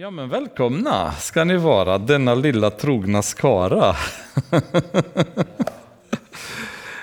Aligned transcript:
Ja 0.00 0.10
men 0.10 0.28
välkomna 0.28 1.12
ska 1.12 1.44
ni 1.44 1.56
vara, 1.56 1.98
denna 1.98 2.34
lilla 2.34 2.70
trogna 2.70 3.22
skara. 3.22 3.96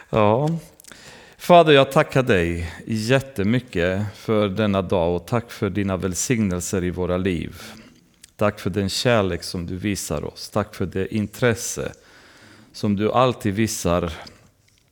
ja. 0.10 0.50
Fader, 1.38 1.74
jag 1.74 1.92
tackar 1.92 2.24
dig 2.24 2.74
jättemycket 2.86 4.06
för 4.16 4.50
denna 4.50 4.82
dag 4.82 5.16
och 5.16 5.28
tack 5.28 5.52
för 5.52 5.70
dina 5.70 5.98
välsignelser 5.98 6.84
i 6.84 6.90
våra 6.90 7.18
liv. 7.18 7.62
Tack 8.36 8.60
för 8.60 8.70
den 8.70 8.90
kärlek 8.90 9.44
som 9.44 9.66
du 9.66 9.76
visar 9.76 10.26
oss. 10.26 10.50
Tack 10.50 10.76
för 10.76 10.86
det 10.86 11.16
intresse 11.16 11.92
som 12.74 12.96
du 12.96 13.12
alltid 13.12 13.54
visar 13.54 14.14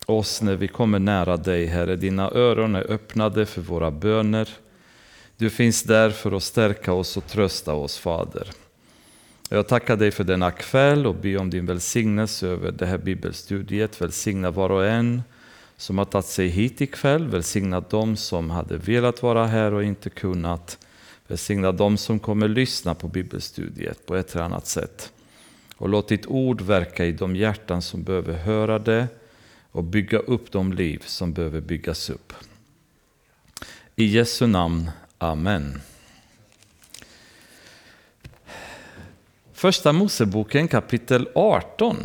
oss 0.06 0.42
när 0.42 0.56
vi 0.56 0.68
kommer 0.68 1.00
nära 1.00 1.38
dig, 1.38 1.66
Herre. 1.66 1.96
Dina 1.96 2.32
öron 2.32 2.76
är 2.76 2.92
öppnade 2.92 3.46
för 3.46 3.62
våra 3.62 3.92
böner. 3.92 4.50
Du 5.38 5.50
finns 5.50 5.84
där 5.84 6.10
för 6.10 6.32
att 6.32 6.44
stärka 6.44 6.94
oss 6.94 7.18
och 7.18 7.28
trösta 7.28 7.74
oss, 7.74 7.98
Fader. 7.98 8.48
Jag 9.50 9.68
tackar 9.68 9.98
dig 9.98 10.12
för 10.12 10.24
denna 10.24 10.52
kväll 10.52 11.08
och 11.08 11.16
ber 11.16 11.38
om 11.38 11.50
din 11.50 11.66
välsignelse 11.66 12.48
över 12.48 12.72
det 12.72 12.86
här 12.86 12.98
bibelstudiet. 12.98 14.02
Välsigna 14.02 14.52
var 14.52 14.70
och 14.70 14.86
en 14.86 15.24
som 15.78 15.98
har 15.98 16.06
tagit 16.06 16.26
sig 16.26 16.48
hit 16.48 16.82
ikväll. 16.82 17.28
Välsigna 17.28 17.80
dem 17.80 18.16
som 18.16 18.50
hade 18.50 18.78
velat 18.78 19.24
vara 19.24 19.48
här 19.48 19.74
och 19.74 19.84
inte 19.84 20.10
kunnat. 20.10 20.78
Välsigna 21.28 21.72
dem 21.72 21.98
som 21.98 22.20
kommer 22.20 22.48
lyssna 22.48 22.96
på 22.96 23.08
bibelstudiet 23.08 24.06
på 24.06 24.16
ett 24.16 24.36
eller 24.36 24.46
annat 24.46 24.68
sätt. 24.68 25.12
Och 25.76 25.90
låt 25.90 26.08
ditt 26.08 26.26
ord 26.26 26.62
verka 26.62 27.06
i 27.06 27.12
de 27.12 27.36
hjärtan 27.36 27.82
som 27.82 28.04
behöver 28.04 28.34
höra 28.34 28.80
det 28.80 29.08
och 29.72 29.84
bygga 29.84 30.20
upp 30.20 30.52
de 30.52 30.74
liv 30.74 31.04
som 31.06 31.34
behöver 31.34 31.62
byggas 31.62 32.10
upp. 32.10 32.34
I 33.96 34.06
Jesu 34.06 34.48
namn. 34.48 34.92
Amen. 35.24 35.82
Första 39.54 39.94
Moseboken 39.94 40.68
kapitel 40.68 41.28
18 41.36 41.98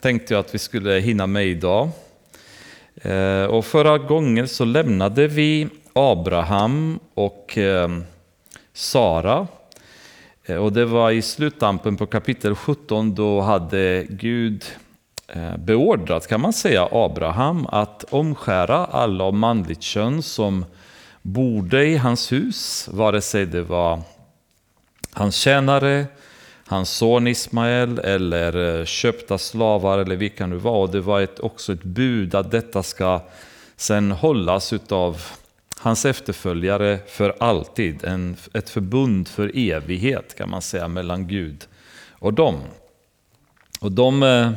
tänkte 0.00 0.34
jag 0.34 0.40
att 0.40 0.54
vi 0.54 0.58
skulle 0.58 0.98
hinna 0.98 1.26
med 1.26 1.46
idag. 1.46 1.90
Eh, 2.94 3.44
och 3.44 3.64
förra 3.64 3.98
gången 3.98 4.48
så 4.48 4.64
lämnade 4.64 5.26
vi 5.26 5.68
Abraham 5.92 6.98
och 7.14 7.58
eh, 7.58 7.88
Sara. 8.72 9.46
Eh, 10.44 10.56
och 10.56 10.72
det 10.72 10.84
var 10.84 11.10
i 11.10 11.22
sluttampen 11.22 11.96
på 11.96 12.06
kapitel 12.06 12.54
17 12.54 13.14
då 13.14 13.40
hade 13.40 14.06
Gud 14.08 14.64
beordrat, 15.58 16.26
kan 16.26 16.40
man 16.40 16.52
säga, 16.52 16.88
Abraham 16.92 17.66
att 17.66 18.04
omskära 18.10 18.76
alla 18.76 19.24
av 19.24 19.34
manligt 19.34 19.82
kön 19.82 20.22
som 20.22 20.64
bodde 21.22 21.86
i 21.86 21.96
hans 21.96 22.32
hus, 22.32 22.88
vare 22.92 23.20
sig 23.20 23.46
det 23.46 23.62
var 23.62 24.02
hans 25.12 25.36
tjänare, 25.36 26.06
hans 26.66 26.90
son 26.90 27.26
Ismael 27.26 27.98
eller 27.98 28.78
eh, 28.78 28.84
köpta 28.84 29.38
slavar 29.38 29.98
eller 29.98 30.16
vilka 30.16 30.46
nu 30.46 30.56
var. 30.56 30.82
Och 30.82 30.90
det 30.90 31.00
var 31.00 31.20
ett, 31.20 31.40
också 31.40 31.72
ett 31.72 31.82
bud 31.82 32.34
att 32.34 32.50
detta 32.50 32.82
ska 32.82 33.20
sen 33.76 34.10
hållas 34.10 34.72
av 34.88 35.22
hans 35.78 36.04
efterföljare 36.04 36.98
för 37.06 37.34
alltid. 37.40 38.04
En, 38.04 38.36
ett 38.54 38.70
förbund 38.70 39.28
för 39.28 39.52
evighet 39.54 40.34
kan 40.38 40.50
man 40.50 40.62
säga 40.62 40.88
mellan 40.88 41.28
Gud 41.28 41.66
och 42.10 42.34
dem. 42.34 42.60
Och 43.80 43.92
de 43.92 44.22
eh 44.22 44.50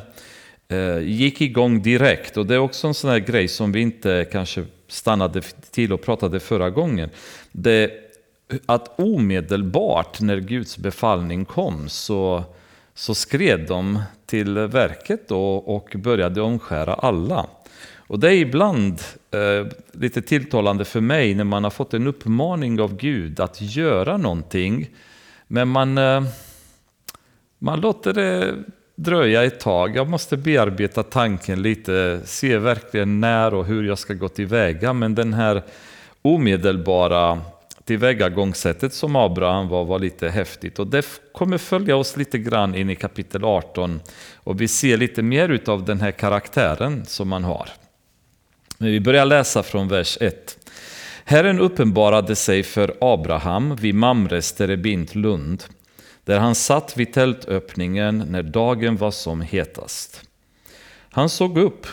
Eh, 0.71 0.99
gick 0.99 1.41
igång 1.41 1.81
direkt 1.81 2.37
och 2.37 2.45
det 2.45 2.55
är 2.55 2.59
också 2.59 2.87
en 2.87 2.93
sån 2.93 3.09
här 3.09 3.19
grej 3.19 3.47
som 3.47 3.71
vi 3.71 3.79
inte 3.79 4.25
kanske 4.31 4.65
stannade 4.87 5.41
till 5.71 5.93
och 5.93 6.01
pratade 6.01 6.39
förra 6.39 6.69
gången. 6.69 7.09
Det, 7.51 7.91
att 8.65 8.99
omedelbart 8.99 10.21
när 10.21 10.37
Guds 10.37 10.77
befallning 10.77 11.45
kom 11.45 11.89
så, 11.89 12.43
så 12.93 13.15
skred 13.15 13.65
de 13.67 14.01
till 14.25 14.53
verket 14.53 15.31
och, 15.31 15.75
och 15.75 15.95
började 15.95 16.41
omskära 16.41 16.93
alla. 16.93 17.45
Och 17.95 18.19
det 18.19 18.27
är 18.27 18.37
ibland 18.37 19.01
eh, 19.31 19.67
lite 19.91 20.21
tilltalande 20.21 20.85
för 20.85 21.01
mig 21.01 21.35
när 21.35 21.43
man 21.43 21.63
har 21.63 21.71
fått 21.71 21.93
en 21.93 22.07
uppmaning 22.07 22.81
av 22.81 22.97
Gud 22.97 23.39
att 23.39 23.61
göra 23.61 24.17
någonting, 24.17 24.89
men 25.47 25.67
man, 25.67 25.97
eh, 25.97 26.23
man 27.59 27.81
låter 27.81 28.13
det 28.13 28.55
dröja 29.03 29.43
ett 29.43 29.59
tag. 29.59 29.95
Jag 29.95 30.09
måste 30.09 30.37
bearbeta 30.37 31.03
tanken 31.03 31.61
lite, 31.61 32.21
se 32.25 32.57
verkligen 32.57 33.19
när 33.19 33.53
och 33.53 33.65
hur 33.65 33.83
jag 33.83 33.99
ska 33.99 34.13
gå 34.13 34.29
tillväga. 34.29 34.93
Men 34.93 35.15
den 35.15 35.33
här 35.33 35.63
omedelbara 36.21 37.41
tillvägagångssättet 37.85 38.93
som 38.93 39.15
Abraham 39.15 39.67
var, 39.67 39.85
var 39.85 39.99
lite 39.99 40.29
häftigt. 40.29 40.79
Och 40.79 40.87
det 40.87 41.05
kommer 41.31 41.57
följa 41.57 41.95
oss 41.95 42.17
lite 42.17 42.37
grann 42.37 42.75
in 42.75 42.89
i 42.89 42.95
kapitel 42.95 43.43
18. 43.43 43.99
Och 44.35 44.61
vi 44.61 44.67
ser 44.67 44.97
lite 44.97 45.21
mer 45.21 45.61
av 45.65 45.85
den 45.85 46.01
här 46.01 46.11
karaktären 46.11 47.05
som 47.05 47.27
man 47.27 47.43
har. 47.43 47.69
Men 48.77 48.91
vi 48.91 48.99
börjar 48.99 49.25
läsa 49.25 49.63
från 49.63 49.87
vers 49.87 50.17
1. 50.21 50.57
Herren 51.25 51.59
uppenbarade 51.59 52.35
sig 52.35 52.63
för 52.63 52.93
Abraham 53.01 53.75
vid 53.75 53.95
Mamres 53.95 54.53
terebint 54.53 55.15
lund 55.15 55.63
där 56.25 56.39
han 56.39 56.55
satt 56.55 56.97
vid 56.97 57.13
tältöppningen 57.13 58.17
när 58.17 58.43
dagen 58.43 58.97
var 58.97 59.11
som 59.11 59.41
hetast. 59.41 60.21
Han 61.11 61.29
såg 61.29 61.57
upp 61.57 61.87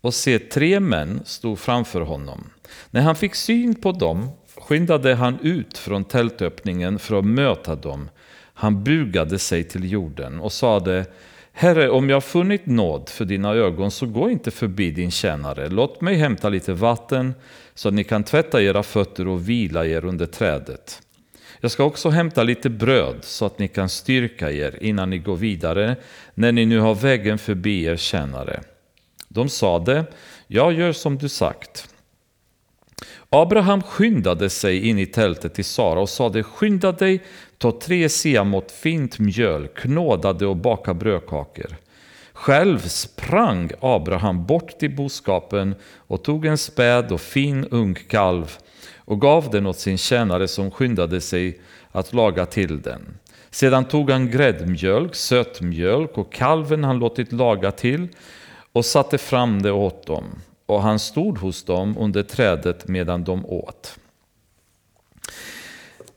och 0.00 0.14
se 0.14 0.38
tre 0.38 0.80
män 0.80 1.20
stod 1.24 1.58
framför 1.58 2.00
honom. 2.00 2.50
När 2.90 3.00
han 3.00 3.16
fick 3.16 3.34
syn 3.34 3.74
på 3.74 3.92
dem 3.92 4.28
skyndade 4.56 5.14
han 5.14 5.38
ut 5.42 5.78
från 5.78 6.04
tältöppningen 6.04 6.98
för 6.98 7.18
att 7.18 7.24
möta 7.24 7.74
dem. 7.74 8.10
Han 8.54 8.84
bugade 8.84 9.38
sig 9.38 9.64
till 9.64 9.92
jorden 9.92 10.40
och 10.40 10.52
sade 10.52 11.06
Herre, 11.52 11.90
om 11.90 12.10
jag 12.10 12.24
funnit 12.24 12.66
nåd 12.66 13.08
för 13.08 13.24
dina 13.24 13.52
ögon 13.52 13.90
så 13.90 14.06
gå 14.06 14.30
inte 14.30 14.50
förbi 14.50 14.90
din 14.90 15.10
tjänare. 15.10 15.68
Låt 15.68 16.00
mig 16.00 16.14
hämta 16.14 16.48
lite 16.48 16.72
vatten 16.72 17.34
så 17.74 17.88
att 17.88 17.94
ni 17.94 18.04
kan 18.04 18.24
tvätta 18.24 18.62
era 18.62 18.82
fötter 18.82 19.28
och 19.28 19.48
vila 19.48 19.86
er 19.86 20.04
under 20.04 20.26
trädet. 20.26 21.02
Jag 21.64 21.70
ska 21.70 21.84
också 21.84 22.10
hämta 22.10 22.42
lite 22.42 22.70
bröd 22.70 23.16
så 23.20 23.46
att 23.46 23.58
ni 23.58 23.68
kan 23.68 23.88
styrka 23.88 24.50
er 24.50 24.78
innan 24.80 25.10
ni 25.10 25.18
går 25.18 25.36
vidare 25.36 25.96
när 26.34 26.52
ni 26.52 26.66
nu 26.66 26.78
har 26.78 26.94
vägen 26.94 27.38
förbi 27.38 27.84
er 27.84 27.96
tjänare. 27.96 28.60
De 29.28 29.48
sade, 29.48 30.04
jag 30.46 30.72
gör 30.72 30.92
som 30.92 31.18
du 31.18 31.28
sagt. 31.28 31.88
Abraham 33.28 33.82
skyndade 33.82 34.50
sig 34.50 34.88
in 34.88 34.98
i 34.98 35.06
tältet 35.06 35.54
till 35.54 35.64
Sara 35.64 36.00
och 36.00 36.08
sade, 36.08 36.42
skynda 36.42 36.92
dig, 36.92 37.22
ta 37.58 37.80
tre 37.80 38.08
siamått 38.08 38.72
fint 38.72 39.18
mjöl, 39.18 39.68
knådade 39.68 40.46
och 40.46 40.56
baka 40.56 40.94
brödkakor. 40.94 41.76
Själv 42.32 42.78
sprang 42.78 43.70
Abraham 43.80 44.46
bort 44.46 44.78
till 44.78 44.96
boskapen 44.96 45.74
och 46.06 46.24
tog 46.24 46.46
en 46.46 46.58
späd 46.58 47.12
och 47.12 47.20
fin 47.20 47.68
ung 47.70 47.94
kalv 47.94 48.58
och 49.04 49.20
gav 49.20 49.50
den 49.50 49.66
åt 49.66 49.78
sin 49.78 49.98
tjänare 49.98 50.48
som 50.48 50.70
skyndade 50.70 51.20
sig 51.20 51.60
att 51.92 52.12
laga 52.12 52.46
till 52.46 52.82
den. 52.82 53.18
Sedan 53.50 53.84
tog 53.84 54.10
han 54.10 54.30
gräddmjölk, 54.30 55.14
sötmjölk 55.14 56.18
och 56.18 56.32
kalven 56.32 56.84
han 56.84 56.98
låtit 56.98 57.32
laga 57.32 57.70
till 57.70 58.08
och 58.72 58.84
satte 58.84 59.18
fram 59.18 59.62
det 59.62 59.72
åt 59.72 60.06
dem. 60.06 60.24
Och 60.66 60.82
han 60.82 60.98
stod 60.98 61.38
hos 61.38 61.64
dem 61.64 61.98
under 61.98 62.22
trädet 62.22 62.88
medan 62.88 63.24
de 63.24 63.46
åt. 63.46 63.98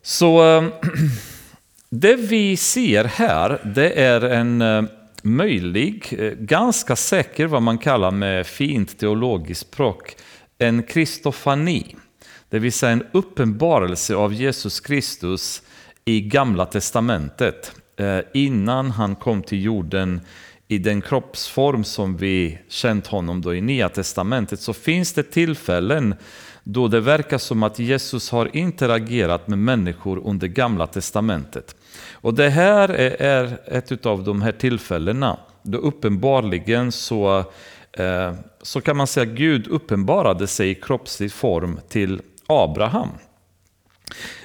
Så 0.01 0.57
eh, 0.57 0.63
det 1.89 2.15
vi 2.15 2.57
ser 2.57 3.03
här, 3.03 3.71
det 3.75 4.01
är 4.01 4.21
en 4.21 4.61
eh, 4.61 4.83
möjlig, 5.21 6.15
eh, 6.19 6.31
ganska 6.31 6.95
säker 6.95 7.45
vad 7.47 7.61
man 7.61 7.77
kallar 7.77 8.11
med 8.11 8.47
fint 8.47 8.99
teologiskt 8.99 9.61
språk, 9.61 10.15
en 10.57 10.83
kristofani. 10.83 11.95
Det 12.49 12.59
vill 12.59 12.73
säga 12.73 12.91
en 12.91 13.03
uppenbarelse 13.11 14.15
av 14.15 14.33
Jesus 14.33 14.79
Kristus 14.79 15.61
i 16.05 16.21
Gamla 16.21 16.65
Testamentet. 16.65 17.71
Eh, 17.97 18.19
innan 18.33 18.91
han 18.91 19.15
kom 19.15 19.43
till 19.43 19.63
jorden 19.63 20.21
i 20.67 20.77
den 20.77 21.01
kroppsform 21.01 21.83
som 21.83 22.17
vi 22.17 22.59
känt 22.67 23.07
honom 23.07 23.41
då 23.41 23.55
i 23.55 23.61
Nya 23.61 23.89
Testamentet 23.89 24.59
så 24.59 24.73
finns 24.73 25.13
det 25.13 25.23
tillfällen 25.23 26.15
då 26.63 26.87
det 26.87 26.99
verkar 26.99 27.37
som 27.37 27.63
att 27.63 27.79
Jesus 27.79 28.31
har 28.31 28.55
interagerat 28.55 29.47
med 29.47 29.59
människor 29.59 30.21
under 30.25 30.47
Gamla 30.47 30.87
Testamentet. 30.87 31.75
Och 32.11 32.33
det 32.33 32.49
här 32.49 32.89
är 33.19 33.59
ett 33.65 34.05
av 34.05 34.23
de 34.23 34.41
här 34.41 34.51
tillfällena 34.51 35.39
då 35.63 35.77
uppenbarligen 35.77 36.91
så, 36.91 37.37
eh, 37.91 38.33
så 38.61 38.81
kan 38.81 38.97
man 38.97 39.07
säga 39.07 39.31
att 39.31 39.37
Gud 39.37 39.67
uppenbarade 39.67 40.47
sig 40.47 40.69
i 40.69 40.75
kroppslig 40.75 41.31
form 41.31 41.79
till 41.89 42.21
Abraham. 42.47 43.09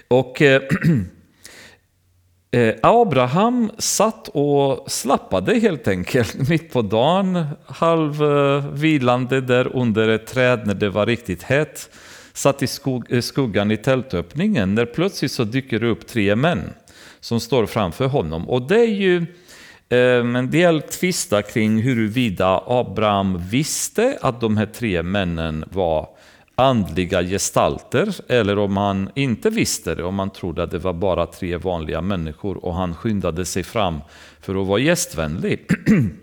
Och 0.08 0.42
eh, 0.42 0.62
eh, 2.50 2.74
Abraham 2.82 3.70
satt 3.78 4.28
och 4.28 4.90
slappade 4.90 5.58
helt 5.58 5.88
enkelt 5.88 6.34
mitt 6.48 6.72
på 6.72 6.82
dagen, 6.82 7.46
halvvilande 7.66 9.36
eh, 9.36 9.42
där 9.42 9.76
under 9.76 10.08
ett 10.08 10.26
träd 10.26 10.66
när 10.66 10.74
det 10.74 10.90
var 10.90 11.06
riktigt 11.06 11.42
hett. 11.42 11.90
Satt 12.32 12.62
i 12.62 12.66
eh, 13.08 13.20
skuggan 13.20 13.70
i 13.70 13.76
tältöppningen 13.76 14.74
när 14.74 14.86
plötsligt 14.86 15.32
så 15.32 15.44
dyker 15.44 15.78
det 15.78 15.86
upp 15.86 16.06
tre 16.06 16.36
män 16.36 16.72
som 17.20 17.40
står 17.40 17.66
framför 17.66 18.06
honom. 18.06 18.48
Och 18.48 18.62
det 18.62 18.80
är 18.80 18.94
ju 18.94 19.26
en 19.88 20.50
del 20.50 20.82
tvistar 20.82 21.42
kring 21.42 21.82
huruvida 21.82 22.62
Abraham 22.66 23.48
visste 23.50 24.18
att 24.20 24.40
de 24.40 24.56
här 24.56 24.66
tre 24.66 25.02
männen 25.02 25.64
var 25.72 26.08
andliga 26.62 27.22
gestalter 27.22 28.14
eller 28.28 28.58
om 28.58 28.76
han 28.76 29.10
inte 29.14 29.50
visste 29.50 29.94
det, 29.94 30.04
om 30.04 30.18
han 30.18 30.30
trodde 30.30 30.62
att 30.62 30.70
det 30.70 30.78
var 30.78 30.92
bara 30.92 31.26
tre 31.26 31.56
vanliga 31.56 32.02
människor 32.02 32.64
och 32.64 32.74
han 32.74 32.94
skyndade 32.94 33.44
sig 33.44 33.62
fram 33.62 34.00
för 34.40 34.60
att 34.60 34.66
vara 34.66 34.80
gästvänlig. 34.80 35.66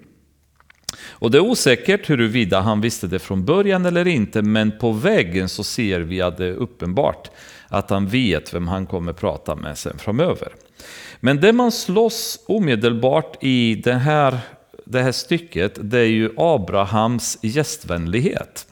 Och 1.10 1.32
det 1.32 1.38
är 1.38 1.42
osäkert 1.42 2.10
huruvida 2.10 2.60
han 2.60 2.82
visste 2.82 3.08
det 3.08 3.20
från 3.20 3.46
början 3.46 3.86
eller 3.86 4.08
inte, 4.08 4.42
men 4.42 4.78
på 4.80 4.92
vägen 4.92 5.50
så 5.50 5.64
ser 5.64 6.00
vi 6.00 6.22
att 6.22 6.38
det 6.38 6.46
är 6.46 6.54
uppenbart 6.54 7.30
att 7.68 7.90
han 7.90 8.08
vet 8.08 8.54
vem 8.54 8.68
han 8.68 8.86
kommer 8.86 9.14
prata 9.14 9.56
med 9.56 9.78
sen 9.78 9.98
framöver. 9.98 10.50
Men 11.20 11.42
det 11.42 11.54
man 11.54 11.72
slåss 11.72 12.40
omedelbart 12.48 13.44
i 13.44 13.76
det 13.76 13.94
här, 13.94 14.40
det 14.86 15.02
här 15.02 15.12
stycket, 15.12 15.80
det 15.82 16.00
är 16.00 16.04
ju 16.04 16.30
Abrahams 16.38 17.38
gästvänlighet. 17.42 18.69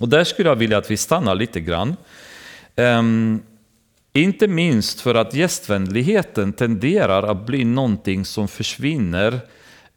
Och 0.00 0.08
där 0.08 0.24
skulle 0.24 0.48
jag 0.48 0.56
vilja 0.56 0.78
att 0.78 0.90
vi 0.90 0.96
stannar 0.96 1.34
lite 1.34 1.60
grann. 1.60 1.96
Um, 2.76 3.42
inte 4.12 4.48
minst 4.48 5.00
för 5.00 5.14
att 5.14 5.34
gästvänligheten 5.34 6.52
tenderar 6.52 7.22
att 7.22 7.46
bli 7.46 7.64
någonting 7.64 8.24
som 8.24 8.48
försvinner 8.48 9.40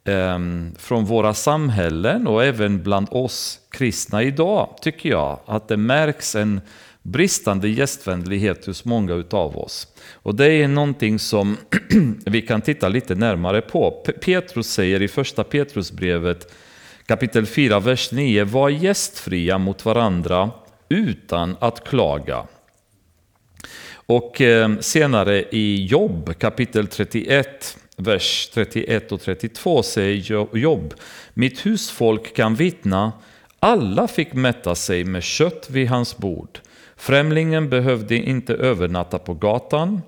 um, 0.04 0.74
från 0.78 1.04
våra 1.04 1.34
samhällen 1.34 2.26
och 2.26 2.44
även 2.44 2.82
bland 2.82 3.08
oss 3.10 3.60
kristna 3.70 4.22
idag, 4.22 4.78
tycker 4.80 5.08
jag. 5.08 5.38
Att 5.46 5.68
det 5.68 5.76
märks 5.76 6.34
en 6.34 6.60
bristande 7.02 7.68
gästvänlighet 7.68 8.66
hos 8.66 8.84
många 8.84 9.14
utav 9.14 9.56
oss. 9.56 9.88
Och 10.12 10.34
det 10.34 10.52
är 10.52 10.68
någonting 10.68 11.18
som 11.18 11.56
vi 12.26 12.42
kan 12.42 12.60
titta 12.60 12.88
lite 12.88 13.14
närmare 13.14 13.60
på. 13.60 13.90
Petrus 14.24 14.66
säger 14.66 15.02
i 15.02 15.08
första 15.08 15.44
Petrusbrevet 15.44 16.52
kapitel 17.06 17.46
4, 17.46 17.80
vers 17.80 18.12
9. 18.12 18.44
Var 18.44 18.68
gästfria 18.68 19.58
mot 19.58 19.84
varandra 19.84 20.50
utan 20.88 21.56
att 21.60 21.84
klaga. 21.88 22.46
Och 24.06 24.40
eh, 24.40 24.78
senare 24.80 25.42
i 25.50 25.86
Jobb 25.86 26.38
kapitel 26.38 26.86
31, 26.86 27.78
vers 27.96 28.50
31 28.54 29.12
och 29.12 29.20
32 29.20 29.82
säger 29.82 30.56
Jobb. 30.56 30.94
Mitt 31.34 31.66
husfolk 31.66 32.36
kan 32.36 32.54
vittna, 32.54 33.12
alla 33.60 34.08
fick 34.08 34.32
mätta 34.32 34.74
sig 34.74 35.04
med 35.04 35.22
kött 35.22 35.70
vid 35.70 35.88
hans 35.88 36.16
bord. 36.16 36.58
Främlingen 36.96 37.68
behövde 37.68 38.16
inte 38.16 38.54
övernatta 38.54 39.18
på 39.18 39.34
gatan. 39.34 40.02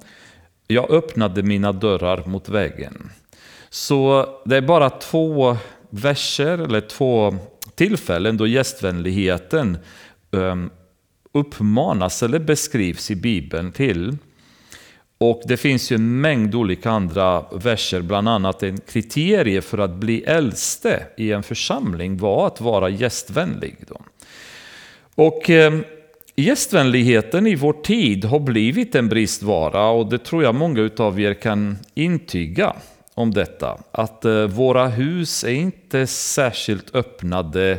Jag 0.66 0.90
öppnade 0.90 1.42
mina 1.42 1.72
dörrar 1.72 2.22
mot 2.26 2.48
vägen. 2.48 3.10
Så 3.70 4.26
det 4.44 4.56
är 4.56 4.60
bara 4.60 4.90
två 4.90 5.56
verser 5.96 6.58
eller 6.58 6.80
två 6.80 7.36
tillfällen 7.74 8.36
då 8.36 8.46
gästvänligheten 8.46 9.78
ehm, 10.32 10.70
uppmanas 11.32 12.22
eller 12.22 12.38
beskrivs 12.38 13.10
i 13.10 13.16
Bibeln 13.16 13.72
till. 13.72 14.16
Och 15.18 15.42
det 15.44 15.56
finns 15.56 15.92
ju 15.92 15.94
en 15.94 16.20
mängd 16.20 16.54
olika 16.54 16.90
andra 16.90 17.44
verser, 17.52 18.00
bland 18.00 18.28
annat 18.28 18.62
en 18.62 18.78
kriterie 18.80 19.62
för 19.62 19.78
att 19.78 19.94
bli 19.94 20.22
äldste 20.22 21.06
i 21.16 21.32
en 21.32 21.42
församling 21.42 22.16
var 22.16 22.46
att 22.46 22.60
vara 22.60 22.88
gästvänlig. 22.88 23.76
Då. 23.88 24.00
Och 25.14 25.50
eh, 25.50 25.80
Gästvänligheten 26.38 27.46
i 27.46 27.54
vår 27.54 27.72
tid 27.72 28.24
har 28.24 28.40
blivit 28.40 28.94
en 28.94 29.08
bristvara 29.08 29.88
och 29.88 30.10
det 30.10 30.18
tror 30.18 30.42
jag 30.42 30.54
många 30.54 30.90
av 30.98 31.20
er 31.20 31.34
kan 31.34 31.78
intyga 31.94 32.76
om 33.16 33.30
detta. 33.30 33.78
Att 33.90 34.24
eh, 34.24 34.42
våra 34.42 34.88
hus 34.88 35.44
är 35.44 35.52
inte 35.52 36.06
särskilt 36.06 36.94
öppnade 36.94 37.78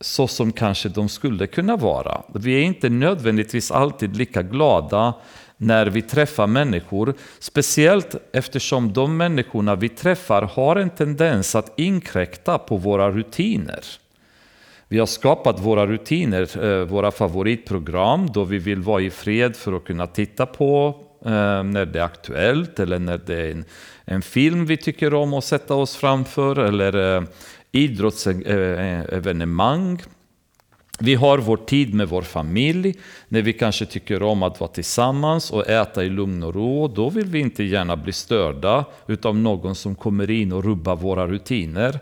så 0.00 0.28
som 0.28 0.52
kanske 0.52 0.88
de 0.88 1.08
skulle 1.08 1.46
kunna 1.46 1.76
vara. 1.76 2.22
Vi 2.34 2.54
är 2.54 2.62
inte 2.62 2.88
nödvändigtvis 2.88 3.70
alltid 3.70 4.16
lika 4.16 4.42
glada 4.42 5.14
när 5.56 5.86
vi 5.86 6.02
träffar 6.02 6.46
människor, 6.46 7.14
speciellt 7.38 8.14
eftersom 8.32 8.92
de 8.92 9.16
människorna 9.16 9.74
vi 9.74 9.88
träffar 9.88 10.42
har 10.42 10.76
en 10.76 10.90
tendens 10.90 11.54
att 11.54 11.72
inkräkta 11.76 12.58
på 12.58 12.76
våra 12.76 13.10
rutiner. 13.10 13.84
Vi 14.88 14.98
har 14.98 15.06
skapat 15.06 15.60
våra 15.60 15.86
rutiner, 15.86 16.64
eh, 16.64 16.84
våra 16.84 17.10
favoritprogram 17.10 18.30
då 18.32 18.44
vi 18.44 18.58
vill 18.58 18.82
vara 18.82 19.02
i 19.02 19.10
fred 19.10 19.56
för 19.56 19.72
att 19.72 19.84
kunna 19.84 20.06
titta 20.06 20.46
på 20.46 21.00
Eh, 21.24 21.62
när 21.62 21.86
det 21.86 21.98
är 21.98 22.04
aktuellt 22.04 22.80
eller 22.80 22.98
när 22.98 23.20
det 23.26 23.34
är 23.34 23.50
en, 23.50 23.64
en 24.04 24.22
film 24.22 24.66
vi 24.66 24.76
tycker 24.76 25.14
om 25.14 25.34
att 25.34 25.44
sätta 25.44 25.74
oss 25.74 25.96
framför 25.96 26.58
eller 26.58 27.16
eh, 27.16 27.22
idrottsevenemang. 27.72 29.92
Eh, 29.92 30.00
vi 31.02 31.14
har 31.14 31.38
vår 31.38 31.56
tid 31.56 31.94
med 31.94 32.08
vår 32.08 32.22
familj, 32.22 32.94
när 33.28 33.42
vi 33.42 33.52
kanske 33.52 33.86
tycker 33.86 34.22
om 34.22 34.42
att 34.42 34.60
vara 34.60 34.70
tillsammans 34.70 35.50
och 35.50 35.68
äta 35.68 36.04
i 36.04 36.08
lugn 36.08 36.42
och 36.42 36.54
ro. 36.54 36.88
Då 36.88 37.10
vill 37.10 37.26
vi 37.26 37.38
inte 37.38 37.64
gärna 37.64 37.96
bli 37.96 38.12
störda 38.12 38.84
av 39.22 39.36
någon 39.36 39.74
som 39.74 39.94
kommer 39.94 40.30
in 40.30 40.52
och 40.52 40.64
rubbar 40.64 40.96
våra 40.96 41.26
rutiner 41.26 42.00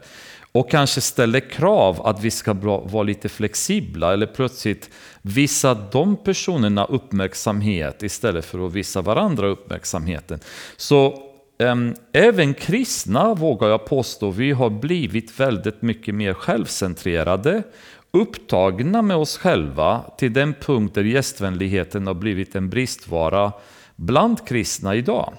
och 0.53 0.71
kanske 0.71 1.01
ställer 1.01 1.41
krav 1.41 2.07
att 2.07 2.25
vi 2.25 2.31
ska 2.31 2.53
vara 2.53 3.03
lite 3.03 3.29
flexibla 3.29 4.13
eller 4.13 4.27
plötsligt 4.27 4.91
visa 5.23 5.75
de 5.75 6.17
personerna 6.17 6.85
uppmärksamhet 6.85 8.03
istället 8.03 8.45
för 8.45 8.67
att 8.67 8.73
visa 8.73 9.03
varandra 9.03 9.47
uppmärksamheten. 9.47 10.41
Så 10.77 11.23
äm, 11.59 11.95
även 12.13 12.55
kristna, 12.55 13.35
vågar 13.35 13.69
jag 13.69 13.87
påstå, 13.87 14.31
vi 14.31 14.53
har 14.53 14.71
blivit 14.71 15.41
väldigt 15.41 15.83
mycket 15.83 16.15
mer 16.15 16.35
självcentrerade, 16.35 17.63
upptagna 18.11 19.03
med 19.03 19.17
oss 19.17 19.37
själva 19.37 20.05
till 20.19 20.33
den 20.33 20.55
punkt 20.55 20.95
där 20.95 21.05
gästvänligheten 21.05 22.07
har 22.07 22.15
blivit 22.15 22.55
en 22.55 22.71
bristvara 22.71 23.53
bland 23.97 24.47
kristna 24.47 24.95
idag. 24.95 25.35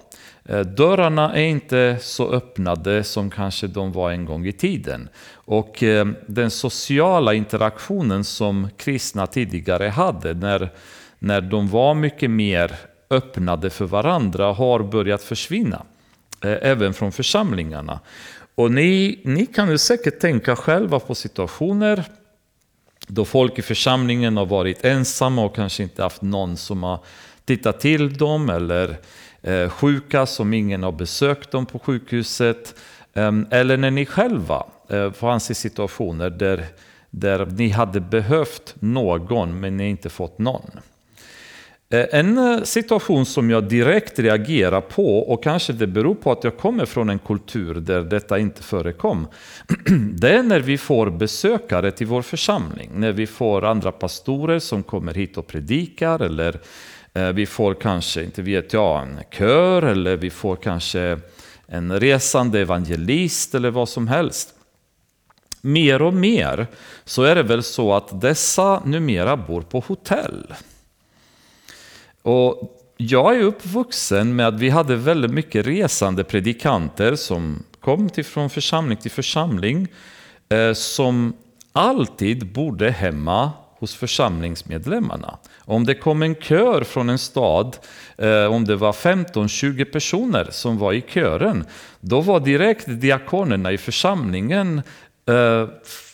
Eh, 0.50 0.60
dörrarna 0.60 1.36
är 1.36 1.44
inte 1.44 1.98
så 2.01 2.31
öppnade 2.31 3.04
som 3.04 3.30
kanske 3.30 3.68
de 3.68 3.92
var 3.92 4.12
en 4.12 4.25
gång 4.25 4.48
i 4.48 4.51
tiden. 4.51 5.10
Och 5.31 5.84
eh, 5.84 6.07
den 6.28 6.51
sociala 6.51 7.34
interaktionen 7.34 8.24
som 8.24 8.68
kristna 8.78 9.28
tidigare 9.28 9.88
hade 9.88 10.34
när, 10.34 10.69
när 11.19 11.42
de 11.42 11.68
var 11.68 11.94
mycket 11.94 12.31
mer 12.31 12.75
öppnade 13.10 13.69
för 13.69 13.86
varandra 13.86 14.54
har 14.54 14.80
börjat 14.80 15.24
försvinna. 15.24 15.86
Eh, 16.44 16.57
även 16.62 16.94
från 16.94 17.12
församlingarna. 17.12 18.00
Och 18.56 18.72
ni, 18.72 19.22
ni 19.24 19.46
kan 19.46 19.70
ju 19.70 19.77
säkert 19.77 20.20
tänka 20.20 20.56
själva 20.56 21.00
på 21.00 21.15
situationer 21.15 22.03
då 23.08 23.25
folk 23.25 23.60
i 23.60 23.62
församlingen 23.62 24.38
har 24.38 24.46
varit 24.46 24.86
ensamma 24.86 25.46
och 25.46 25.56
kanske 25.56 25.84
inte 25.84 26.03
haft 26.03 26.22
någon 26.22 26.58
som 26.58 26.84
har 26.84 27.00
tittat 27.46 27.79
till 27.79 28.13
dem 28.13 28.50
eller 28.50 28.98
Eh, 29.41 29.69
sjuka 29.69 30.25
som 30.25 30.53
ingen 30.53 30.84
har 30.84 30.91
besökt 30.91 31.51
dem 31.51 31.65
på 31.65 31.79
sjukhuset. 31.79 32.75
Ehm, 33.13 33.48
eller 33.50 33.77
när 33.77 33.91
ni 33.91 34.05
själva 34.05 34.65
eh, 34.89 35.12
fanns 35.12 35.51
i 35.51 35.55
situationer 35.55 36.29
där, 36.29 36.65
där 37.10 37.46
ni 37.46 37.69
hade 37.69 38.00
behövt 38.00 38.75
någon 38.79 39.60
men 39.60 39.77
ni 39.77 39.89
inte 39.89 40.10
fått 40.10 40.39
någon. 40.39 40.72
Eh, 41.91 42.05
en 42.12 42.65
situation 42.65 43.25
som 43.25 43.50
jag 43.50 43.63
direkt 43.63 44.19
reagerar 44.19 44.81
på, 44.81 45.19
och 45.19 45.43
kanske 45.43 45.74
det 45.74 45.88
beror 45.88 46.15
på 46.15 46.31
att 46.31 46.43
jag 46.43 46.58
kommer 46.58 46.86
från 46.86 47.10
en 47.10 47.19
kultur 47.19 47.75
där 47.75 48.01
detta 48.01 48.39
inte 48.39 48.63
förekom, 48.63 49.27
det 50.13 50.29
är 50.29 50.43
när 50.43 50.60
vi 50.60 50.77
får 50.77 51.10
besökare 51.10 51.91
till 51.91 52.08
vår 52.08 52.22
församling. 52.22 52.89
När 52.96 53.12
vi 53.12 53.27
får 53.27 53.65
andra 53.65 53.91
pastorer 53.91 54.60
som 54.60 54.84
kommer 54.84 55.13
hit 55.13 55.38
och 55.38 55.48
predikar, 55.48 56.22
eller 56.22 56.60
Eh, 57.20 57.34
vi 57.34 57.46
får 57.46 57.74
kanske, 57.74 58.24
inte 58.24 58.42
vet 58.42 58.74
jag, 58.74 59.02
en 59.02 59.20
kör 59.32 59.82
eller 59.82 60.18
vi 60.18 60.30
får 60.30 60.56
kanske 60.56 61.20
en 61.68 62.00
resande 62.00 62.60
evangelist 62.60 63.56
eller 63.56 63.72
vad 63.72 63.90
som 63.90 64.08
helst. 64.08 64.54
Mer 65.62 66.02
och 66.02 66.14
mer 66.14 66.68
så 67.06 67.24
är 67.24 67.36
det 67.36 67.44
väl 67.44 67.64
så 67.64 67.94
att 67.94 68.22
dessa 68.22 68.82
numera 68.86 69.38
bor 69.38 69.62
på 69.62 69.80
hotell. 69.80 70.54
Och 72.22 72.76
jag 72.98 73.36
är 73.36 73.42
uppvuxen 73.42 74.36
med 74.36 74.48
att 74.48 74.60
vi 74.60 74.70
hade 74.70 74.96
väldigt 74.96 75.32
mycket 75.32 75.66
resande 75.66 76.24
predikanter 76.24 77.16
som 77.16 77.64
kom 77.80 78.10
till 78.10 78.26
från 78.26 78.50
församling 78.50 78.98
till 78.98 79.12
församling 79.12 79.88
eh, 80.50 80.74
som 80.74 81.34
alltid 81.72 82.54
bodde 82.54 82.92
hemma 82.92 83.52
hos 83.79 83.95
församlingsmedlemmarna. 83.95 85.38
Om 85.59 85.86
det 85.86 85.95
kom 85.95 86.21
en 86.21 86.36
kör 86.36 86.83
från 86.83 87.09
en 87.09 87.17
stad, 87.17 87.77
eh, 88.17 88.45
om 88.45 88.65
det 88.65 88.75
var 88.75 88.91
15-20 88.91 89.86
personer 89.86 90.48
som 90.51 90.77
var 90.77 90.93
i 90.93 91.01
kören, 91.01 91.65
då 92.00 92.21
var 92.21 92.39
direkt 92.39 92.86
diakonerna 92.88 93.71
i 93.71 93.77
församlingen 93.77 94.81
Eh, 95.29 95.67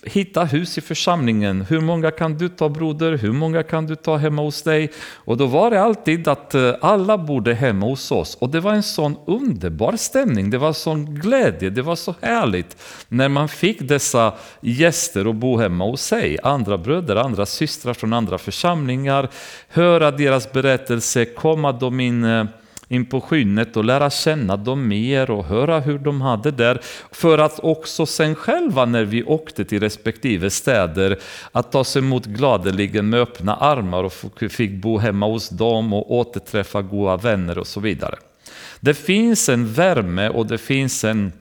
hitta 0.03 0.43
hus 0.43 0.77
i 0.77 0.81
församlingen. 0.81 1.61
Hur 1.61 1.81
många 1.81 2.11
kan 2.11 2.37
du 2.37 2.49
ta 2.49 2.69
broder? 2.69 3.17
Hur 3.17 3.31
många 3.31 3.63
kan 3.63 3.85
du 3.85 3.95
ta 3.95 4.17
hemma 4.17 4.41
hos 4.41 4.61
dig? 4.61 4.91
Och 5.15 5.37
då 5.37 5.45
var 5.45 5.71
det 5.71 5.81
alltid 5.81 6.27
att 6.27 6.55
eh, 6.55 6.73
alla 6.81 7.17
bodde 7.17 7.53
hemma 7.53 7.85
hos 7.85 8.11
oss. 8.11 8.35
Och 8.35 8.49
det 8.49 8.59
var 8.59 8.73
en 8.73 8.83
sån 8.83 9.17
underbar 9.27 9.95
stämning, 9.97 10.49
det 10.49 10.57
var 10.57 10.73
sån 10.73 11.15
glädje, 11.15 11.69
det 11.69 11.81
var 11.81 11.95
så 11.95 12.15
härligt 12.21 12.77
när 13.07 13.29
man 13.29 13.49
fick 13.49 13.79
dessa 13.81 14.33
gäster 14.61 15.29
att 15.29 15.35
bo 15.35 15.57
hemma 15.57 15.85
hos 15.85 16.01
sig. 16.01 16.37
Andra 16.43 16.77
bröder, 16.77 17.15
andra 17.15 17.45
systrar 17.45 17.93
från 17.93 18.13
andra 18.13 18.37
församlingar, 18.37 19.29
höra 19.67 20.11
deras 20.11 20.51
berättelse, 20.51 21.25
komma 21.25 21.71
dem 21.71 21.99
in 21.99 22.23
eh, 22.23 22.45
in 22.87 23.05
på 23.05 23.21
skynnet 23.21 23.77
och 23.77 23.83
lära 23.83 24.09
känna 24.09 24.57
dem 24.57 24.87
mer 24.87 25.31
och 25.31 25.45
höra 25.45 25.79
hur 25.79 25.99
de 25.99 26.21
hade 26.21 26.51
där. 26.51 26.81
För 27.11 27.37
att 27.37 27.59
också 27.59 28.05
sen 28.05 28.35
själva 28.35 28.85
när 28.85 29.03
vi 29.03 29.23
åkte 29.23 29.65
till 29.65 29.79
respektive 29.79 30.49
städer 30.49 31.19
att 31.51 31.71
ta 31.71 31.83
sig 31.83 32.01
emot 32.01 32.25
gladeligen 32.25 33.09
med 33.09 33.19
öppna 33.19 33.55
armar 33.55 34.03
och 34.03 34.13
fick 34.51 34.71
bo 34.71 34.97
hemma 34.97 35.25
hos 35.25 35.49
dem 35.49 35.93
och 35.93 36.11
återträffa 36.11 36.81
goda 36.81 37.17
vänner 37.17 37.57
och 37.57 37.67
så 37.67 37.79
vidare. 37.79 38.15
Det 38.79 38.93
finns 38.93 39.49
en 39.49 39.73
värme 39.73 40.29
och 40.29 40.45
det 40.45 40.57
finns 40.57 41.03
en 41.03 41.31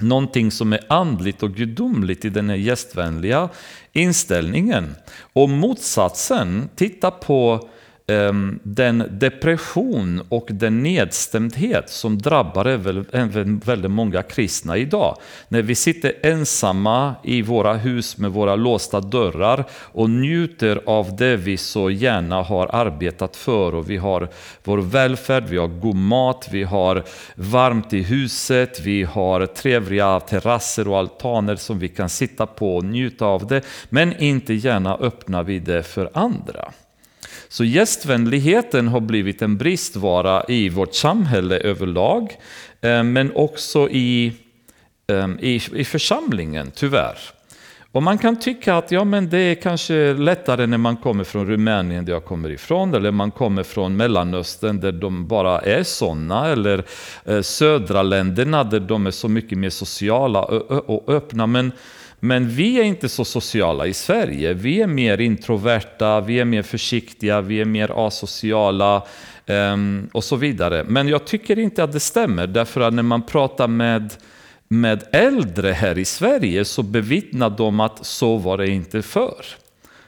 någonting 0.00 0.50
som 0.50 0.72
är 0.72 0.80
andligt 0.88 1.42
och 1.42 1.54
gudomligt 1.54 2.24
i 2.24 2.28
den 2.28 2.50
här 2.50 2.56
gästvänliga 2.56 3.48
inställningen. 3.92 4.94
Och 5.32 5.48
motsatsen, 5.48 6.68
titta 6.76 7.10
på 7.10 7.68
Ehm, 8.06 8.60
den 8.62 9.04
depression 9.10 10.22
och 10.28 10.46
den 10.50 10.82
nedstämdhet 10.82 11.90
som 11.90 12.18
drabbar 12.18 12.66
även 13.12 13.58
väldigt 13.58 13.90
många 13.90 14.22
kristna 14.22 14.76
idag. 14.76 15.16
När 15.48 15.62
vi 15.62 15.74
sitter 15.74 16.12
ensamma 16.22 17.14
i 17.22 17.42
våra 17.42 17.74
hus 17.74 18.18
med 18.18 18.30
våra 18.30 18.56
låsta 18.56 19.00
dörrar 19.00 19.64
och 19.72 20.10
njuter 20.10 20.80
av 20.86 21.16
det 21.16 21.36
vi 21.36 21.56
så 21.56 21.90
gärna 21.90 22.42
har 22.42 22.74
arbetat 22.74 23.36
för 23.36 23.74
och 23.74 23.90
vi 23.90 23.96
har 23.96 24.28
vår 24.64 24.78
välfärd, 24.78 25.44
vi 25.48 25.56
har 25.56 25.68
god 25.68 25.96
mat, 25.96 26.48
vi 26.50 26.62
har 26.62 27.04
varmt 27.34 27.92
i 27.92 28.02
huset, 28.02 28.80
vi 28.80 29.02
har 29.02 29.46
trevliga 29.46 30.20
terrasser 30.20 30.88
och 30.88 30.98
altaner 30.98 31.56
som 31.56 31.78
vi 31.78 31.88
kan 31.88 32.08
sitta 32.08 32.46
på 32.46 32.76
och 32.76 32.84
njuta 32.84 33.26
av 33.26 33.46
det, 33.46 33.62
men 33.88 34.22
inte 34.22 34.54
gärna 34.54 34.96
öppnar 34.96 35.42
vi 35.42 35.58
det 35.58 35.82
för 35.82 36.10
andra. 36.14 36.72
Så 37.54 37.64
gästvänligheten 37.64 38.88
har 38.88 39.00
blivit 39.00 39.42
en 39.42 39.56
bristvara 39.56 40.44
i 40.48 40.68
vårt 40.68 40.94
samhälle 40.94 41.58
överlag, 41.58 42.36
eh, 42.80 43.02
men 43.02 43.32
också 43.34 43.88
i, 43.90 44.32
eh, 45.06 45.28
i, 45.40 45.60
i 45.72 45.84
församlingen, 45.84 46.70
tyvärr. 46.74 47.18
Och 47.92 48.02
man 48.02 48.18
kan 48.18 48.40
tycka 48.40 48.76
att 48.76 48.90
ja, 48.90 49.04
men 49.04 49.28
det 49.28 49.38
är 49.38 49.54
kanske 49.54 50.14
lättare 50.14 50.66
när 50.66 50.78
man 50.78 50.96
kommer 50.96 51.24
från 51.24 51.46
Rumänien, 51.46 52.04
där 52.04 52.12
jag 52.12 52.24
kommer 52.24 52.50
ifrån, 52.50 52.94
eller 52.94 53.10
man 53.10 53.30
kommer 53.30 53.62
från 53.62 53.96
Mellanöstern, 53.96 54.80
där 54.80 54.92
de 54.92 55.26
bara 55.26 55.60
är 55.60 55.82
sådana, 55.82 56.48
eller 56.48 56.84
eh, 57.24 57.40
södra 57.40 58.02
länderna, 58.02 58.64
där 58.64 58.80
de 58.80 59.06
är 59.06 59.10
så 59.10 59.28
mycket 59.28 59.58
mer 59.58 59.70
sociala 59.70 60.42
och 60.42 61.08
öppna. 61.08 61.46
Men 61.46 61.72
men 62.24 62.48
vi 62.48 62.78
är 62.78 62.82
inte 62.82 63.08
så 63.08 63.24
sociala 63.24 63.86
i 63.86 63.94
Sverige. 63.94 64.54
Vi 64.54 64.82
är 64.82 64.86
mer 64.86 65.20
introverta, 65.20 66.20
vi 66.20 66.40
är 66.40 66.44
mer 66.44 66.62
försiktiga, 66.62 67.40
vi 67.40 67.60
är 67.60 67.64
mer 67.64 68.06
asociala 68.06 69.02
um, 69.46 70.08
och 70.12 70.24
så 70.24 70.36
vidare. 70.36 70.84
Men 70.88 71.08
jag 71.08 71.26
tycker 71.26 71.58
inte 71.58 71.84
att 71.84 71.92
det 71.92 72.00
stämmer, 72.00 72.46
därför 72.46 72.80
att 72.80 72.94
när 72.94 73.02
man 73.02 73.22
pratar 73.22 73.68
med 73.68 74.14
med 74.68 75.04
äldre 75.12 75.72
här 75.72 75.98
i 75.98 76.04
Sverige 76.04 76.64
så 76.64 76.82
bevittnar 76.82 77.50
de 77.50 77.80
att 77.80 78.06
så 78.06 78.36
var 78.36 78.58
det 78.58 78.68
inte 78.68 79.02
förr. 79.02 79.44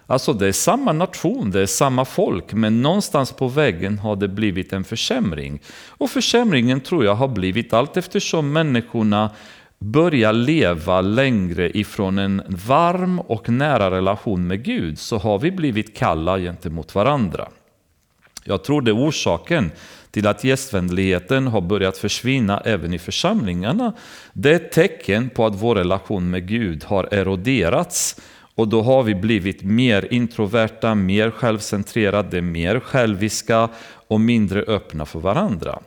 Alltså 0.07 0.33
det 0.33 0.47
är 0.47 0.53
samma 0.53 0.93
nation, 0.93 1.51
det 1.51 1.61
är 1.61 1.67
samma 1.67 2.05
folk, 2.05 2.53
men 2.53 2.83
någonstans 2.83 3.33
på 3.33 3.49
vägen 3.49 3.99
har 3.99 4.17
det 4.17 4.29
blivit 4.29 4.73
en 4.73 4.85
försämring. 4.85 5.61
Och 5.89 6.11
försämringen 6.11 6.81
tror 6.81 7.05
jag 7.05 7.15
har 7.15 7.29
blivit 7.29 7.73
allt 7.73 7.97
eftersom 7.97 8.53
människorna 8.53 9.31
börja 9.79 10.33
leva 10.33 11.01
längre 11.01 11.79
ifrån 11.79 12.19
en 12.19 12.43
varm 12.49 13.21
och 13.21 13.49
nära 13.49 13.91
relation 13.91 14.47
med 14.47 14.65
Gud 14.65 14.99
så 14.99 15.19
har 15.19 15.39
vi 15.39 15.51
blivit 15.51 15.97
kalla 15.97 16.39
gentemot 16.39 16.95
varandra. 16.95 17.49
Jag 18.45 18.65
tror 18.65 18.83
det 18.83 18.91
är 18.91 19.09
orsaken 19.09 19.71
till 20.11 20.27
att 20.27 20.45
gästvänligheten 20.45 21.47
har 21.47 21.61
börjat 21.61 21.97
försvinna 21.99 22.61
även 22.61 22.95
i 22.95 22.99
församlingarna. 22.99 23.93
Det 24.33 24.51
är 24.51 24.57
ett 24.57 24.73
tecken 24.73 25.31
på 25.31 25.47
att 25.47 25.63
vår 25.63 25.75
relation 25.75 26.31
med 26.31 26.49
Gud 26.49 26.85
har 26.85 27.09
eroderats 27.15 28.21
och 28.55 28.69
då 28.69 28.83
har 28.83 29.03
vi 29.03 29.15
blivit 29.15 29.63
mer 29.63 30.09
introverta, 30.11 30.95
mer 30.95 31.31
självcentrerade, 31.31 32.43
mer 32.43 32.81
själviska 32.81 33.69
och 34.09 34.21
mindre 34.21 34.61
öppna 34.61 35.07
för 35.07 35.21
varandra. 35.21 35.79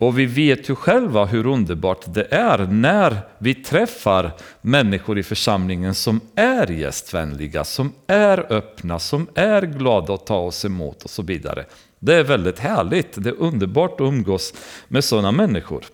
Och 0.00 0.18
vi 0.18 0.26
vet 0.26 0.70
ju 0.70 0.74
själva 0.74 1.24
hur 1.24 1.46
underbart 1.46 2.04
det 2.06 2.26
är 2.30 2.58
när 2.58 3.16
vi 3.38 3.54
träffar 3.54 4.32
människor 4.60 5.18
i 5.18 5.22
församlingen 5.22 5.94
som 5.94 6.20
är 6.34 6.70
gästvänliga, 6.70 7.64
som 7.64 7.92
är 8.06 8.52
öppna, 8.52 8.98
som 8.98 9.26
är 9.34 9.62
glada 9.62 10.14
att 10.14 10.26
ta 10.26 10.38
oss 10.38 10.64
emot 10.64 11.02
och 11.04 11.10
så 11.10 11.22
vidare. 11.22 11.64
Det 11.98 12.14
är 12.14 12.22
väldigt 12.22 12.58
härligt, 12.58 13.24
det 13.24 13.28
är 13.28 13.40
underbart 13.40 14.00
att 14.00 14.00
umgås 14.00 14.54
med 14.88 15.04
sådana 15.04 15.32
människor. 15.32 15.84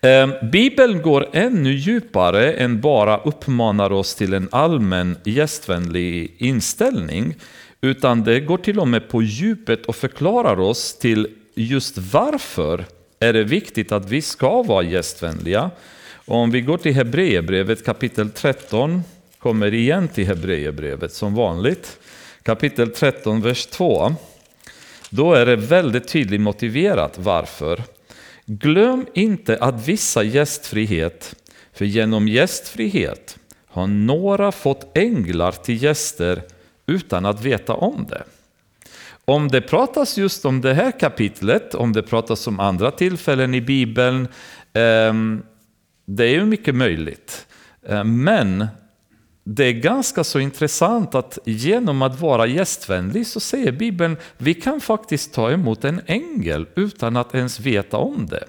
Ehm, 0.00 0.32
Bibeln 0.52 1.02
går 1.02 1.28
ännu 1.32 1.72
djupare 1.72 2.52
än 2.52 2.80
bara 2.80 3.18
uppmanar 3.18 3.92
oss 3.92 4.14
till 4.14 4.34
en 4.34 4.48
allmän 4.52 5.16
gästvänlig 5.24 6.34
inställning, 6.38 7.34
utan 7.80 8.24
det 8.24 8.40
går 8.40 8.58
till 8.58 8.80
och 8.80 8.88
med 8.88 9.08
på 9.08 9.22
djupet 9.22 9.86
och 9.86 9.96
förklarar 9.96 10.60
oss 10.60 10.98
till 10.98 11.28
just 11.64 11.98
varför 11.98 12.84
är 13.18 13.32
det 13.32 13.44
viktigt 13.44 13.92
att 13.92 14.10
vi 14.10 14.22
ska 14.22 14.62
vara 14.62 14.82
gästvänliga. 14.82 15.70
Och 16.12 16.36
om 16.36 16.50
vi 16.50 16.60
går 16.60 16.78
till 16.78 16.94
Hebreerbrevet 16.94 17.84
kapitel 17.84 18.30
13, 18.30 19.02
kommer 19.38 19.74
igen 19.74 20.08
till 20.08 20.26
Hebreerbrevet 20.26 21.12
som 21.12 21.34
vanligt. 21.34 21.98
Kapitel 22.42 22.90
13, 22.90 23.42
vers 23.42 23.66
2. 23.66 24.14
Då 25.10 25.34
är 25.34 25.46
det 25.46 25.56
väldigt 25.56 26.08
tydligt 26.08 26.40
motiverat 26.40 27.18
varför. 27.18 27.82
Glöm 28.46 29.06
inte 29.14 29.58
att 29.58 29.88
vissa 29.88 30.22
gästfrihet, 30.22 31.34
för 31.72 31.84
genom 31.84 32.28
gästfrihet 32.28 33.38
har 33.66 33.86
några 33.86 34.52
fått 34.52 34.96
änglar 34.96 35.52
till 35.52 35.82
gäster 35.82 36.42
utan 36.86 37.26
att 37.26 37.40
veta 37.40 37.74
om 37.74 38.06
det. 38.10 38.22
Om 39.28 39.48
det 39.48 39.60
pratas 39.60 40.18
just 40.18 40.44
om 40.44 40.60
det 40.60 40.74
här 40.74 40.90
kapitlet, 40.90 41.74
om 41.74 41.92
det 41.92 42.02
pratas 42.02 42.46
om 42.46 42.60
andra 42.60 42.90
tillfällen 42.90 43.54
i 43.54 43.60
Bibeln, 43.60 44.28
ehm, 44.72 45.42
det 46.04 46.24
är 46.24 46.30
ju 46.30 46.44
mycket 46.44 46.74
möjligt. 46.74 47.46
Ehm, 47.88 48.24
men 48.24 48.66
det 49.44 49.64
är 49.64 49.72
ganska 49.72 50.24
så 50.24 50.38
intressant 50.38 51.14
att 51.14 51.38
genom 51.44 52.02
att 52.02 52.20
vara 52.20 52.46
gästvänlig 52.46 53.26
så 53.26 53.40
säger 53.40 53.72
Bibeln 53.72 54.16
vi 54.38 54.54
kan 54.54 54.80
faktiskt 54.80 55.34
ta 55.34 55.50
emot 55.50 55.84
en 55.84 56.00
ängel 56.06 56.66
utan 56.76 57.16
att 57.16 57.34
ens 57.34 57.60
veta 57.60 57.96
om 57.96 58.26
det. 58.26 58.44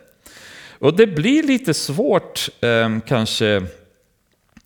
Och 0.80 0.96
det 0.96 1.08
blir 1.08 1.44
lite 1.44 1.74
svårt 1.74 2.50
ehm, 2.62 3.02
kanske 3.02 3.64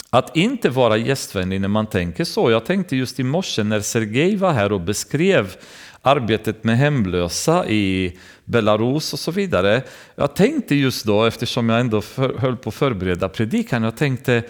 att 0.09 0.37
inte 0.37 0.69
vara 0.69 0.97
gästvänlig 0.97 1.61
när 1.61 1.67
man 1.67 1.87
tänker 1.87 2.23
så. 2.23 2.51
Jag 2.51 2.65
tänkte 2.65 2.95
just 2.95 3.19
i 3.19 3.23
morse 3.23 3.63
när 3.63 3.79
Sergej 3.79 4.35
var 4.35 4.51
här 4.51 4.71
och 4.71 4.81
beskrev 4.81 5.55
arbetet 6.01 6.63
med 6.63 6.77
hemlösa 6.77 7.67
i 7.67 8.17
Belarus 8.45 9.13
och 9.13 9.19
så 9.19 9.31
vidare. 9.31 9.83
Jag 10.15 10.35
tänkte 10.35 10.75
just 10.75 11.05
då, 11.05 11.25
eftersom 11.25 11.69
jag 11.69 11.79
ändå 11.79 12.01
för, 12.01 12.37
höll 12.37 12.57
på 12.57 12.69
att 12.69 12.75
förbereda 12.75 13.29
predikan, 13.29 13.83
jag 13.83 13.97
tänkte 13.97 14.43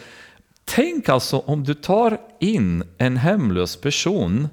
Tänk 0.65 1.09
alltså 1.09 1.37
om 1.39 1.63
du 1.63 1.73
tar 1.73 2.17
in 2.39 2.83
en 2.97 3.17
hemlös 3.17 3.75
person, 3.75 4.47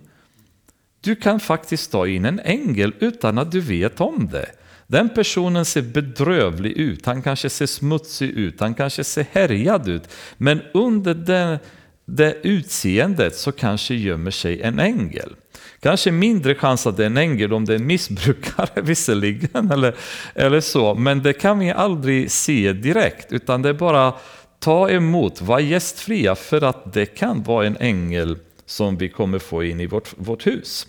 du 1.01 1.17
kan 1.17 1.41
faktiskt 1.41 1.93
ta 1.93 2.07
in 2.07 2.25
en 2.25 2.41
ängel 2.41 2.95
utan 2.99 3.39
att 3.39 3.53
du 3.53 3.61
vet 3.61 4.01
om 4.01 4.29
det. 4.33 4.51
Den 4.87 5.09
personen 5.09 5.65
ser 5.65 5.83
bedrövlig 5.83 6.73
ut, 6.73 7.07
han 7.07 7.23
kanske 7.23 7.51
ser 7.51 7.67
smutsig 7.67 8.31
ut, 8.31 8.61
han 8.61 8.75
kanske 8.75 9.05
ser 9.05 9.27
härjad 9.33 9.89
ut. 9.89 10.03
Men 10.37 10.63
under 10.75 11.15
det, 11.15 11.59
det 12.05 12.37
utseendet 12.43 13.37
så 13.37 13.53
kanske 13.53 13.95
gömmer 13.95 14.31
sig 14.31 14.63
en 14.63 14.79
ängel. 14.79 15.37
Kanske 15.81 16.11
mindre 16.11 16.55
chans 16.55 16.87
att 16.87 16.97
det 16.97 17.03
är 17.03 17.07
en 17.07 17.17
ängel 17.17 17.53
om 17.53 17.65
det 17.65 17.73
är 17.73 17.79
en 17.79 17.87
missbrukare 17.87 18.83
visserligen, 18.83 19.71
eller, 19.71 19.95
eller 20.35 20.61
så. 20.61 20.95
Men 20.95 21.23
det 21.23 21.33
kan 21.33 21.59
vi 21.59 21.71
aldrig 21.71 22.31
se 22.31 22.73
direkt, 22.73 23.33
utan 23.33 23.63
det 23.63 23.69
är 23.69 23.73
bara 23.73 24.15
ta 24.59 24.91
emot, 24.91 25.43
var 25.43 25.61
gästfria, 25.61 26.35
för 26.35 26.65
att 26.65 26.93
det 26.93 27.07
kan 27.07 27.43
vara 27.43 27.67
en 27.67 27.77
ängel 27.81 28.39
som 28.67 28.97
vi 28.97 29.09
kommer 29.09 29.39
få 29.39 29.65
in 29.65 29.81
i 29.81 29.87
vårt, 29.87 30.09
vårt 30.17 30.47
hus. 30.47 30.87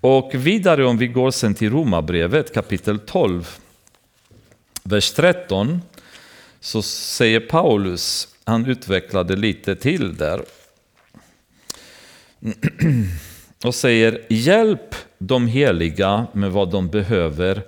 Och 0.00 0.30
vidare 0.34 0.86
om 0.86 0.98
vi 0.98 1.06
går 1.06 1.30
sen 1.30 1.54
till 1.54 1.70
Romarbrevet 1.70 2.54
kapitel 2.54 2.98
12, 2.98 3.48
vers 4.82 5.12
13, 5.12 5.80
så 6.60 6.82
säger 6.82 7.40
Paulus 7.40 8.28
han 8.44 8.66
utvecklade 8.66 9.36
lite 9.36 9.76
till 9.76 10.16
där. 10.16 10.44
Och 13.64 13.74
säger 13.74 14.26
hjälp 14.28 14.94
de 15.18 15.46
heliga 15.46 16.26
med 16.32 16.52
vad 16.52 16.70
de 16.70 16.88
behöver. 16.88 17.62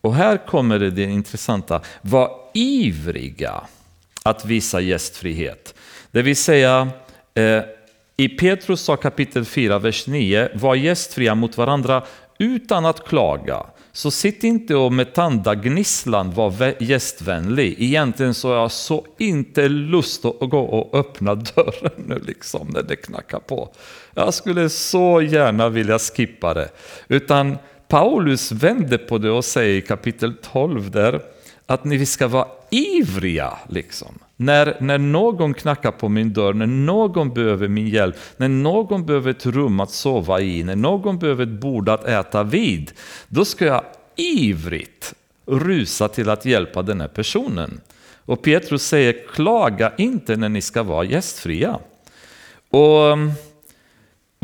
Och 0.00 0.14
här 0.14 0.46
kommer 0.46 0.78
det, 0.78 0.90
det 0.90 1.02
intressanta. 1.02 1.80
Var 2.02 2.30
ivriga 2.54 3.60
att 4.22 4.44
visa 4.44 4.80
gästfrihet. 4.80 5.74
Det 6.10 6.22
vill 6.22 6.36
säga, 6.36 6.88
eh, 7.34 7.62
i 8.16 8.28
Petrus 8.28 8.80
sa 8.80 8.96
kapitel 8.96 9.44
4, 9.44 9.78
vers 9.78 10.06
9, 10.06 10.48
var 10.54 10.74
gästfria 10.74 11.34
mot 11.34 11.56
varandra 11.56 12.02
utan 12.38 12.86
att 12.86 13.08
klaga. 13.08 13.66
Så 13.92 14.10
sitt 14.10 14.44
inte 14.44 14.74
och 14.76 14.92
med 14.92 15.14
tandagnisslan 15.14 16.32
var 16.32 16.82
gästvänlig. 16.82 17.76
Egentligen 17.78 18.34
så 18.34 18.48
har 18.48 18.56
jag 18.56 18.72
så 18.72 19.06
inte 19.18 19.68
lust 19.68 20.24
att 20.24 20.50
gå 20.50 20.60
och 20.60 20.98
öppna 20.98 21.34
dörren 21.54 22.04
nu 22.06 22.18
liksom 22.26 22.68
när 22.68 22.82
det 22.82 22.96
knackar 22.96 23.38
på. 23.38 23.74
Jag 24.14 24.34
skulle 24.34 24.68
så 24.68 25.22
gärna 25.22 25.68
vilja 25.68 25.98
skippa 25.98 26.54
det. 26.54 26.68
Utan 27.08 27.58
Paulus 27.88 28.52
vände 28.52 28.98
på 28.98 29.18
det 29.18 29.30
och 29.30 29.44
säger 29.44 29.74
i 29.74 29.82
kapitel 29.82 30.34
12 30.42 30.90
där 30.90 31.20
att 31.66 31.84
ni 31.84 32.06
ska 32.06 32.28
vara 32.28 32.48
ivriga 32.70 33.58
liksom. 33.68 34.18
När, 34.36 34.76
när 34.80 34.98
någon 34.98 35.54
knackar 35.54 35.90
på 35.90 36.08
min 36.08 36.32
dörr, 36.32 36.54
när 36.54 36.66
någon 36.66 37.34
behöver 37.34 37.68
min 37.68 37.88
hjälp, 37.88 38.16
när 38.36 38.48
någon 38.48 39.06
behöver 39.06 39.30
ett 39.30 39.46
rum 39.46 39.80
att 39.80 39.90
sova 39.90 40.40
i, 40.40 40.64
när 40.64 40.76
någon 40.76 41.18
behöver 41.18 41.42
ett 41.42 41.60
bord 41.60 41.88
att 41.88 42.04
äta 42.04 42.42
vid, 42.42 42.92
då 43.28 43.44
ska 43.44 43.64
jag 43.64 43.84
ivrigt 44.16 45.14
rusa 45.46 46.08
till 46.08 46.30
att 46.30 46.44
hjälpa 46.44 46.82
den 46.82 47.00
här 47.00 47.08
personen. 47.08 47.80
Och 48.24 48.42
Petrus 48.42 48.86
säger, 48.86 49.26
klaga 49.32 49.92
inte 49.98 50.36
när 50.36 50.48
ni 50.48 50.60
ska 50.60 50.82
vara 50.82 51.04
gästfria. 51.04 51.78
Och 52.70 53.18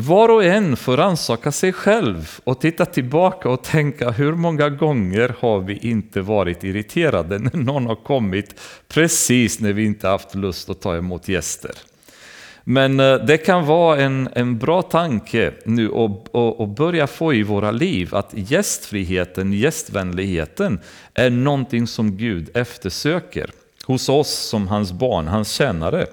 var 0.02 0.28
och 0.28 0.44
en 0.44 0.76
får 0.76 1.00
ansaka 1.00 1.52
sig 1.52 1.73
själv 1.73 2.40
och 2.44 2.61
titta 2.61 2.87
tillbaka 2.87 3.49
och 3.49 3.64
tänka 3.64 4.11
hur 4.11 4.32
många 4.32 4.68
gånger 4.68 5.35
har 5.38 5.61
vi 5.61 5.76
inte 5.76 6.21
varit 6.21 6.64
irriterade 6.64 7.38
när 7.38 7.56
någon 7.56 7.87
har 7.87 7.94
kommit 7.94 8.61
precis 8.88 9.61
när 9.61 9.73
vi 9.73 9.85
inte 9.85 10.09
haft 10.09 10.35
lust 10.35 10.71
att 10.71 10.80
ta 10.80 10.97
emot 10.97 11.28
gäster. 11.28 11.73
Men 12.64 13.00
eh, 13.00 13.14
det 13.14 13.38
kan 13.38 13.66
vara 13.66 14.00
en, 14.00 14.28
en 14.35 14.59
bra 14.59 14.82
tanke 14.82 15.52
nu 15.64 15.90
att 16.59 16.76
börja 16.76 17.06
få 17.06 17.35
i 17.35 17.42
våra 17.42 17.71
liv 17.71 18.14
att 18.14 18.30
gästfriheten, 18.35 19.52
gästvänligheten 19.52 20.80
är 21.14 21.30
någonting 21.30 21.87
som 21.87 22.16
Gud 22.16 22.56
eftersöker 22.56 23.50
hos 23.85 24.09
oss 24.09 24.32
som 24.32 24.68
hans 24.68 24.92
barn, 24.92 25.28
hans 25.28 25.52
tjänare. 25.52 26.06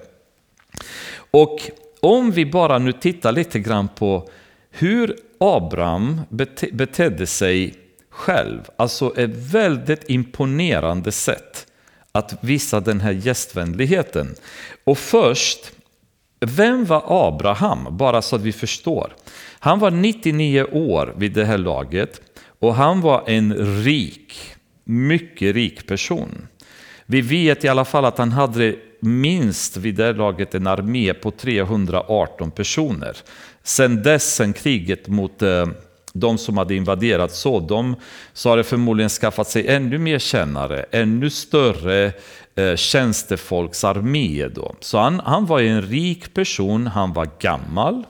Och 1.32 1.60
om 2.02 2.32
vi 2.32 2.46
bara 2.46 2.80
nu 2.80 2.92
tittar 2.92 3.32
lite 3.32 3.60
grann 3.60 3.88
på 3.88 4.30
hur 4.72 5.16
Abraham 5.40 6.22
bete, 6.30 6.68
betedde 6.72 7.28
sig 7.28 7.74
själv, 8.10 8.60
alltså 8.76 9.18
ett 9.18 9.52
väldigt 9.54 10.10
imponerande 10.10 11.12
sätt 11.12 11.66
att 12.12 12.38
visa 12.42 12.80
den 12.80 13.02
här 13.02 13.12
gästvänligheten. 13.12 14.36
Och 14.84 14.98
först, 14.98 15.72
vem 16.40 16.86
var 16.86 17.28
Abraham? 17.28 17.98
Bara 17.98 18.22
så 18.22 18.36
att 18.36 18.42
vi 18.42 18.52
förstår. 18.52 19.16
Han 19.60 19.80
var 19.80 19.92
99 19.92 20.64
år 20.64 21.14
vid 21.18 21.34
det 21.34 21.46
här 21.46 21.58
laget 21.58 22.22
och 22.60 22.76
han 22.76 23.02
var 23.02 23.24
en 23.28 23.54
rik, 23.84 24.34
mycket 24.84 25.56
rik 25.56 25.88
person. 25.88 26.48
Vi 27.06 27.22
vet 27.22 27.64
i 27.64 27.68
alla 27.68 27.86
fall 27.86 28.06
att 28.06 28.18
han 28.18 28.32
hade 28.32 28.76
minst 29.00 29.78
vid 29.78 29.96
det 29.96 30.14
laget 30.14 30.56
en 30.56 30.68
armé 30.68 31.14
på 31.14 31.32
318 31.32 32.52
personer. 32.52 33.18
Sen 33.64 34.04
dess, 34.04 34.36
sen 34.36 34.54
kriget 34.54 35.08
mot 35.08 35.42
eh, 35.42 35.68
de 36.14 36.38
som 36.38 36.58
hade 36.58 36.76
invaderat 36.76 37.36
Sodom, 37.36 37.96
så 38.34 38.50
har 38.50 38.58
det 38.58 38.64
förmodligen 38.64 39.10
skaffat 39.10 39.48
sig 39.48 39.68
ännu 39.68 39.98
mer 39.98 40.20
kännare, 40.20 40.86
ännu 40.92 41.30
större 41.30 42.12
eh, 42.56 42.76
tjänstefolksarmé. 42.76 44.48
Då. 44.48 44.76
Så 44.80 44.98
han, 44.98 45.20
han 45.20 45.46
var 45.46 45.62
en 45.62 45.82
rik 45.82 46.34
person, 46.34 46.88
han 46.88 47.14
var 47.14 47.30
gammal. 47.40 48.06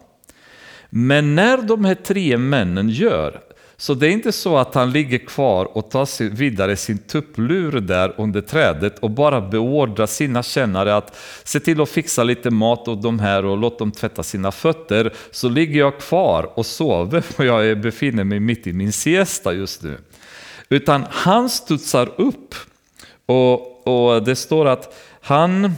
Men 0.90 1.36
när 1.36 1.58
de 1.58 1.86
här 1.86 1.96
tre 1.96 2.38
männen 2.38 2.90
gör 2.90 3.42
så 3.82 3.94
det 3.94 4.08
är 4.08 4.12
inte 4.12 4.32
så 4.32 4.58
att 4.58 4.76
han 4.76 4.92
ligger 4.92 5.18
kvar 5.18 5.78
och 5.78 5.92
tar 5.92 6.30
vidare 6.30 6.76
sin 6.76 6.98
tupplur 6.98 7.72
där 7.72 8.14
under 8.18 8.42
trädet 8.42 9.00
och 9.00 9.10
bara 9.10 9.42
beordrar 9.42 10.06
sina 10.06 10.44
kännare 10.44 10.96
att 10.96 11.18
se 11.44 11.60
till 11.60 11.82
att 11.82 11.90
fixa 11.90 12.24
lite 12.24 12.50
mat 12.50 12.88
åt 12.88 13.02
de 13.02 13.20
här 13.20 13.46
och 13.46 13.58
låt 13.58 13.80
dem 13.80 13.92
tvätta 13.92 14.24
sina 14.24 14.52
fötter. 14.52 15.14
Så 15.32 15.50
ligger 15.50 15.80
jag 15.80 16.00
kvar 16.00 16.52
och 16.60 16.66
sover 16.66 17.22
för 17.22 17.44
jag 17.44 17.82
befinner 17.82 18.24
mig 18.24 18.40
mitt 18.40 18.68
i 18.68 18.74
min 18.74 18.92
siesta 18.92 19.54
just 19.54 19.84
nu. 19.84 19.98
Utan 20.70 21.06
han 21.10 21.50
studsar 21.50 22.12
upp 22.18 22.56
och, 23.26 23.88
och 23.88 24.24
det 24.24 24.36
står 24.36 24.66
att 24.66 24.96
han 25.22 25.74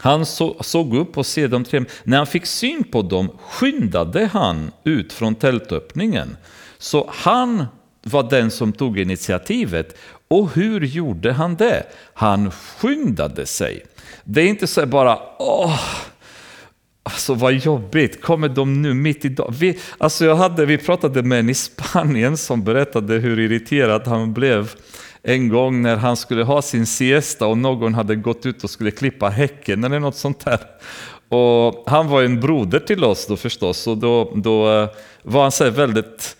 han 0.00 0.26
såg 0.60 0.96
upp 0.96 1.18
och 1.18 1.26
såg 1.26 1.50
de 1.50 1.64
tre. 1.64 1.84
När 2.04 2.16
han 2.16 2.26
fick 2.26 2.46
syn 2.46 2.84
på 2.84 3.02
dem 3.02 3.38
skyndade 3.48 4.26
han 4.32 4.70
ut 4.84 5.12
från 5.12 5.34
tältöppningen 5.34 6.36
så 6.78 7.10
han 7.14 7.64
var 8.02 8.30
den 8.30 8.50
som 8.50 8.72
tog 8.72 8.98
initiativet. 8.98 9.96
Och 10.28 10.50
hur 10.54 10.80
gjorde 10.80 11.32
han 11.32 11.56
det? 11.56 11.82
Han 12.14 12.50
skyndade 12.50 13.46
sig. 13.46 13.84
Det 14.24 14.40
är 14.40 14.46
inte 14.46 14.66
så 14.66 14.86
bara 14.86 15.18
åh, 15.38 15.80
Alltså 17.02 17.34
vad 17.34 17.52
jobbigt, 17.52 18.22
kommer 18.22 18.48
de 18.48 18.82
nu 18.82 18.94
mitt 18.94 19.24
i 19.24 19.28
dagen? 19.28 19.54
Vi, 19.58 19.78
alltså 19.98 20.24
jag 20.24 20.36
hade, 20.36 20.66
vi 20.66 20.78
pratade 20.78 21.22
med 21.22 21.38
en 21.38 21.48
i 21.48 21.54
Spanien 21.54 22.36
som 22.36 22.64
berättade 22.64 23.14
hur 23.14 23.38
irriterad 23.38 24.06
han 24.06 24.32
blev 24.32 24.74
en 25.22 25.48
gång 25.48 25.82
när 25.82 25.96
han 25.96 26.16
skulle 26.16 26.44
ha 26.44 26.62
sin 26.62 26.86
siesta 26.86 27.46
och 27.46 27.58
någon 27.58 27.94
hade 27.94 28.16
gått 28.16 28.46
ut 28.46 28.64
och 28.64 28.70
skulle 28.70 28.90
klippa 28.90 29.28
häcken 29.28 29.84
eller 29.84 30.00
något 30.00 30.16
sånt 30.16 30.44
där. 30.44 30.60
Och 31.28 31.84
han 31.86 32.08
var 32.08 32.22
en 32.22 32.40
broder 32.40 32.78
till 32.78 33.04
oss 33.04 33.26
då 33.26 33.36
förstås 33.36 33.86
och 33.86 33.98
då, 33.98 34.32
då 34.34 34.70
eh, 34.70 34.88
var 35.22 35.42
han 35.42 35.52
så 35.52 35.70
väldigt 35.70 36.36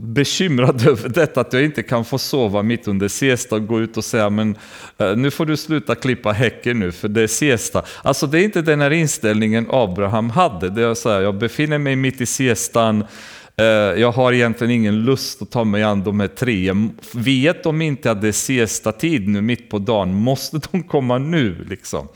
bekymrad 0.00 0.86
över 0.88 1.08
detta 1.08 1.40
att 1.40 1.52
jag 1.52 1.64
inte 1.64 1.82
kan 1.82 2.04
få 2.04 2.18
sova 2.18 2.62
mitt 2.62 2.88
under 2.88 3.08
siesta 3.08 3.56
och 3.56 3.66
gå 3.66 3.80
ut 3.80 3.96
och 3.96 4.04
säga 4.04 4.30
men 4.30 4.56
eh, 4.98 5.16
nu 5.16 5.30
får 5.30 5.46
du 5.46 5.56
sluta 5.56 5.94
klippa 5.94 6.32
häcken 6.32 6.80
nu 6.80 6.92
för 6.92 7.08
det 7.08 7.22
är 7.22 7.26
siesta. 7.26 7.82
Alltså 8.02 8.26
det 8.26 8.40
är 8.40 8.44
inte 8.44 8.62
den 8.62 8.80
här 8.80 8.90
inställningen 8.90 9.66
Abraham 9.70 10.30
hade. 10.30 10.70
Det 10.70 10.82
är 10.82 10.94
så 10.94 11.10
här, 11.10 11.20
jag 11.20 11.34
befinner 11.34 11.78
mig 11.78 11.96
mitt 11.96 12.20
i 12.20 12.26
siestan, 12.26 13.04
eh, 13.56 13.64
jag 14.00 14.12
har 14.12 14.32
egentligen 14.32 14.70
ingen 14.70 15.04
lust 15.04 15.42
att 15.42 15.50
ta 15.50 15.64
mig 15.64 15.82
an 15.82 16.04
de 16.04 16.20
här 16.20 16.28
tre. 16.28 16.72
Vet 17.14 17.62
de 17.62 17.82
inte 17.82 18.10
att 18.10 18.22
det 18.22 18.28
är 18.28 18.32
siesta-tid 18.32 19.28
nu 19.28 19.40
mitt 19.40 19.70
på 19.70 19.78
dagen, 19.78 20.14
måste 20.14 20.60
de 20.72 20.82
komma 20.82 21.18
nu 21.18 21.66
liksom? 21.68 22.08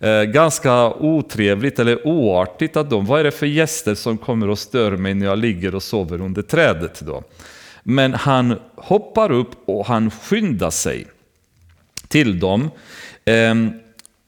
Eh, 0.00 0.22
ganska 0.22 0.90
otrevligt 0.90 1.78
eller 1.78 2.06
oartigt 2.06 2.76
att 2.76 2.90
de, 2.90 3.06
vad 3.06 3.20
är 3.20 3.24
det 3.24 3.30
för 3.30 3.46
gäster 3.46 3.94
som 3.94 4.18
kommer 4.18 4.48
och 4.48 4.58
stör 4.58 4.96
mig 4.96 5.14
när 5.14 5.26
jag 5.26 5.38
ligger 5.38 5.74
och 5.74 5.82
sover 5.82 6.20
under 6.20 6.42
trädet 6.42 7.00
då? 7.00 7.22
Men 7.82 8.14
han 8.14 8.60
hoppar 8.74 9.32
upp 9.32 9.68
och 9.68 9.86
han 9.86 10.10
skyndar 10.10 10.70
sig 10.70 11.06
till 12.08 12.40
dem. 12.40 12.70
Ehm, 13.24 13.72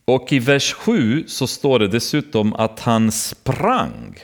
och 0.05 0.33
i 0.33 0.39
vers 0.39 0.73
7 0.73 1.25
så 1.27 1.47
står 1.47 1.79
det 1.79 1.89
dessutom 1.89 2.55
att 2.55 2.81
han 2.81 3.13
sprang. 3.13 4.17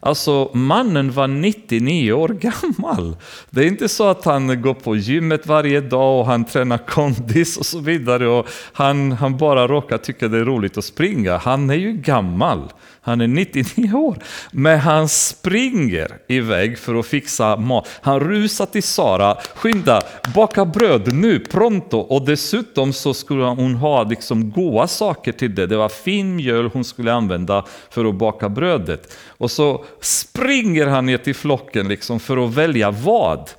Alltså 0.00 0.50
mannen 0.54 1.12
var 1.12 1.28
99 1.28 2.12
år 2.12 2.28
gammal. 2.28 3.16
Det 3.50 3.60
är 3.60 3.66
inte 3.66 3.88
så 3.88 4.08
att 4.08 4.24
han 4.24 4.62
går 4.62 4.74
på 4.74 4.96
gymmet 4.96 5.46
varje 5.46 5.80
dag 5.80 6.20
och 6.20 6.26
han 6.26 6.44
tränar 6.44 6.78
kondis 6.78 7.56
och 7.56 7.66
så 7.66 7.78
vidare 7.78 8.28
och 8.28 8.46
han, 8.72 9.12
han 9.12 9.36
bara 9.36 9.68
råkar 9.68 9.98
tycka 9.98 10.28
det 10.28 10.38
är 10.38 10.44
roligt 10.44 10.78
att 10.78 10.84
springa. 10.84 11.36
Han 11.36 11.70
är 11.70 11.74
ju 11.74 11.92
gammal. 11.92 12.72
Han 13.08 13.20
är 13.20 13.26
99 13.26 13.92
år. 13.94 14.18
Men 14.50 14.78
han 14.78 15.08
springer 15.08 16.08
iväg 16.28 16.78
för 16.78 16.94
att 16.94 17.06
fixa 17.06 17.56
mat. 17.56 17.88
Han 18.00 18.20
rusar 18.20 18.66
till 18.66 18.82
Sara, 18.82 19.36
skynda, 19.54 20.02
baka 20.34 20.64
bröd 20.64 21.14
nu, 21.14 21.40
pronto. 21.40 21.98
Och 21.98 22.26
dessutom 22.26 22.92
så 22.92 23.14
skulle 23.14 23.44
hon 23.44 23.74
ha 23.74 24.02
liksom 24.02 24.50
goda 24.50 24.86
saker 24.86 25.32
till 25.32 25.54
det. 25.54 25.66
Det 25.66 25.76
var 25.76 25.88
fin 25.88 26.36
mjöl 26.36 26.70
hon 26.72 26.84
skulle 26.84 27.12
använda 27.12 27.64
för 27.90 28.04
att 28.04 28.14
baka 28.14 28.48
brödet. 28.48 29.16
Och 29.26 29.50
så 29.50 29.84
springer 30.00 30.86
han 30.86 31.06
ner 31.06 31.18
till 31.18 31.34
flocken 31.34 31.88
liksom 31.88 32.20
för 32.20 32.44
att 32.44 32.54
välja 32.54 32.90
vad? 32.90 33.50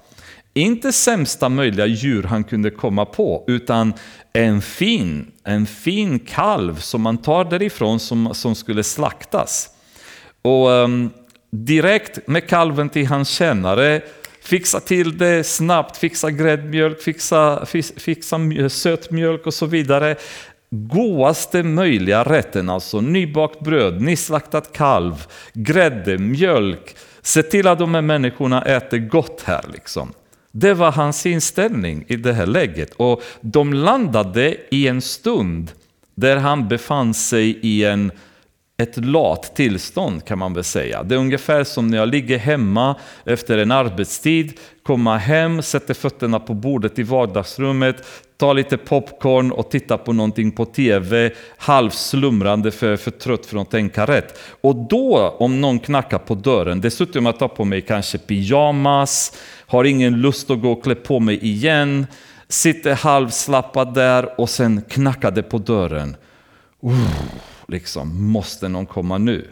Inte 0.53 0.91
sämsta 0.91 1.49
möjliga 1.49 1.85
djur 1.85 2.23
han 2.23 2.43
kunde 2.43 2.69
komma 2.69 3.05
på, 3.05 3.43
utan 3.47 3.93
en 4.33 4.61
fin, 4.61 5.31
en 5.43 5.65
fin 5.65 6.19
kalv 6.19 6.75
som 6.75 7.01
man 7.01 7.17
tar 7.17 7.45
därifrån 7.45 7.99
som, 7.99 8.33
som 8.33 8.55
skulle 8.55 8.83
slaktas. 8.83 9.69
Och 10.41 10.69
um, 10.69 11.09
direkt 11.51 12.27
med 12.27 12.47
kalven 12.47 12.89
till 12.89 13.07
hans 13.07 13.29
tjänare, 13.29 14.01
fixa 14.41 14.79
till 14.79 15.17
det 15.17 15.43
snabbt, 15.43 15.97
fixa 15.97 16.31
gräddmjölk, 16.31 17.01
fixa, 17.01 17.65
fixa 17.97 18.39
sötmjölk 18.69 19.45
och 19.45 19.53
så 19.53 19.65
vidare 19.65 20.15
godaste 20.71 21.63
möjliga 21.63 22.23
rätten, 22.23 22.69
alltså 22.69 23.01
nybakt 23.01 23.59
bröd, 23.59 24.01
nyslaktat 24.01 24.73
kalv, 24.73 25.25
grädde, 25.53 26.17
mjölk. 26.17 26.95
Se 27.21 27.43
till 27.43 27.67
att 27.67 27.79
de 27.79 27.93
här 27.93 28.01
människorna 28.01 28.61
äter 28.61 28.97
gott 28.97 29.43
här 29.45 29.65
liksom. 29.73 30.13
Det 30.51 30.73
var 30.73 30.91
hans 30.91 31.25
inställning 31.25 32.05
i 32.07 32.15
det 32.15 32.33
här 32.33 32.45
läget. 32.45 32.93
Och 32.93 33.23
de 33.41 33.73
landade 33.73 34.55
i 34.69 34.87
en 34.87 35.01
stund 35.01 35.71
där 36.15 36.37
han 36.37 36.67
befann 36.67 37.13
sig 37.13 37.59
i 37.61 37.85
en, 37.85 38.11
ett 38.77 39.05
lat 39.05 39.55
tillstånd 39.55 40.25
kan 40.25 40.39
man 40.39 40.53
väl 40.53 40.63
säga. 40.63 41.03
Det 41.03 41.15
är 41.15 41.19
ungefär 41.19 41.63
som 41.63 41.87
när 41.87 41.97
jag 41.97 42.09
ligger 42.09 42.37
hemma 42.37 42.95
efter 43.25 43.57
en 43.57 43.71
arbetstid, 43.71 44.53
kommer 44.83 45.17
hem, 45.17 45.61
sätter 45.61 45.93
fötterna 45.93 46.39
på 46.39 46.53
bordet 46.53 46.99
i 46.99 47.03
vardagsrummet, 47.03 48.05
tar 48.39 48.53
lite 48.53 48.77
popcorn 48.77 49.51
och 49.51 49.71
tittar 49.71 49.97
på 49.97 50.13
någonting 50.13 50.51
på 50.51 50.65
tv, 50.65 51.31
halvslumrande 51.57 52.71
för 52.71 52.97
för 52.97 53.11
trött 53.11 53.45
för 53.45 53.61
att 53.61 53.71
tänka 53.71 54.05
rätt. 54.05 54.39
Och 54.61 54.75
då, 54.75 55.35
om 55.39 55.61
någon 55.61 55.79
knackar 55.79 56.17
på 56.17 56.35
dörren, 56.35 56.81
dessutom 56.81 57.25
jag 57.25 57.39
tar 57.39 57.47
på 57.47 57.65
mig 57.65 57.81
kanske 57.81 58.17
pyjamas, 58.17 59.37
har 59.67 59.83
ingen 59.83 60.21
lust 60.21 60.49
att 60.49 60.61
gå 60.61 60.71
och 60.71 60.83
klä 60.83 60.95
på 60.95 61.19
mig 61.19 61.45
igen, 61.45 62.07
sitter 62.47 62.95
halvslappad 62.95 63.93
där 63.93 64.39
och 64.39 64.49
sen 64.49 64.81
knackar 64.89 65.31
det 65.31 65.43
på 65.43 65.57
dörren. 65.57 66.15
Uh, 66.83 67.09
liksom, 67.67 68.31
måste 68.31 68.67
någon 68.67 68.85
komma 68.85 69.17
nu? 69.17 69.47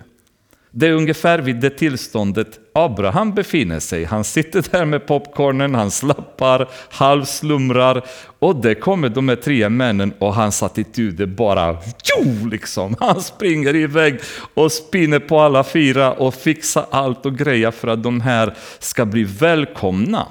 Det 0.79 0.87
är 0.87 0.91
ungefär 0.91 1.39
vid 1.39 1.55
det 1.55 1.69
tillståndet 1.69 2.59
Abraham 2.73 3.33
befinner 3.33 3.79
sig. 3.79 4.03
Han 4.03 4.23
sitter 4.23 4.65
där 4.71 4.85
med 4.85 5.07
popcornen, 5.07 5.75
han 5.75 5.91
slappar, 5.91 6.69
halvslumrar 6.89 8.05
och 8.39 8.55
det 8.55 8.75
kommer 8.75 9.09
de 9.09 9.29
här 9.29 9.35
tre 9.35 9.69
männen 9.69 10.13
och 10.19 10.35
hans 10.35 10.63
attityd 10.63 11.21
är 11.21 11.25
bara 11.25 11.77
tjo, 11.81 12.47
liksom. 12.51 12.95
Han 12.99 13.21
springer 13.21 13.75
iväg 13.75 14.19
och 14.53 14.71
spinner 14.71 15.19
på 15.19 15.39
alla 15.39 15.63
fyra 15.63 16.13
och 16.13 16.33
fixar 16.33 16.85
allt 16.91 17.25
och 17.25 17.37
grejer 17.37 17.71
för 17.71 17.87
att 17.87 18.03
de 18.03 18.21
här 18.21 18.53
ska 18.79 19.05
bli 19.05 19.23
välkomna 19.23 20.27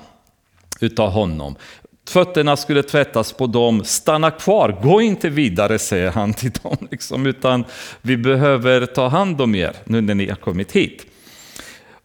utav 0.80 1.10
honom. 1.10 1.56
Fötterna 2.08 2.56
skulle 2.56 2.82
tvättas 2.82 3.32
på 3.32 3.46
dem, 3.46 3.84
stanna 3.84 4.30
kvar, 4.30 4.78
gå 4.82 5.00
inte 5.00 5.28
vidare 5.28 5.78
säger 5.78 6.10
han 6.10 6.34
till 6.34 6.50
dem, 6.50 6.76
liksom, 6.90 7.26
utan 7.26 7.64
vi 8.02 8.16
behöver 8.16 8.86
ta 8.86 9.08
hand 9.08 9.40
om 9.40 9.54
er 9.54 9.76
nu 9.84 10.00
när 10.00 10.14
ni 10.14 10.28
har 10.28 10.36
kommit 10.36 10.72
hit. 10.72 11.06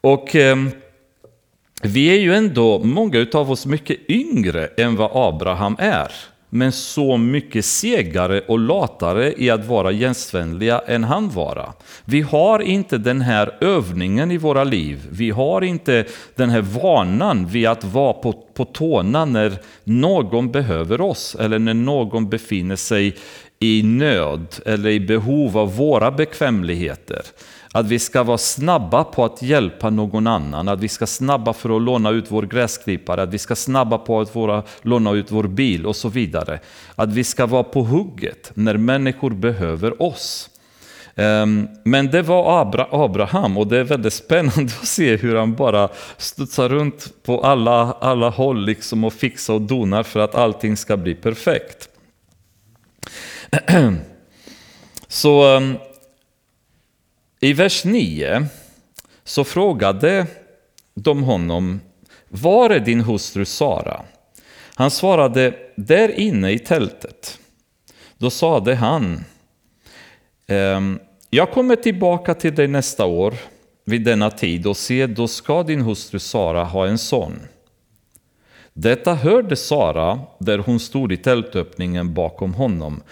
Och 0.02 0.36
eh, 0.36 0.56
vi 1.82 2.08
är 2.08 2.20
ju 2.20 2.34
ändå, 2.34 2.80
många 2.80 3.26
av 3.34 3.52
oss, 3.52 3.66
mycket 3.66 4.10
yngre 4.10 4.68
än 4.68 4.96
vad 4.96 5.12
Abraham 5.14 5.76
är 5.80 6.12
men 6.54 6.72
så 6.72 7.18
mycket 7.18 7.66
segare 7.66 8.42
och 8.48 8.60
latare 8.60 9.34
i 9.38 9.50
att 9.50 9.66
vara 9.66 9.92
gästvänliga 9.92 10.80
än 10.80 11.04
han 11.04 11.30
vara. 11.30 11.74
Vi 12.06 12.22
har 12.22 12.60
inte 12.60 12.98
den 12.98 13.22
här 13.22 13.58
övningen 13.62 14.32
i 14.32 14.38
våra 14.38 14.64
liv. 14.64 15.08
Vi 15.12 15.30
har 15.30 15.62
inte 15.62 16.06
den 16.36 16.50
här 16.50 16.62
vanan 16.62 17.48
vid 17.48 17.68
att 17.68 17.84
vara 17.84 18.14
på, 18.14 18.34
på 18.54 18.66
tårna 18.66 19.26
när 19.26 19.58
någon 19.84 20.52
behöver 20.52 21.02
oss 21.02 21.36
eller 21.40 21.60
när 21.60 21.74
någon 21.74 22.30
befinner 22.30 22.76
sig 22.76 23.16
i 23.60 23.84
nöd 23.84 24.48
eller 24.66 24.90
i 24.90 25.00
behov 25.00 25.58
av 25.58 25.76
våra 25.76 26.12
bekvämligheter. 26.12 27.22
Att 27.74 27.86
vi 27.86 28.00
ska 28.00 28.24
vara 28.24 28.38
snabba 28.38 29.04
på 29.04 29.26
att 29.26 29.42
hjälpa 29.42 29.90
någon 29.90 30.28
annan, 30.28 30.68
att 30.68 30.80
vi 30.80 30.88
ska 30.88 31.08
snabba 31.08 31.54
för 31.54 31.76
att 31.76 31.82
låna 31.82 32.10
ut 32.10 32.26
vår 32.32 32.44
gräsklippare, 32.44 33.22
att 33.22 33.34
vi 33.34 33.38
ska 33.38 33.56
snabba 33.56 33.98
på 33.98 34.20
att 34.20 34.36
våra, 34.36 34.64
låna 34.82 35.12
ut 35.12 35.32
vår 35.32 35.44
bil 35.44 35.86
och 35.86 35.96
så 35.96 36.10
vidare. 36.10 36.60
Att 36.96 37.14
vi 37.14 37.24
ska 37.24 37.46
vara 37.46 37.64
på 37.64 37.84
hugget 37.84 38.52
när 38.54 38.78
människor 38.78 39.32
behöver 39.32 40.02
oss. 40.02 40.50
Ehm, 41.16 41.68
men 41.84 42.12
det 42.12 42.22
var 42.22 42.62
Abraham 42.92 43.58
och 43.58 43.68
det 43.68 43.78
är 43.78 43.84
väldigt 43.84 44.14
spännande 44.14 44.64
att 44.82 44.88
se 44.88 45.16
hur 45.18 45.36
han 45.36 45.56
bara 45.56 45.90
studsar 46.18 46.70
runt 46.70 47.24
på 47.24 47.42
alla, 47.42 47.92
alla 47.92 48.30
håll 48.30 48.66
liksom 48.66 49.04
och 49.04 49.14
fixar 49.14 49.54
och 49.54 49.62
donar 49.62 50.04
för 50.04 50.20
att 50.20 50.36
allting 50.36 50.78
ska 50.78 50.98
bli 50.98 51.16
perfekt. 51.16 51.90
Så 55.08 55.58
ehm, 55.58 55.78
i 57.44 57.54
vers 57.54 57.86
9 57.86 58.46
så 59.24 59.44
frågade 59.44 60.28
de 60.94 61.24
honom, 61.24 61.82
var 62.30 62.70
är 62.70 62.80
din 62.80 63.02
hustru 63.02 63.46
Sara? 63.46 64.02
Han 64.76 64.92
svarade, 64.92 65.54
där 65.76 66.20
inne 66.20 66.52
i 66.52 66.60
tältet. 66.60 67.40
Då 68.18 68.30
sade 68.30 68.76
han, 68.76 69.24
ehm, 70.48 71.00
jag 71.30 71.52
kommer 71.52 71.76
tillbaka 71.76 72.34
till 72.34 72.56
dig 72.56 72.68
nästa 72.68 73.06
år 73.06 73.34
vid 73.86 74.04
denna 74.04 74.32
tid 74.32 74.68
och 74.68 74.78
se, 74.78 75.08
då 75.08 75.28
ska 75.28 75.64
din 75.64 75.82
hustru 75.82 76.20
Sara 76.20 76.64
ha 76.64 76.88
en 76.88 76.98
son. 76.98 77.40
Detta 78.74 79.14
hörde 79.14 79.56
Sara 79.56 80.20
där 80.40 80.58
hon 80.58 80.80
stod 80.80 81.12
i 81.12 81.18
tältöppningen 81.18 82.14
bakom 82.14 82.54
honom. 82.54 83.04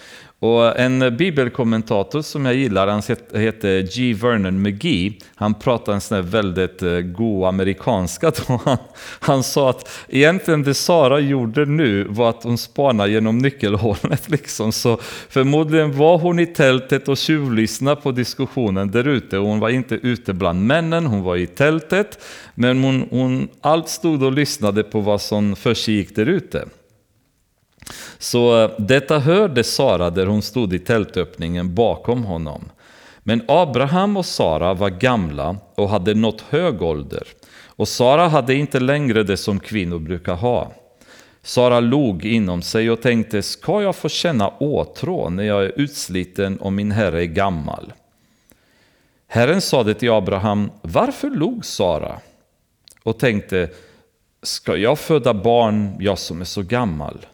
Och 0.42 0.80
en 0.80 1.18
bibelkommentator 1.18 2.22
som 2.22 2.46
jag 2.46 2.56
gillar, 2.56 2.88
han 2.88 3.02
heter 3.42 3.82
G. 3.82 4.14
Vernon 4.14 4.62
McGee, 4.62 5.14
han 5.36 5.54
pratar 5.54 5.94
en 5.94 6.02
sån 6.02 6.16
här 6.16 6.22
väldigt 6.22 6.82
eh, 6.82 7.00
god 7.00 7.48
amerikanska. 7.48 8.32
Han, 8.66 8.78
han 9.20 9.44
sa 9.44 9.70
att 9.70 9.90
egentligen 10.08 10.64
det 10.64 10.74
Sara 10.74 11.20
gjorde 11.20 11.66
nu 11.66 12.04
var 12.04 12.30
att 12.30 12.44
hon 12.44 12.58
spanade 12.58 13.12
genom 13.12 13.38
nyckelhålet. 13.38 14.30
Liksom. 14.30 14.72
Så 14.72 14.98
förmodligen 15.30 15.98
var 15.98 16.18
hon 16.18 16.40
i 16.40 16.46
tältet 16.46 17.08
och 17.08 17.18
tjuvlyssnade 17.18 18.02
på 18.02 18.12
diskussionen 18.12 18.92
där 18.92 19.08
ute. 19.08 19.38
Hon 19.38 19.60
var 19.60 19.70
inte 19.70 19.96
ute 19.96 20.34
bland 20.34 20.66
männen, 20.66 21.06
hon 21.06 21.24
var 21.24 21.38
i 21.38 21.48
tältet. 21.48 22.26
Men 22.56 22.84
hon, 22.84 23.08
hon 23.10 23.48
allt 23.62 23.90
stod 23.90 24.24
och 24.24 24.32
lyssnade 24.32 24.84
på 24.84 25.00
vad 25.00 25.22
som 25.22 25.56
försiggick 25.56 26.16
där 26.16 26.26
ute. 26.26 26.66
Så 28.18 28.72
detta 28.78 29.20
hörde 29.20 29.64
Sara 29.64 30.10
där 30.10 30.26
hon 30.26 30.42
stod 30.42 30.74
i 30.74 30.80
tältöppningen 30.80 31.76
bakom 31.76 32.24
honom. 32.24 32.70
Men 33.20 33.44
Abraham 33.48 34.18
och 34.18 34.26
Sara 34.26 34.74
var 34.74 34.90
gamla 34.90 35.58
och 35.76 35.90
hade 35.90 36.14
nått 36.14 36.42
hög 36.42 36.82
ålder. 36.82 37.24
Och 37.66 37.88
Sara 37.88 38.28
hade 38.28 38.56
inte 38.56 38.80
längre 38.80 39.24
det 39.24 39.38
som 39.38 39.60
kvinnor 39.60 40.00
brukar 40.00 40.36
ha. 40.36 40.72
Sara 41.44 41.80
log 41.80 42.26
inom 42.26 42.62
sig 42.62 42.92
och 42.92 43.02
tänkte, 43.02 43.42
ska 43.42 43.82
jag 43.82 43.96
få 43.96 44.10
känna 44.10 44.50
åtrå 44.50 45.30
när 45.30 45.44
jag 45.44 45.64
är 45.64 45.74
utsliten 45.76 46.58
och 46.58 46.74
min 46.74 46.92
herre 46.92 47.22
är 47.22 47.26
gammal? 47.26 47.94
Herren 49.28 49.62
sade 49.62 49.94
till 49.94 50.12
Abraham, 50.12 50.72
varför 50.82 51.30
log 51.30 51.66
Sara? 51.66 52.20
Och 53.04 53.20
tänkte, 53.20 53.70
ska 54.44 54.78
jag 54.78 55.00
föda 55.00 55.34
barn, 55.34 55.96
jag 56.00 56.20
som 56.20 56.42
är 56.42 56.46
så 56.46 56.62
gammal? 56.62 57.26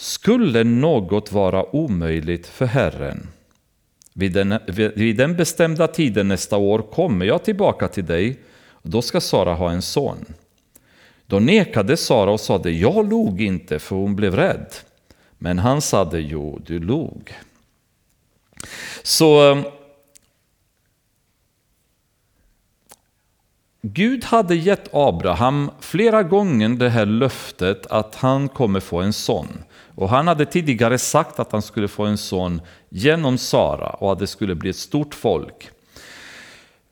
Skulle 0.00 0.64
något 0.64 1.32
vara 1.32 1.76
omöjligt 1.76 2.46
för 2.46 2.66
Herren? 2.66 3.28
Vid 4.14 4.32
den, 4.32 4.58
vid 4.96 5.16
den 5.16 5.36
bestämda 5.36 5.86
tiden 5.86 6.28
nästa 6.28 6.56
år 6.56 6.78
kommer 6.78 7.26
jag 7.26 7.44
tillbaka 7.44 7.88
till 7.88 8.06
dig, 8.06 8.38
och 8.70 8.90
då 8.90 9.02
ska 9.02 9.20
Sara 9.20 9.54
ha 9.54 9.70
en 9.70 9.82
son. 9.82 10.24
Då 11.26 11.38
nekade 11.38 11.96
Sara 11.96 12.30
och 12.30 12.40
sade, 12.40 12.70
jag 12.70 13.10
log 13.10 13.40
inte 13.40 13.78
för 13.78 13.96
hon 13.96 14.16
blev 14.16 14.34
rädd. 14.34 14.74
Men 15.38 15.58
han 15.58 15.80
sade, 15.80 16.20
jo, 16.20 16.60
du 16.66 16.78
log. 16.78 17.34
Så 19.02 19.52
eh, 19.52 19.64
Gud 23.82 24.24
hade 24.24 24.54
gett 24.54 24.88
Abraham 24.92 25.70
flera 25.80 26.22
gånger 26.22 26.68
det 26.68 26.88
här 26.88 27.06
löftet 27.06 27.86
att 27.86 28.14
han 28.14 28.48
kommer 28.48 28.80
få 28.80 29.00
en 29.00 29.12
son. 29.12 29.64
Och 30.00 30.08
han 30.08 30.28
hade 30.28 30.46
tidigare 30.46 30.98
sagt 30.98 31.40
att 31.40 31.52
han 31.52 31.62
skulle 31.62 31.88
få 31.88 32.04
en 32.04 32.18
son 32.18 32.60
genom 32.88 33.38
Sara 33.38 33.90
och 33.90 34.12
att 34.12 34.18
det 34.18 34.26
skulle 34.26 34.54
bli 34.54 34.70
ett 34.70 34.76
stort 34.76 35.14
folk. 35.14 35.70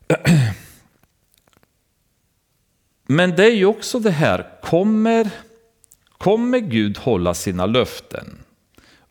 Men 3.07 3.35
det 3.35 3.45
är 3.45 3.55
ju 3.55 3.65
också 3.65 3.99
det 3.99 4.11
här, 4.11 4.49
kommer, 4.61 5.29
kommer 6.17 6.59
Gud 6.59 6.97
hålla 6.97 7.33
sina 7.33 7.65
löften? 7.65 8.37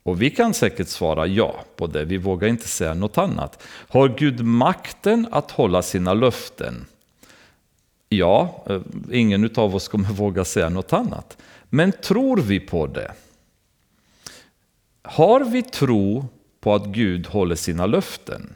Och 0.03 0.23
vi 0.23 0.31
kan 0.31 0.55
säkert 0.55 0.89
svara 0.89 1.27
ja 1.27 1.65
på 1.77 1.87
det, 1.87 2.05
vi 2.05 2.17
vågar 2.17 2.49
inte 2.49 2.69
säga 2.69 2.95
något 2.95 3.19
annat. 3.19 3.63
Har 3.89 4.09
Gud 4.09 4.45
makten 4.45 5.29
att 5.31 5.51
hålla 5.51 5.83
sina 5.83 6.15
löften? 6.15 6.87
Ja, 8.09 8.65
eh, 8.67 8.81
ingen 9.13 9.51
av 9.57 9.77
oss 9.77 9.89
kommer 9.89 10.09
våga 10.13 10.45
säga 10.45 10.69
något 10.69 10.93
annat. 10.93 11.37
Men 11.71 11.93
tror 11.93 12.37
vi 12.37 12.61
på 12.61 12.87
det? 12.87 13.13
Har 15.11 15.41
vi 15.41 15.63
tro 15.63 16.29
på 16.61 16.75
att 16.75 16.87
Gud 16.87 17.27
håller 17.27 17.55
sina 17.55 17.87
löften? 17.87 18.55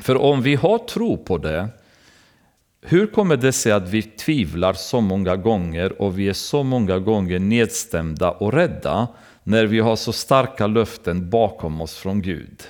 För 0.00 0.16
om 0.16 0.42
vi 0.42 0.54
har 0.54 0.78
tro 0.78 1.16
på 1.24 1.38
det, 1.38 1.68
hur 2.80 3.06
kommer 3.06 3.36
det 3.36 3.52
sig 3.52 3.72
att 3.72 3.88
vi 3.88 4.02
tvivlar 4.02 4.72
så 4.72 5.00
många 5.00 5.36
gånger 5.36 6.02
och 6.02 6.18
vi 6.18 6.28
är 6.28 6.32
så 6.32 6.62
många 6.62 6.98
gånger 6.98 7.38
nedstämda 7.38 8.30
och 8.30 8.52
rädda 8.52 9.08
när 9.42 9.66
vi 9.66 9.80
har 9.80 9.96
så 9.96 10.12
starka 10.12 10.66
löften 10.66 11.30
bakom 11.30 11.80
oss 11.80 11.96
från 11.96 12.22
Gud? 12.22 12.62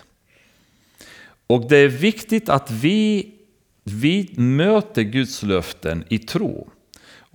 Och 1.46 1.68
det 1.68 1.76
är 1.76 1.88
viktigt 1.88 2.48
att 2.48 2.70
vi, 2.70 3.32
vi 3.85 4.35
möter 4.37 5.02
Guds 5.02 5.42
löften 5.42 6.04
i 6.09 6.18
tro. 6.18 6.68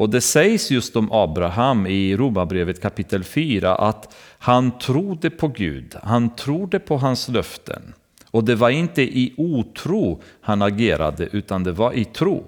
Och 0.02 0.10
det 0.10 0.22
sägs 0.22 0.72
just 0.72 0.96
om 0.96 1.12
Abraham 1.12 1.88
i 1.88 2.16
Romarbrevet 2.16 2.82
kapitel 2.82 3.24
4 3.24 3.76
att 3.76 4.16
han 4.38 4.80
trodde 4.80 5.30
på 5.30 5.48
Gud, 5.48 5.96
han 6.04 6.36
trodde 6.36 6.80
på 6.80 6.98
hans 6.98 7.28
löften. 7.28 7.94
Och 8.32 8.44
det 8.44 8.56
var 8.56 8.70
inte 8.70 9.02
i 9.02 9.34
otro 9.38 10.22
han 10.42 10.62
agerade, 10.62 11.30
utan 11.32 11.64
det 11.64 11.72
var 11.72 11.94
i 11.94 12.06
tro. 12.06 12.44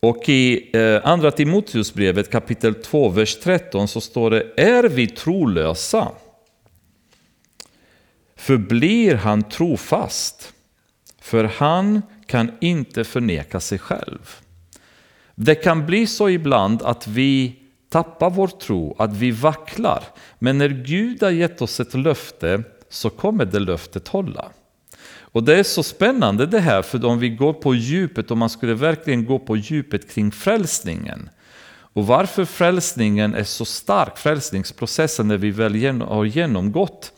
Och 0.00 0.28
i 0.28 0.70
eh, 0.72 1.00
Andra 1.04 1.30
Timoteusbrevet 1.30 2.30
kapitel 2.30 2.74
2, 2.74 3.08
vers 3.08 3.40
13 3.40 3.88
så 3.88 4.00
står 4.00 4.30
det 4.30 4.52
Är 4.56 4.84
vi 4.84 5.06
trolösa? 5.06 6.08
Förblir 8.36 9.14
han 9.14 9.42
trofast, 9.42 10.52
för 11.20 11.44
han 11.44 12.02
kan 12.26 12.52
inte 12.60 13.04
förneka 13.04 13.60
sig 13.60 13.78
själv. 13.78 14.40
Det 15.42 15.54
kan 15.54 15.86
bli 15.86 16.06
så 16.06 16.28
ibland 16.28 16.82
att 16.82 17.06
vi 17.06 17.56
tappar 17.88 18.30
vår 18.30 18.48
tro, 18.48 18.96
att 18.98 19.12
vi 19.12 19.30
vacklar. 19.30 20.04
Men 20.38 20.58
när 20.58 20.68
Gud 20.68 21.22
har 21.22 21.30
gett 21.30 21.62
oss 21.62 21.80
ett 21.80 21.94
löfte 21.94 22.62
så 22.88 23.10
kommer 23.10 23.44
det 23.44 23.58
löftet 23.58 24.08
hålla. 24.08 24.48
Och 25.20 25.42
det 25.42 25.58
är 25.58 25.62
så 25.62 25.82
spännande 25.82 26.46
det 26.46 26.60
här, 26.60 26.82
för 26.82 27.04
om 27.04 27.18
vi 27.18 27.28
går 27.28 27.52
på 27.52 27.74
djupet, 27.74 28.30
om 28.30 28.38
man 28.38 28.50
skulle 28.50 28.74
verkligen 28.74 29.24
gå 29.24 29.38
på 29.38 29.56
djupet 29.56 30.10
kring 30.10 30.32
frälsningen. 30.32 31.30
Och 31.92 32.06
varför 32.06 32.44
frälsningen 32.44 33.34
är 33.34 33.44
så 33.44 33.64
stark, 33.64 34.18
frälsningsprocessen 34.18 35.28
när 35.28 35.36
vi 35.36 35.50
väl 35.50 36.00
har 36.02 36.24
genomgått. 36.24 37.12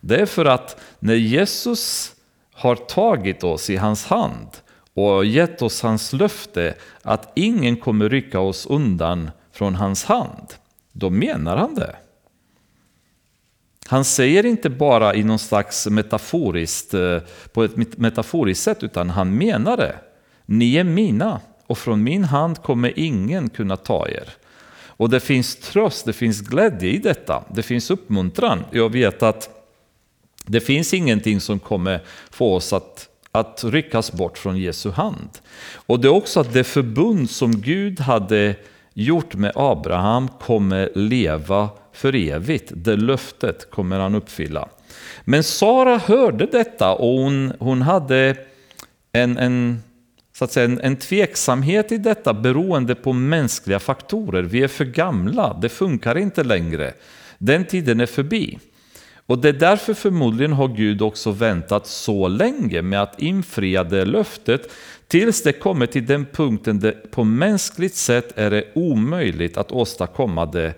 Det 0.00 0.16
är 0.16 0.26
för 0.26 0.44
att 0.44 0.80
när 0.98 1.14
Jesus 1.14 2.12
har 2.52 2.76
tagit 2.76 3.44
oss 3.44 3.70
i 3.70 3.76
hans 3.76 4.06
hand 4.06 4.48
och 4.98 5.24
gett 5.24 5.62
oss 5.62 5.82
hans 5.82 6.12
löfte 6.12 6.74
att 7.02 7.32
ingen 7.34 7.76
kommer 7.76 8.08
rycka 8.08 8.40
oss 8.40 8.66
undan 8.66 9.30
från 9.52 9.74
hans 9.74 10.04
hand, 10.04 10.54
då 10.92 11.10
menar 11.10 11.56
han 11.56 11.74
det. 11.74 11.96
Han 13.88 14.04
säger 14.04 14.46
inte 14.46 14.70
bara 14.70 15.14
i 15.14 15.24
någon 15.24 15.38
slags 15.38 15.86
metaforiskt, 15.86 16.94
eh, 16.94 17.18
på 17.52 17.64
ett 17.64 17.98
metaforiskt 17.98 18.64
sätt, 18.64 18.82
utan 18.82 19.10
han 19.10 19.38
menar 19.38 19.76
det. 19.76 19.96
Ni 20.46 20.76
är 20.76 20.84
mina 20.84 21.40
och 21.66 21.78
från 21.78 22.02
min 22.02 22.24
hand 22.24 22.62
kommer 22.62 22.98
ingen 22.98 23.50
kunna 23.50 23.76
ta 23.76 24.08
er. 24.08 24.28
Och 24.98 25.10
det 25.10 25.20
finns 25.20 25.56
tröst, 25.56 26.04
det 26.04 26.12
finns 26.12 26.40
glädje 26.40 26.90
i 26.90 26.98
detta, 26.98 27.44
det 27.54 27.62
finns 27.62 27.90
uppmuntran. 27.90 28.64
Jag 28.70 28.92
vet 28.92 29.22
att 29.22 29.50
det 30.46 30.60
finns 30.60 30.94
ingenting 30.94 31.40
som 31.40 31.58
kommer 31.58 32.00
få 32.30 32.54
oss 32.54 32.72
att, 32.72 33.07
att 33.38 33.64
ryckas 33.64 34.12
bort 34.12 34.38
från 34.38 34.56
Jesu 34.56 34.90
hand. 34.90 35.38
Och 35.74 36.00
det 36.00 36.08
är 36.08 36.12
också 36.12 36.40
att 36.40 36.52
det 36.52 36.64
förbund 36.64 37.30
som 37.30 37.60
Gud 37.60 38.00
hade 38.00 38.54
gjort 38.94 39.34
med 39.34 39.52
Abraham 39.54 40.28
kommer 40.28 40.90
leva 40.94 41.68
för 41.92 42.14
evigt. 42.14 42.72
Det 42.74 42.96
löftet 42.96 43.70
kommer 43.70 43.98
han 43.98 44.14
uppfylla. 44.14 44.68
Men 45.24 45.44
Sara 45.44 45.98
hörde 45.98 46.46
detta 46.46 46.92
och 46.92 47.18
hon, 47.18 47.52
hon 47.58 47.82
hade 47.82 48.36
en, 49.12 49.38
en, 49.38 49.82
så 50.32 50.44
att 50.44 50.52
säga, 50.52 50.64
en, 50.64 50.80
en 50.80 50.96
tveksamhet 50.96 51.92
i 51.92 51.98
detta 51.98 52.34
beroende 52.34 52.94
på 52.94 53.12
mänskliga 53.12 53.78
faktorer. 53.78 54.42
Vi 54.42 54.62
är 54.62 54.68
för 54.68 54.84
gamla, 54.84 55.58
det 55.62 55.68
funkar 55.68 56.18
inte 56.18 56.44
längre. 56.44 56.92
Den 57.38 57.64
tiden 57.64 58.00
är 58.00 58.06
förbi. 58.06 58.58
Och 59.28 59.38
det 59.38 59.48
är 59.48 59.52
därför 59.52 59.94
förmodligen 59.94 60.52
har 60.52 60.68
Gud 60.68 61.02
också 61.02 61.30
väntat 61.30 61.86
så 61.86 62.28
länge 62.28 62.82
med 62.82 63.02
att 63.02 63.20
infria 63.20 63.84
det 63.84 64.04
löftet 64.04 64.72
tills 65.06 65.42
det 65.42 65.52
kommer 65.52 65.86
till 65.86 66.06
den 66.06 66.26
punkten 66.26 66.80
där 66.80 66.92
på 67.10 67.24
mänskligt 67.24 67.94
sätt 67.94 68.32
är 68.38 68.50
det 68.50 68.64
omöjligt 68.74 69.56
att 69.56 69.72
åstadkomma 69.72 70.46
det 70.46 70.74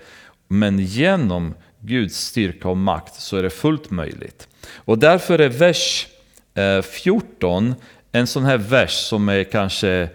men 0.48 0.78
genom 0.78 1.54
Guds 1.80 2.16
styrka 2.16 2.68
och 2.68 2.76
makt 2.76 3.14
så 3.14 3.36
är 3.36 3.42
det 3.42 3.50
fullt 3.50 3.90
möjligt. 3.90 4.48
Och 4.74 4.98
därför 4.98 5.38
är 5.38 5.48
vers 5.48 6.06
eh, 6.54 6.82
14 6.82 7.74
en 8.12 8.26
sån 8.26 8.44
här 8.44 8.58
vers 8.58 8.92
som 8.92 9.28
är 9.28 9.44
kanske 9.44 10.08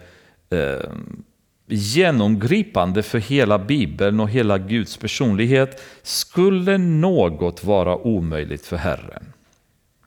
eh, 0.50 0.90
genomgripande 1.66 3.02
för 3.02 3.18
hela 3.18 3.58
Bibeln 3.58 4.20
och 4.20 4.30
hela 4.30 4.58
Guds 4.58 4.96
personlighet. 4.96 5.82
Skulle 6.02 6.78
något 6.78 7.64
vara 7.64 7.96
omöjligt 7.96 8.66
för 8.66 8.76
Herren? 8.76 9.32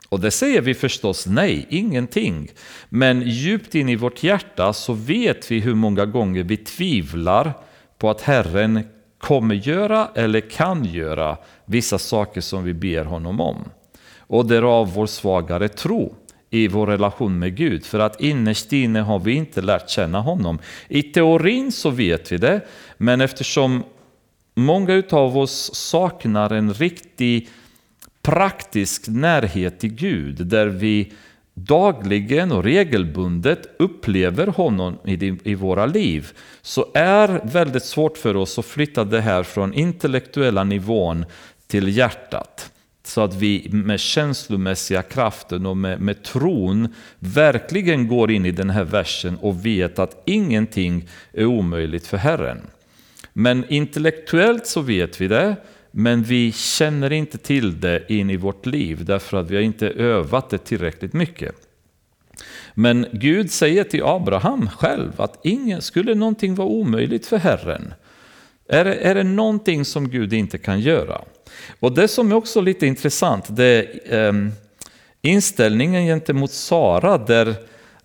Och 0.10 0.20
det 0.20 0.32
säger 0.32 0.62
vi 0.62 0.74
förstås 0.74 1.28
nej, 1.28 1.68
ingenting. 1.70 2.52
Men 2.90 3.22
djupt 3.22 3.76
in 3.76 3.90
i 3.90 3.96
vårt 3.96 4.24
hjärta 4.24 4.74
så 4.74 4.94
vet 4.94 5.52
vi 5.52 5.60
hur 5.60 5.76
många 5.76 6.06
gånger 6.06 6.44
vi 6.44 6.58
tvivlar 6.58 7.54
på 7.98 8.10
att 8.10 8.22
Herren 8.22 8.84
kommer 9.18 9.56
göra 9.56 10.10
eller 10.16 10.40
kan 10.40 10.86
göra 10.86 11.38
vissa 11.66 11.98
saker 11.98 12.42
som 12.42 12.64
vi 12.64 12.74
ber 12.74 13.06
honom 13.06 13.42
om. 13.42 13.70
Och 14.18 14.46
därav 14.46 14.94
vår 14.94 15.06
svagare 15.06 15.68
tro 15.68 16.16
i 16.50 16.68
vår 16.68 16.88
relation 16.88 17.40
med 17.40 17.56
Gud. 17.56 17.86
För 17.86 18.00
att 18.00 18.22
innerst 18.22 18.74
inne 18.74 19.00
har 19.00 19.20
vi 19.20 19.34
inte 19.34 19.62
lärt 19.62 19.90
känna 19.90 20.20
honom. 20.22 20.60
I 20.88 21.04
teorin 21.04 21.72
så 21.72 21.90
vet 21.90 22.32
vi 22.32 22.38
det, 22.38 22.62
men 22.98 23.22
eftersom 23.22 23.84
många 24.56 25.04
av 25.12 25.38
oss 25.38 25.76
saknar 25.76 26.50
en 26.54 26.74
riktig 26.74 27.50
praktisk 28.22 29.08
närhet 29.08 29.80
till 29.80 29.94
Gud, 29.94 30.48
där 30.48 30.68
vi 30.68 31.14
dagligen 31.54 32.52
och 32.52 32.64
regelbundet 32.64 33.76
upplever 33.80 34.48
honom 34.48 34.98
i, 35.44 35.56
våra 35.56 35.86
liv 35.86 36.32
så 36.62 36.86
är 36.94 37.42
väldigt 37.44 37.86
svårt 37.86 38.18
för 38.18 38.36
oss 38.36 38.60
att 38.60 38.66
flytta 38.66 39.04
det 39.04 39.22
här 39.22 39.44
från 39.44 39.74
intellektuella 39.74 40.64
nivån 40.64 41.26
till 41.68 41.98
hjärtat. 41.98 42.72
Så 43.10 43.22
att 43.22 43.36
vi 43.36 43.70
med 43.72 44.00
känslomässiga 44.00 45.02
kraften 45.02 45.66
och 45.66 45.78
med, 45.78 46.02
med 46.02 46.24
tron 46.24 46.94
verkligen 47.20 48.08
går 48.08 48.32
in 48.32 48.46
i 48.46 48.52
den 48.52 48.70
här 48.70 48.84
versen 48.84 49.36
och 49.36 49.66
vet 49.66 50.00
att 50.00 50.24
ingenting 50.26 51.10
är 51.34 51.46
omöjligt 51.46 52.08
för 52.08 52.18
Herren. 52.18 52.62
Men 53.34 53.66
intellektuellt 53.70 54.68
så 54.68 54.82
vet 54.82 55.22
vi 55.22 55.28
det, 55.28 55.56
men 55.92 56.24
vi 56.24 56.52
känner 56.52 57.12
inte 57.12 57.38
till 57.38 57.80
det 57.80 58.14
in 58.14 58.30
i 58.30 58.38
vårt 58.38 58.66
liv 58.66 59.06
därför 59.06 59.38
att 59.38 59.50
vi 59.50 59.56
har 59.56 59.64
inte 59.64 59.90
övat 59.90 60.50
det 60.50 60.58
tillräckligt 60.58 61.14
mycket. 61.14 61.56
Men 62.74 63.06
Gud 63.12 63.52
säger 63.52 63.84
till 63.84 64.04
Abraham 64.04 64.70
själv 64.70 65.22
att 65.22 65.40
ingen, 65.44 65.82
skulle 65.82 66.16
någonting 66.16 66.56
vara 66.56 66.68
omöjligt 66.68 67.26
för 67.26 67.38
Herren? 67.38 67.94
Är 68.68 68.86
det, 68.86 68.96
är 68.96 69.16
det 69.16 69.24
någonting 69.24 69.86
som 69.86 70.10
Gud 70.10 70.34
inte 70.34 70.58
kan 70.58 70.80
göra? 70.80 71.22
Och 71.80 71.92
det 71.92 72.08
som 72.08 72.32
är 72.32 72.36
också 72.36 72.62
lite 72.62 72.88
intressant, 72.88 73.46
det 73.50 73.88
är 74.06 74.30
ehm, 74.30 74.52
inställningen 75.22 76.06
gentemot 76.06 76.52
Sara 76.52 77.18
där 77.18 77.56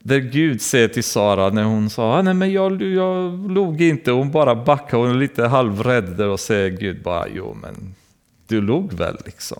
där 0.04 0.18
Gud 0.18 0.62
säger 0.62 0.88
till 0.88 1.04
Sara 1.04 1.50
när 1.50 1.64
hon 1.64 1.90
sa 1.90 2.18
ah, 2.18 2.22
nej 2.22 2.34
men 2.34 2.52
jag, 2.52 2.82
jag 2.82 3.50
log 3.50 3.82
inte, 3.82 4.10
hon 4.10 4.30
bara 4.30 4.54
backar, 4.54 4.98
hon 4.98 5.10
är 5.10 5.14
lite 5.14 5.46
halvrädd 5.46 6.04
där 6.04 6.28
och 6.28 6.40
säger 6.40 6.70
Gud 6.70 7.02
bara 7.02 7.28
jo 7.28 7.56
men 7.62 7.94
du 8.46 8.60
log 8.60 8.92
väl 8.92 9.16
liksom. 9.24 9.58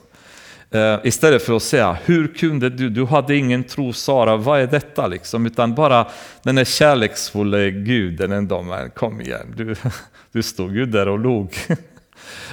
Eh, 0.70 0.98
istället 1.04 1.42
för 1.42 1.56
att 1.56 1.62
säga 1.62 1.96
hur 2.04 2.34
kunde 2.34 2.70
du, 2.70 2.88
du 2.88 3.04
hade 3.04 3.36
ingen 3.36 3.64
tro 3.64 3.92
Sara, 3.92 4.36
vad 4.36 4.60
är 4.60 4.66
detta 4.66 5.06
liksom? 5.06 5.46
Utan 5.46 5.74
bara 5.74 6.06
den 6.42 6.54
där 6.54 6.64
kärleksfulla 6.64 7.58
guden 7.58 8.32
ändå, 8.32 8.62
men 8.62 8.90
kom 8.90 9.20
igen, 9.20 9.54
du, 9.56 9.74
du 10.32 10.42
stod 10.42 10.76
ju 10.76 10.86
där 10.86 11.08
och 11.08 11.18
log. 11.18 11.56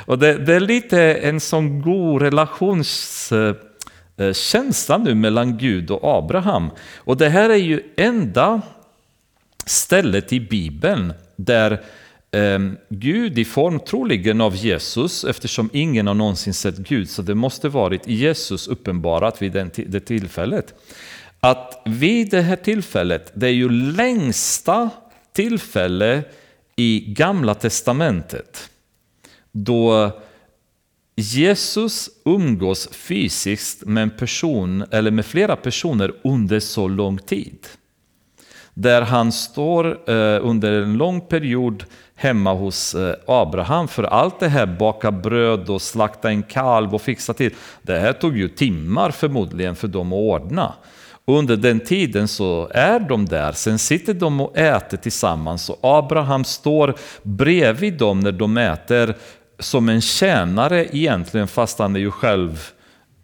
och 0.06 0.20
det, 0.20 0.38
det 0.38 0.54
är 0.54 0.60
lite 0.60 1.14
en 1.14 1.40
sån 1.40 1.82
god 1.82 2.22
relations 2.22 3.34
nu 5.00 5.16
mellan 5.16 5.58
Gud 5.58 5.92
och 5.92 6.18
Abraham. 6.18 6.70
Och 6.98 7.18
det 7.18 7.30
här 7.30 7.50
är 7.50 7.56
ju 7.56 7.84
enda 7.96 8.62
stället 9.66 10.34
i 10.34 10.40
Bibeln 10.40 11.14
där 11.36 11.72
eh, 12.32 12.60
Gud 12.90 13.40
i 13.40 13.46
form 13.46 13.80
troligen 13.80 14.42
av 14.42 14.56
Jesus, 14.56 15.24
eftersom 15.24 15.70
ingen 15.74 16.08
har 16.08 16.14
någonsin 16.14 16.54
sett 16.54 16.78
Gud, 16.78 17.10
så 17.10 17.22
det 17.22 17.36
måste 17.36 17.70
varit 17.70 18.08
Jesus 18.08 18.68
uppenbarat 18.68 19.42
vid 19.42 19.52
det 19.76 20.00
tillfället. 20.00 20.74
Att 21.40 21.82
vid 21.86 22.30
det 22.30 22.42
här 22.42 22.56
tillfället, 22.56 23.32
det 23.34 23.48
är 23.48 23.52
ju 23.52 23.70
längsta 23.70 24.90
tillfälle 25.34 26.24
i 26.76 27.06
Gamla 27.08 27.56
Testamentet, 27.56 28.71
då 29.52 30.12
Jesus 31.16 32.10
umgås 32.26 32.90
fysiskt 32.92 33.86
med 33.86 34.04
en 34.04 34.10
person 34.10 34.86
eller 34.92 35.12
med 35.12 35.26
flera 35.26 35.56
personer 35.56 36.14
under 36.24 36.60
så 36.60 36.88
lång 36.88 37.18
tid. 37.18 37.68
där 38.74 39.02
han 39.02 39.32
står 39.32 40.10
eh, 40.10 40.40
under 40.42 40.72
en 40.72 40.98
lång 40.98 41.22
period 41.22 41.84
hemma 42.16 42.54
hos 42.54 42.96
eh, 42.96 43.16
Abraham. 43.28 43.88
För 43.88 44.04
allt 44.04 44.40
det 44.40 44.48
här, 44.48 44.66
baka 44.66 45.12
bröd 45.12 45.70
och 45.70 45.82
slakta 45.82 46.30
en 46.30 46.44
kalv 46.44 46.96
och 46.96 47.02
fixa 47.02 47.34
till, 47.34 47.54
det 47.82 48.00
här 48.00 48.14
tog 48.14 48.38
ju 48.38 48.48
timmar 48.50 49.12
förmodligen 49.12 49.76
för 49.76 49.88
dem 49.88 50.14
att 50.14 50.18
ordna. 50.18 50.74
Under 51.26 51.58
den 51.58 51.80
tiden 51.80 52.28
så 52.28 52.70
är 52.74 53.00
de 53.00 53.26
där, 53.26 53.52
sen 53.52 53.80
sitter 53.80 54.14
de 54.14 54.42
och 54.42 54.58
äter 54.58 54.98
tillsammans 54.98 55.70
och 55.70 55.80
Abraham 55.82 56.44
står 56.44 56.96
bredvid 57.24 57.98
dem 57.98 58.20
när 58.20 58.32
de 58.32 58.58
äter 58.58 59.16
som 59.62 59.90
en 59.90 60.02
tjänare 60.02 60.88
egentligen, 60.92 61.48
fast 61.48 61.80
han 61.80 61.96
är 61.96 62.00
ju 62.00 62.12
själv 62.12 62.72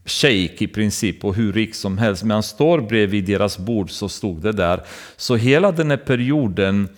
shejk 0.06 0.62
i 0.62 0.68
princip 0.68 1.26
och 1.26 1.36
hur 1.36 1.54
rik 1.54 1.76
som 1.76 1.98
helst. 1.98 2.24
Men 2.24 2.32
han 2.32 2.44
står 2.44 2.82
bredvid 2.82 3.26
deras 3.26 3.58
bord 3.58 3.92
så 3.92 4.10
stod 4.10 4.42
det 4.42 4.52
där. 4.52 4.84
Så 5.18 5.36
hela 5.36 5.72
den 5.72 5.90
här 5.90 5.98
perioden 5.98 6.90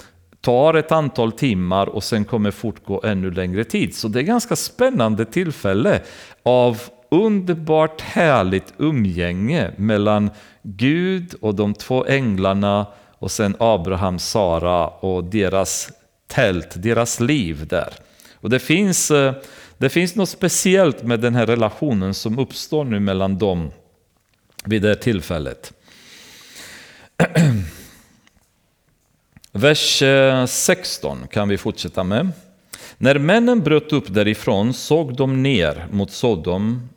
tar 0.42 0.74
ett 0.74 0.92
antal 0.92 1.32
timmar 1.32 1.88
och 1.90 2.04
sen 2.04 2.26
kommer 2.26 2.52
fortgå 2.52 3.02
ännu 3.04 3.32
längre 3.32 3.64
tid. 3.64 3.96
Så 3.96 4.08
det 4.08 4.20
är 4.20 4.24
ganska 4.24 4.56
spännande 4.56 5.26
tillfälle 5.26 6.02
av 6.44 6.82
underbart 7.12 8.02
härligt 8.02 8.74
umgänge 8.78 9.72
mellan 9.78 10.30
Gud 10.62 11.34
och 11.42 11.56
de 11.56 11.74
två 11.74 12.06
änglarna 12.06 12.86
och 13.20 13.32
sen 13.32 13.56
Abraham, 13.60 14.20
Sara 14.20 14.88
och 14.88 15.24
deras 15.24 15.90
tält, 16.28 16.70
deras 16.76 17.20
liv 17.20 17.68
där. 17.68 17.94
Och 18.42 18.50
det 18.50 18.60
finns, 18.60 19.12
eh, 19.12 19.34
det 19.78 19.90
finns 19.90 20.16
något 20.16 20.30
speciellt 20.30 21.04
med 21.04 21.20
den 21.20 21.36
här 21.36 21.46
relationen 21.46 22.14
som 22.14 22.40
uppstår 22.40 22.84
nu 22.84 23.00
mellan 23.00 23.38
dem 23.38 23.72
vid 24.66 24.82
det 24.82 24.88
här 24.88 24.96
tillfället. 24.96 25.74
Vers 29.52 30.02
eh, 30.02 30.46
16 30.46 31.28
kan 31.32 31.50
vi 31.50 31.58
fortsätta 31.58 32.04
med. 32.04 32.32
När 32.98 33.20
männen 33.20 33.60
bröt 33.60 33.94
upp 33.94 34.14
därifrån 34.14 34.74
såg 34.74 35.16
de 35.16 35.44
ner 35.44 35.88
mot 35.92 36.12
Sodom 36.12 36.90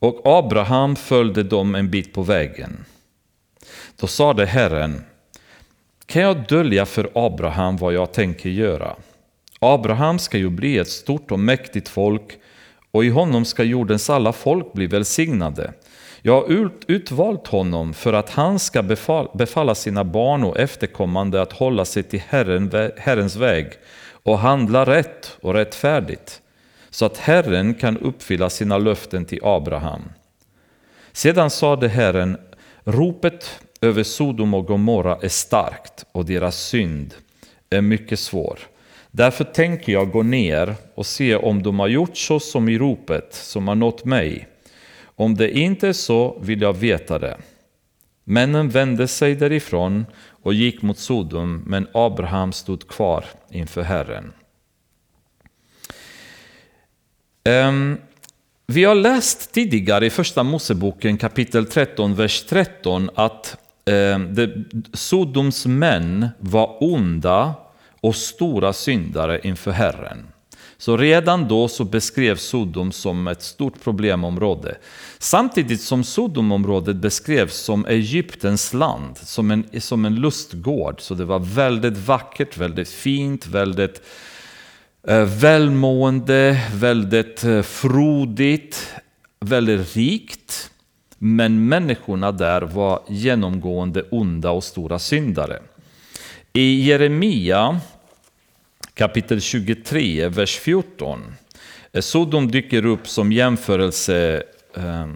och 0.00 0.20
Abraham 0.24 0.96
följde 0.96 1.42
dem 1.42 1.74
en 1.74 1.90
bit 1.90 2.12
på 2.12 2.22
vägen. 2.22 2.84
Då 3.96 4.06
sade 4.06 4.46
Herren, 4.46 5.04
kan 6.06 6.22
jag 6.22 6.46
dölja 6.48 6.86
för 6.86 7.10
Abraham 7.14 7.76
vad 7.76 7.92
jag 7.92 8.12
tänker 8.12 8.48
göra? 8.48 8.96
Abraham 9.62 10.18
ska 10.18 10.38
ju 10.38 10.50
bli 10.50 10.78
ett 10.78 10.88
stort 10.88 11.30
och 11.30 11.40
mäktigt 11.40 11.88
folk 11.88 12.38
och 12.90 13.04
i 13.04 13.08
honom 13.08 13.44
ska 13.44 13.64
jordens 13.64 14.10
alla 14.10 14.32
folk 14.32 14.72
bli 14.72 14.86
välsignade. 14.86 15.72
Jag 16.22 16.34
har 16.40 16.70
utvalt 16.86 17.46
honom 17.46 17.94
för 17.94 18.12
att 18.12 18.30
han 18.30 18.58
ska 18.58 18.82
befalla 19.34 19.74
sina 19.74 20.04
barn 20.04 20.44
och 20.44 20.58
efterkommande 20.58 21.42
att 21.42 21.52
hålla 21.52 21.84
sig 21.84 22.02
till 22.02 22.22
Herren, 22.28 22.90
Herrens 22.96 23.36
väg 23.36 23.66
och 24.22 24.38
handla 24.38 24.86
rätt 24.86 25.36
och 25.40 25.54
rättfärdigt, 25.54 26.42
så 26.90 27.04
att 27.04 27.18
Herren 27.18 27.74
kan 27.74 27.98
uppfylla 27.98 28.50
sina 28.50 28.78
löften 28.78 29.24
till 29.24 29.40
Abraham. 29.42 30.02
Sedan 31.12 31.50
sade 31.50 31.88
Herren, 31.88 32.38
ropet 32.84 33.60
över 33.80 34.02
Sodom 34.02 34.54
och 34.54 34.66
Gomorra 34.66 35.18
är 35.22 35.28
starkt 35.28 36.06
och 36.12 36.24
deras 36.24 36.56
synd 36.56 37.14
är 37.70 37.80
mycket 37.80 38.20
svår. 38.20 38.58
Därför 39.10 39.44
tänker 39.44 39.92
jag 39.92 40.10
gå 40.10 40.22
ner 40.22 40.74
och 40.94 41.06
se 41.06 41.36
om 41.36 41.62
de 41.62 41.78
har 41.78 41.88
gjort 41.88 42.16
så 42.16 42.40
som 42.40 42.68
i 42.68 42.78
ropet 42.78 43.34
som 43.34 43.68
har 43.68 43.74
nått 43.74 44.04
mig. 44.04 44.48
Om 45.02 45.34
det 45.34 45.58
inte 45.58 45.88
är 45.88 45.92
så 45.92 46.38
vill 46.40 46.60
jag 46.60 46.72
veta 46.72 47.18
det. 47.18 47.36
Männen 48.24 48.68
vände 48.68 49.08
sig 49.08 49.34
därifrån 49.34 50.06
och 50.42 50.54
gick 50.54 50.82
mot 50.82 50.98
Sodom, 50.98 51.62
men 51.66 51.86
Abraham 51.94 52.52
stod 52.52 52.88
kvar 52.88 53.24
inför 53.50 53.82
Herren. 53.82 54.32
Ehm, 57.44 57.98
vi 58.66 58.84
har 58.84 58.94
läst 58.94 59.52
tidigare 59.52 60.06
i 60.06 60.10
Första 60.10 60.42
Moseboken 60.42 61.18
kapitel 61.18 61.66
13, 61.66 62.14
vers 62.14 62.44
13 62.48 63.10
att 63.14 63.56
ehm, 63.84 64.36
Sodoms 64.92 65.66
män 65.66 66.28
var 66.38 66.76
onda 66.80 67.54
och 68.00 68.16
stora 68.16 68.72
syndare 68.72 69.40
inför 69.42 69.70
Herren. 69.70 70.26
Så 70.80 70.96
redan 70.96 71.48
då 71.48 71.68
så 71.68 71.84
beskrevs 71.84 72.42
Sodom 72.42 72.92
som 72.92 73.28
ett 73.28 73.42
stort 73.42 73.82
problemområde. 73.82 74.76
Samtidigt 75.18 75.80
som 75.80 76.04
Sodomområdet 76.04 76.96
beskrevs 76.96 77.56
som 77.56 77.86
Egyptens 77.86 78.72
land, 78.72 79.18
som 79.18 79.50
en, 79.50 79.80
som 79.80 80.04
en 80.04 80.14
lustgård. 80.14 81.00
Så 81.00 81.14
det 81.14 81.24
var 81.24 81.38
väldigt 81.38 81.98
vackert, 81.98 82.56
väldigt 82.56 82.88
fint, 82.88 83.46
väldigt 83.46 84.02
eh, 85.08 85.24
välmående, 85.24 86.68
väldigt 86.74 87.44
eh, 87.44 87.62
frodigt, 87.62 88.94
väldigt 89.40 89.96
rikt. 89.96 90.70
Men 91.18 91.68
människorna 91.68 92.32
där 92.32 92.62
var 92.62 93.02
genomgående 93.08 94.02
onda 94.10 94.50
och 94.50 94.64
stora 94.64 94.98
syndare. 94.98 95.58
I 96.52 96.82
Jeremia 96.82 97.80
kapitel 98.94 99.40
23, 99.40 100.28
vers 100.28 100.58
14. 100.58 101.22
Eh, 101.92 102.00
Sodom 102.00 102.50
dyker 102.50 102.86
upp 102.86 103.08
som 103.08 103.32
jämförelse 103.32 104.42
eh, 104.76 105.06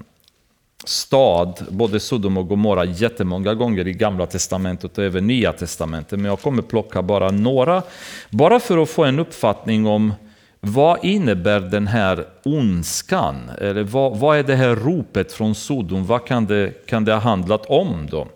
stad, 0.85 1.67
både 1.71 2.01
Sodom 2.01 2.37
och 2.37 2.49
Gomorra, 2.49 2.85
jättemånga 2.85 3.55
gånger 3.55 3.89
i 3.89 3.93
Gamla 3.93 4.27
Testamentet 4.27 4.99
och 4.99 5.05
även 5.05 5.27
Nya 5.27 5.53
Testamentet. 5.53 6.19
Men 6.19 6.31
jag 6.31 6.41
kommer 6.41 6.63
plocka 6.63 7.03
bara 7.03 7.31
några, 7.31 7.83
bara 8.31 8.61
för 8.61 8.83
att 8.83 8.91
få 8.91 9.05
en 9.05 9.19
uppfattning 9.19 9.87
om 9.87 10.15
vad 10.61 11.05
innebär 11.05 11.61
den 11.61 11.87
här 11.87 12.27
ondskan? 12.43 13.51
Eller 13.61 13.83
vad, 13.83 14.17
vad 14.17 14.39
är 14.39 14.43
det 14.43 14.57
här 14.57 14.77
ropet 14.77 15.33
från 15.33 15.55
Sodom? 15.55 16.07
Vad 16.07 16.27
kan 16.27 16.47
det, 16.47 16.87
kan 16.87 17.05
det 17.05 17.13
ha 17.13 17.21
handlat 17.21 17.67
om 17.67 18.07
då? 18.11 18.29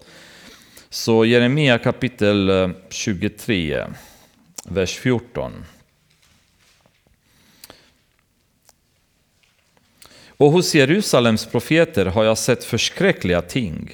Så 0.90 1.24
Jeremia 1.24 1.78
kapitel 1.78 2.50
eh, 2.50 2.70
23, 2.90 3.84
vers 4.64 4.96
14. 4.96 5.52
Och 10.28 10.52
hos 10.52 10.74
Jerusalems 10.74 11.46
profeter 11.46 12.06
har 12.06 12.24
jag 12.24 12.38
sett 12.38 12.64
förskräckliga 12.64 13.42
ting. 13.42 13.90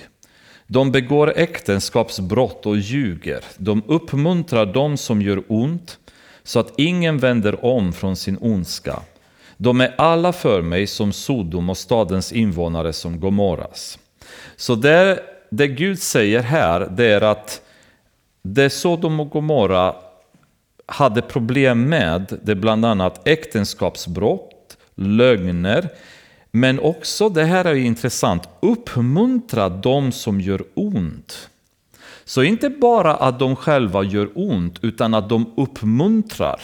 De 0.67 0.93
begår 0.93 1.33
äktenskapsbrott 1.37 2.67
och 2.67 2.77
ljuger. 2.77 3.45
De 3.57 3.83
uppmuntrar 3.87 4.67
dem 4.67 4.97
som 4.97 5.23
gör 5.23 5.43
ont 5.49 5.99
så 6.43 6.61
att 6.61 6.73
ingen 6.77 7.19
vänder 7.19 7.65
om 7.65 7.93
från 7.93 8.17
sin 8.17 8.39
ondska. 8.41 9.03
De 9.57 9.81
är 9.81 9.95
alla 9.99 10.33
för 10.33 10.63
mig 10.63 10.87
som 10.87 11.13
Sodom 11.13 11.71
och 11.71 11.79
stadens 11.79 12.33
invånare 12.33 12.93
som 12.93 13.21
Gomorras. 13.21 13.99
Så 14.57 14.75
där 14.75 15.34
det 15.57 15.69
Gud 15.69 15.99
säger 15.99 16.43
här, 16.43 16.88
det 16.97 17.05
är 17.05 17.21
att 17.21 17.62
det 18.43 18.71
Sodom 18.71 19.21
och 19.21 19.31
Gomorra 19.31 19.95
hade 20.87 21.23
problem 21.23 21.88
med, 21.88 22.38
det 22.43 22.53
är 22.53 22.57
bland 22.57 22.85
annat 22.85 23.29
äktenskapsbrott, 23.29 24.77
lögner, 24.95 25.88
men 26.51 26.81
också, 26.81 27.29
det 27.29 27.45
här 27.45 27.64
är 27.64 27.75
intressant, 27.75 28.49
uppmuntra 28.61 29.69
de 29.69 30.12
som 30.12 30.40
gör 30.40 30.64
ont. 30.75 31.49
Så 32.25 32.43
inte 32.43 32.71
bara 32.71 33.14
att 33.14 33.38
de 33.38 33.57
själva 33.57 34.03
gör 34.03 34.29
ont, 34.35 34.79
utan 34.83 35.14
att 35.14 35.29
de 35.29 35.53
uppmuntrar 35.57 36.61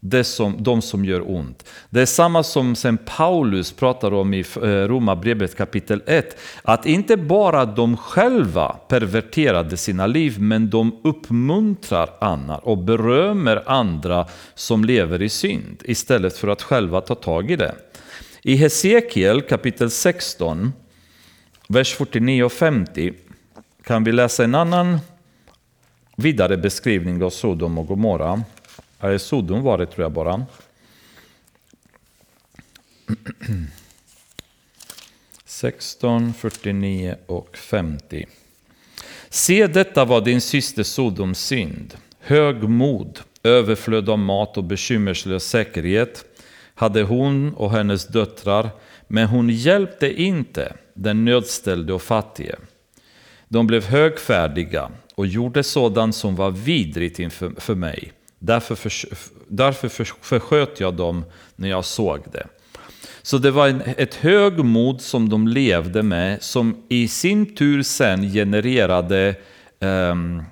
det 0.00 0.24
som, 0.24 0.62
de 0.62 0.82
som 0.82 1.04
gör 1.04 1.30
ont. 1.30 1.68
Det 1.90 2.00
är 2.00 2.06
samma 2.06 2.42
som 2.42 2.76
sen 2.76 2.98
Paulus 2.98 3.72
pratar 3.72 4.14
om 4.14 4.34
i 4.34 4.40
eh, 4.40 4.60
Romarbrevet 4.62 5.56
kapitel 5.56 6.02
1. 6.06 6.38
Att 6.62 6.86
inte 6.86 7.16
bara 7.16 7.64
de 7.64 7.96
själva 7.96 8.68
perverterade 8.88 9.76
sina 9.76 10.06
liv, 10.06 10.40
men 10.40 10.70
de 10.70 11.00
uppmuntrar 11.04 12.10
andra 12.20 12.58
och 12.58 12.78
berömmer 12.78 13.62
andra 13.66 14.26
som 14.54 14.84
lever 14.84 15.22
i 15.22 15.28
synd 15.28 15.82
istället 15.84 16.36
för 16.36 16.48
att 16.48 16.62
själva 16.62 17.00
ta 17.00 17.14
tag 17.14 17.50
i 17.50 17.56
det. 17.56 17.74
I 18.42 18.54
Hesekiel 18.54 19.42
kapitel 19.42 19.90
16, 19.90 20.72
vers 21.68 21.94
49 21.94 22.44
och 22.44 22.52
50 22.52 23.12
kan 23.84 24.04
vi 24.04 24.12
läsa 24.12 24.44
en 24.44 24.54
annan 24.54 24.98
vidare 26.16 26.56
beskrivning 26.56 27.22
av 27.22 27.30
Sodom 27.30 27.78
och 27.78 27.86
Gomorra. 27.86 28.42
Nej, 29.00 29.18
Sodom 29.18 29.62
var 29.62 29.78
det 29.78 29.86
tror 29.86 30.04
jag 30.04 30.12
bara. 30.12 30.46
Sexton, 35.44 36.34
49 36.34 37.16
och 37.26 37.56
50. 37.56 38.26
Se 39.28 39.66
detta 39.66 40.04
var 40.04 40.20
din 40.20 40.40
syster 40.40 40.82
Sodoms 40.82 41.38
synd. 41.38 41.94
Högmod, 42.20 43.20
överflöd 43.42 44.08
av 44.08 44.18
mat 44.18 44.56
och 44.56 44.64
bekymmerslös 44.64 45.44
säkerhet 45.44 46.24
hade 46.74 47.02
hon 47.02 47.54
och 47.54 47.70
hennes 47.70 48.06
döttrar, 48.06 48.70
men 49.06 49.26
hon 49.26 49.48
hjälpte 49.48 50.22
inte 50.22 50.76
den 50.94 51.24
nödställde 51.24 51.92
och 51.92 52.02
fattige. 52.02 52.56
De 53.48 53.66
blev 53.66 53.84
högfärdiga 53.84 54.90
och 55.14 55.26
gjorde 55.26 55.62
sådant 55.62 56.16
som 56.16 56.36
var 56.36 56.50
vidrigt 56.50 57.18
inför, 57.18 57.52
för 57.60 57.74
mig. 57.74 58.12
Därför, 58.38 58.74
för, 58.74 58.92
därför 59.48 59.88
för, 59.88 60.04
försköt 60.22 60.80
jag 60.80 60.94
dem 60.94 61.24
när 61.56 61.68
jag 61.68 61.84
såg 61.84 62.20
det. 62.32 62.46
Så 63.22 63.38
det 63.38 63.50
var 63.50 63.68
en, 63.68 63.82
ett 63.96 64.14
högmod 64.14 65.00
som 65.00 65.28
de 65.28 65.48
levde 65.48 66.02
med 66.02 66.42
som 66.42 66.82
i 66.88 67.08
sin 67.08 67.54
tur 67.54 67.82
sen 67.82 68.32
genererade 68.32 69.34
um, 69.80 70.42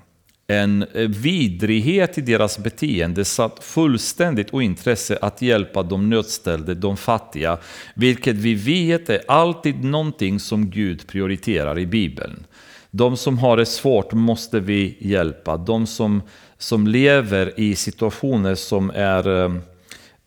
en 0.47 0.85
vidrighet 0.93 2.17
i 2.17 2.21
deras 2.21 2.57
beteende 2.57 3.25
satt 3.25 3.63
fullständigt 3.63 4.53
ointresse 4.53 5.17
att 5.21 5.41
hjälpa 5.41 5.83
de 5.83 6.09
nödställda, 6.09 6.73
de 6.73 6.97
fattiga, 6.97 7.57
vilket 7.95 8.35
vi 8.35 8.53
vet 8.53 9.09
är 9.09 9.21
alltid 9.27 9.83
någonting 9.83 10.39
som 10.39 10.69
Gud 10.69 11.07
prioriterar 11.07 11.79
i 11.79 11.85
Bibeln. 11.85 12.45
De 12.91 13.17
som 13.17 13.37
har 13.37 13.57
det 13.57 13.65
svårt 13.65 14.13
måste 14.13 14.59
vi 14.59 14.97
hjälpa. 14.99 15.57
De 15.57 15.87
som, 15.87 16.21
som 16.57 16.87
lever 16.87 17.59
i 17.59 17.75
situationer 17.75 18.55
som 18.55 18.91
är 18.95 19.27
ehm, 19.27 19.61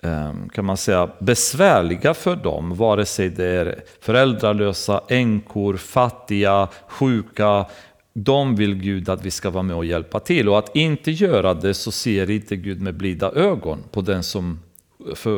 ehm, 0.03 0.49
kan 0.49 0.65
man 0.65 0.77
säga, 0.77 1.11
besvärliga 1.19 2.15
för 2.15 2.37
dem, 2.37 2.75
vare 2.77 3.07
sig 3.07 3.29
det 3.29 3.47
är 3.47 3.83
föräldralösa, 4.01 5.01
änkor, 5.09 5.77
fattiga, 5.77 6.69
sjuka, 6.89 7.67
de 8.13 8.57
vill 8.57 8.75
Gud 8.75 9.09
att 9.09 9.25
vi 9.25 9.31
ska 9.31 9.51
vara 9.51 9.63
med 9.63 9.77
och 9.77 9.85
hjälpa 9.85 10.21
till. 10.21 10.49
Och 10.49 10.59
att 10.59 10.77
inte 10.77 11.11
göra 11.11 11.55
det 11.55 11.75
så 11.75 11.91
ser 11.91 12.31
inte 12.31 12.57
Gud 12.57 12.81
med 12.81 12.95
blida 12.95 13.33
ögon 13.33 13.79
på 13.91 14.01
den 14.01 14.23
som 14.23 14.59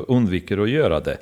undviker 0.07 0.59
att 0.59 0.70
göra 0.70 1.01
det. 1.01 1.18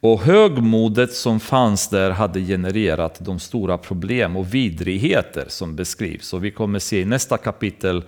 Och 0.00 0.20
högmodet 0.20 1.14
som 1.14 1.40
fanns 1.40 1.88
där 1.88 2.10
hade 2.10 2.40
genererat 2.40 3.16
de 3.20 3.38
stora 3.38 3.78
problem 3.78 4.36
och 4.36 4.54
vidrigheter 4.54 5.44
som 5.48 5.76
beskrivs. 5.76 6.32
Och 6.32 6.44
vi 6.44 6.50
kommer 6.50 6.78
se 6.78 7.00
i 7.00 7.04
nästa 7.04 7.36
kapitel 7.36 8.02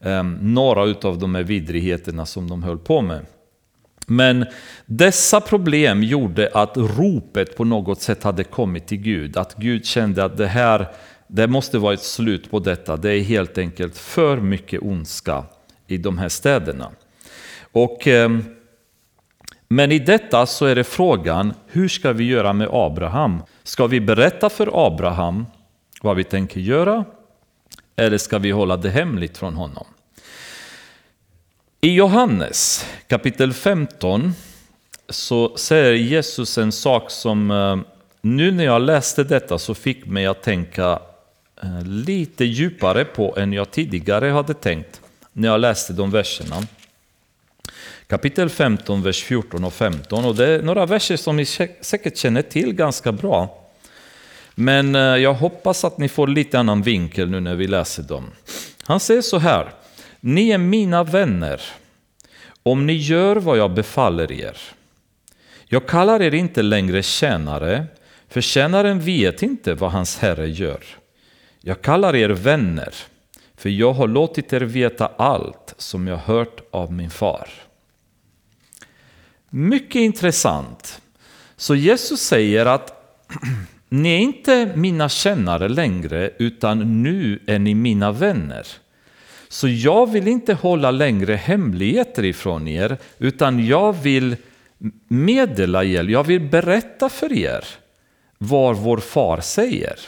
Ehm, 0.00 0.38
några 0.42 0.80
av 1.08 1.18
de 1.18 1.34
här 1.34 1.42
vidrigheterna 1.42 2.26
som 2.26 2.48
de 2.48 2.62
höll 2.62 2.78
på 2.78 3.02
med. 3.02 3.26
Men 4.06 4.46
dessa 4.86 5.40
problem 5.40 6.02
gjorde 6.02 6.50
att 6.54 6.76
ropet 6.76 7.56
på 7.56 7.64
något 7.64 8.00
sätt 8.00 8.22
hade 8.22 8.44
kommit 8.44 8.86
till 8.86 8.98
Gud. 8.98 9.36
Att 9.36 9.54
Gud 9.54 9.86
kände 9.86 10.24
att 10.24 10.36
det 10.36 10.46
här 10.46 10.88
det 11.28 11.46
måste 11.46 11.78
vara 11.78 11.94
ett 11.94 12.02
slut 12.02 12.50
på 12.50 12.58
detta. 12.58 12.96
Det 12.96 13.10
är 13.10 13.20
helt 13.20 13.58
enkelt 13.58 13.98
för 13.98 14.36
mycket 14.36 14.82
ondska 14.82 15.44
i 15.86 15.98
de 15.98 16.18
här 16.18 16.28
städerna. 16.28 16.90
Och, 17.72 18.06
ehm, 18.06 18.44
men 19.68 19.92
i 19.92 19.98
detta 19.98 20.46
så 20.46 20.66
är 20.66 20.74
det 20.74 20.84
frågan, 20.84 21.54
hur 21.66 21.88
ska 21.88 22.12
vi 22.12 22.24
göra 22.24 22.52
med 22.52 22.68
Abraham? 22.72 23.42
Ska 23.62 23.86
vi 23.86 24.00
berätta 24.00 24.48
för 24.48 24.86
Abraham 24.86 25.46
vad 26.02 26.16
vi 26.16 26.24
tänker 26.24 26.60
göra? 26.60 27.04
Eller 27.96 28.18
ska 28.18 28.38
vi 28.38 28.50
hålla 28.50 28.76
det 28.76 28.90
hemligt 28.90 29.38
från 29.38 29.54
honom? 29.54 29.86
I 31.80 31.94
Johannes 31.94 32.86
kapitel 33.06 33.52
15 33.52 34.34
så 35.08 35.56
säger 35.56 35.92
Jesus 35.92 36.58
en 36.58 36.72
sak 36.72 37.10
som 37.10 37.50
eh, 37.50 37.76
nu 38.20 38.50
när 38.50 38.64
jag 38.64 38.82
läste 38.82 39.24
detta 39.24 39.58
så 39.58 39.74
fick 39.74 40.06
mig 40.06 40.26
att 40.26 40.42
tänka 40.42 40.98
eh, 41.62 41.82
lite 41.84 42.44
djupare 42.44 43.04
på 43.04 43.36
än 43.36 43.52
jag 43.52 43.70
tidigare 43.70 44.26
hade 44.26 44.54
tänkt 44.54 45.00
när 45.32 45.48
jag 45.48 45.60
läste 45.60 45.92
de 45.92 46.10
verserna. 46.10 46.56
Kapitel 48.06 48.48
15, 48.48 49.02
vers 49.02 49.24
14 49.24 49.64
och 49.64 49.72
15. 49.72 50.24
Och 50.24 50.34
det 50.34 50.48
är 50.48 50.62
några 50.62 50.86
verser 50.86 51.16
som 51.16 51.36
ni 51.36 51.44
säkert 51.80 52.16
känner 52.16 52.42
till 52.42 52.72
ganska 52.72 53.12
bra. 53.12 53.65
Men 54.58 54.94
eh, 54.94 55.00
jag 55.00 55.34
hoppas 55.34 55.84
att 55.84 55.98
ni 55.98 56.08
får 56.08 56.26
lite 56.26 56.58
annan 56.58 56.82
vinkel 56.82 57.30
nu 57.30 57.40
när 57.40 57.54
vi 57.54 57.66
läser 57.66 58.02
dem. 58.02 58.30
Han 58.82 59.00
säger 59.00 59.22
så 59.22 59.38
här. 59.38 59.70
Ni 60.20 60.50
är 60.50 60.58
mina 60.58 61.04
vänner 61.04 61.60
om 62.62 62.86
ni 62.86 62.92
gör 62.92 63.36
vad 63.36 63.58
jag 63.58 63.74
befaller 63.74 64.32
er. 64.32 64.58
Jag 65.68 65.88
kallar 65.88 66.22
er 66.22 66.34
inte 66.34 66.62
längre 66.62 67.02
tjänare, 67.02 67.86
för 68.28 68.40
tjänaren 68.40 69.00
vet 69.00 69.42
inte 69.42 69.74
vad 69.74 69.92
hans 69.92 70.18
herre 70.18 70.48
gör. 70.48 70.80
Jag 71.60 71.82
kallar 71.82 72.16
er 72.16 72.28
vänner, 72.28 72.94
för 73.56 73.68
jag 73.68 73.92
har 73.92 74.08
låtit 74.08 74.52
er 74.52 74.60
veta 74.60 75.06
allt 75.06 75.74
som 75.76 76.06
jag 76.06 76.16
hört 76.16 76.60
av 76.70 76.92
min 76.92 77.10
far. 77.10 77.48
Mycket 79.50 80.00
intressant. 80.00 81.00
Så 81.56 81.74
Jesus 81.74 82.20
säger 82.20 82.66
att 82.66 82.92
ni 84.02 84.14
är 84.14 84.18
inte 84.18 84.72
mina 84.74 85.08
kännare 85.08 85.68
längre, 85.68 86.30
utan 86.38 87.02
nu 87.02 87.38
är 87.46 87.58
ni 87.58 87.74
mina 87.74 88.12
vänner. 88.12 88.66
Så 89.48 89.68
jag 89.68 90.10
vill 90.12 90.28
inte 90.28 90.54
hålla 90.54 90.90
längre 90.90 91.34
hemligheter 91.34 92.24
ifrån 92.24 92.68
er, 92.68 92.96
utan 93.18 93.66
jag 93.66 93.92
vill 93.92 94.36
meddela 95.08 95.84
er, 95.84 96.04
jag 96.04 96.24
vill 96.24 96.40
berätta 96.40 97.08
för 97.08 97.32
er 97.32 97.64
vad 98.38 98.76
vår 98.76 98.98
far 98.98 99.40
säger 99.40 99.98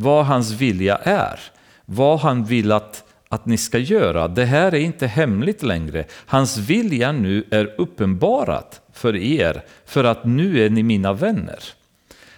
vad 0.00 0.26
hans 0.26 0.50
vilja 0.52 0.96
är, 0.96 1.40
vad 1.84 2.18
han 2.18 2.44
vill 2.44 2.72
att, 2.72 3.04
att 3.28 3.46
ni 3.46 3.56
ska 3.56 3.78
göra. 3.78 4.28
Det 4.28 4.44
här 4.44 4.74
är 4.74 4.80
inte 4.80 5.06
hemligt 5.06 5.62
längre. 5.62 6.04
Hans 6.26 6.58
vilja 6.58 7.12
nu 7.12 7.44
är 7.50 7.74
uppenbarat 7.78 8.80
för 8.92 9.16
er, 9.16 9.62
för 9.86 10.04
att 10.04 10.24
nu 10.24 10.64
är 10.64 10.70
ni 10.70 10.82
mina 10.82 11.12
vänner. 11.12 11.58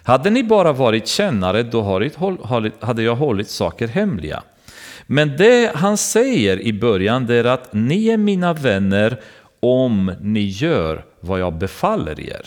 Hade 0.03 0.29
ni 0.29 0.43
bara 0.43 0.73
varit 0.73 1.07
kännare, 1.07 1.63
då 1.63 1.81
hade 2.79 3.03
jag 3.03 3.15
hållit 3.15 3.49
saker 3.49 3.87
hemliga. 3.87 4.43
Men 5.07 5.37
det 5.37 5.71
han 5.75 5.97
säger 5.97 6.61
i 6.61 6.73
början 6.73 7.29
är 7.29 7.43
att 7.43 7.73
ni 7.73 8.07
är 8.07 8.17
mina 8.17 8.53
vänner 8.53 9.19
om 9.59 10.13
ni 10.21 10.41
gör 10.41 11.05
vad 11.19 11.39
jag 11.39 11.53
befaller 11.57 12.19
er. 12.19 12.45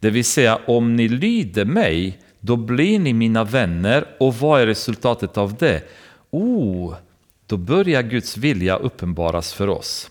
Det 0.00 0.10
vill 0.10 0.24
säga 0.24 0.58
om 0.66 0.96
ni 0.96 1.08
lyder 1.08 1.64
mig 1.64 2.18
då 2.46 2.56
blir 2.56 2.98
ni 2.98 3.12
mina 3.12 3.44
vänner 3.44 4.04
och 4.18 4.34
vad 4.34 4.60
är 4.60 4.66
resultatet 4.66 5.38
av 5.38 5.54
det? 5.54 5.82
Oh, 6.30 6.94
då 7.46 7.56
börjar 7.56 8.02
Guds 8.02 8.36
vilja 8.36 8.76
uppenbaras 8.76 9.52
för 9.52 9.68
oss. 9.68 10.10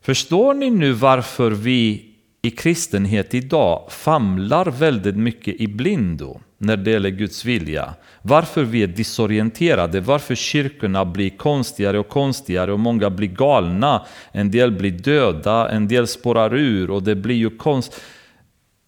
Förstår 0.00 0.54
ni 0.54 0.70
nu 0.70 0.92
varför 0.92 1.50
vi 1.50 2.05
i 2.46 2.50
kristenhet 2.50 3.34
idag 3.34 3.86
famlar 3.88 4.66
väldigt 4.66 5.16
mycket 5.16 5.54
i 5.54 5.66
blindo 5.66 6.40
när 6.58 6.76
det 6.76 6.90
gäller 6.90 7.10
Guds 7.10 7.44
vilja? 7.44 7.94
Varför 8.22 8.64
vi 8.64 8.82
är 8.82 8.86
disorienterade, 8.86 10.00
varför 10.00 10.34
kyrkorna 10.34 11.04
blir 11.04 11.30
konstigare 11.30 11.98
och 11.98 12.08
konstigare 12.08 12.72
och 12.72 12.80
många 12.80 13.10
blir 13.10 13.28
galna, 13.28 14.06
en 14.32 14.50
del 14.50 14.72
blir 14.72 14.90
döda, 14.90 15.68
en 15.70 15.88
del 15.88 16.06
spårar 16.06 16.54
ur 16.54 16.90
och 16.90 17.02
det 17.02 17.14
blir 17.14 17.34
ju 17.34 17.50
konst 17.50 18.00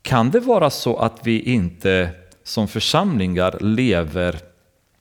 kan 0.03 0.31
det 0.31 0.41
vara 0.41 0.71
så 0.71 0.97
att 0.97 1.21
vi 1.23 1.41
inte 1.41 2.11
som 2.45 2.69
församlingar 2.69 3.57
lever 3.61 4.37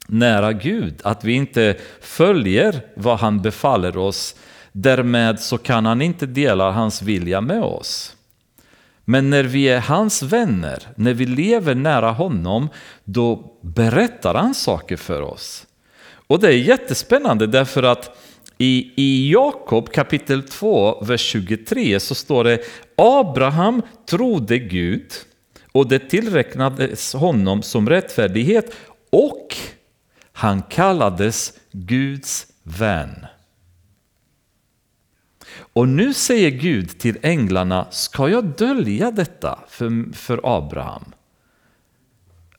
nära 0.07 0.53
Gud? 0.53 1.01
Att 1.03 1.23
vi 1.23 1.33
inte 1.33 1.75
följer 2.01 2.81
vad 2.95 3.19
han 3.19 3.41
befaller 3.41 3.97
oss. 3.97 4.35
Därmed 4.71 5.39
så 5.39 5.57
kan 5.57 5.85
han 5.85 6.01
inte 6.01 6.25
dela 6.25 6.71
hans 6.71 7.01
vilja 7.01 7.41
med 7.41 7.63
oss. 7.63 8.16
Men 9.09 9.29
när 9.29 9.43
vi 9.43 9.69
är 9.69 9.79
hans 9.79 10.23
vänner, 10.23 10.87
när 10.95 11.13
vi 11.13 11.25
lever 11.25 11.75
nära 11.75 12.11
honom, 12.11 12.69
då 13.03 13.53
berättar 13.61 14.33
han 14.33 14.53
saker 14.53 14.97
för 14.97 15.21
oss. 15.21 15.67
Och 16.27 16.39
det 16.39 16.47
är 16.47 16.57
jättespännande 16.57 17.47
därför 17.47 17.83
att 17.83 18.17
i, 18.57 18.91
i 18.95 19.31
Jakob 19.31 19.89
kapitel 19.91 20.43
2, 20.43 21.03
vers 21.03 21.21
23 21.21 21.99
så 21.99 22.15
står 22.15 22.43
det 22.43 22.59
Abraham 22.97 23.81
trodde 24.09 24.59
Gud 24.59 25.11
och 25.71 25.87
det 25.87 25.99
tillräknades 25.99 27.13
honom 27.13 27.61
som 27.61 27.89
rättfärdighet 27.89 28.75
och 29.09 29.57
han 30.31 30.61
kallades 30.61 31.53
Guds 31.71 32.47
vän. 32.63 33.25
Och 35.77 35.87
nu 35.87 36.13
säger 36.13 36.49
Gud 36.49 36.99
till 36.99 37.17
änglarna, 37.21 37.87
ska 37.91 38.29
jag 38.29 38.45
dölja 38.45 39.11
detta 39.11 39.59
för, 39.67 40.13
för 40.13 40.39
Abraham? 40.43 41.03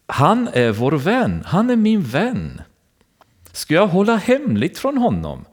Han 0.06 0.48
är 0.52 0.70
vår 0.70 0.92
vän, 0.92 1.42
han 1.46 1.70
är 1.70 1.76
min 1.76 2.02
vän. 2.02 2.62
Ska 3.52 3.74
jag 3.74 3.86
hålla 3.86 4.16
hemligt 4.16 4.78
från 4.78 4.98
honom? 4.98 5.44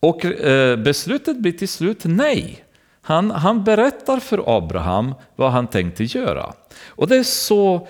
Och 0.00 0.24
eh, 0.24 0.76
beslutet 0.76 1.38
blir 1.38 1.52
till 1.52 1.68
slut 1.68 2.04
nej. 2.04 2.64
Han, 3.02 3.30
han 3.30 3.64
berättar 3.64 4.20
för 4.20 4.56
Abraham 4.56 5.14
vad 5.36 5.52
han 5.52 5.66
tänkte 5.66 6.04
göra. 6.04 6.52
Och 6.86 7.08
det 7.08 7.16
är 7.16 7.22
så, 7.22 7.88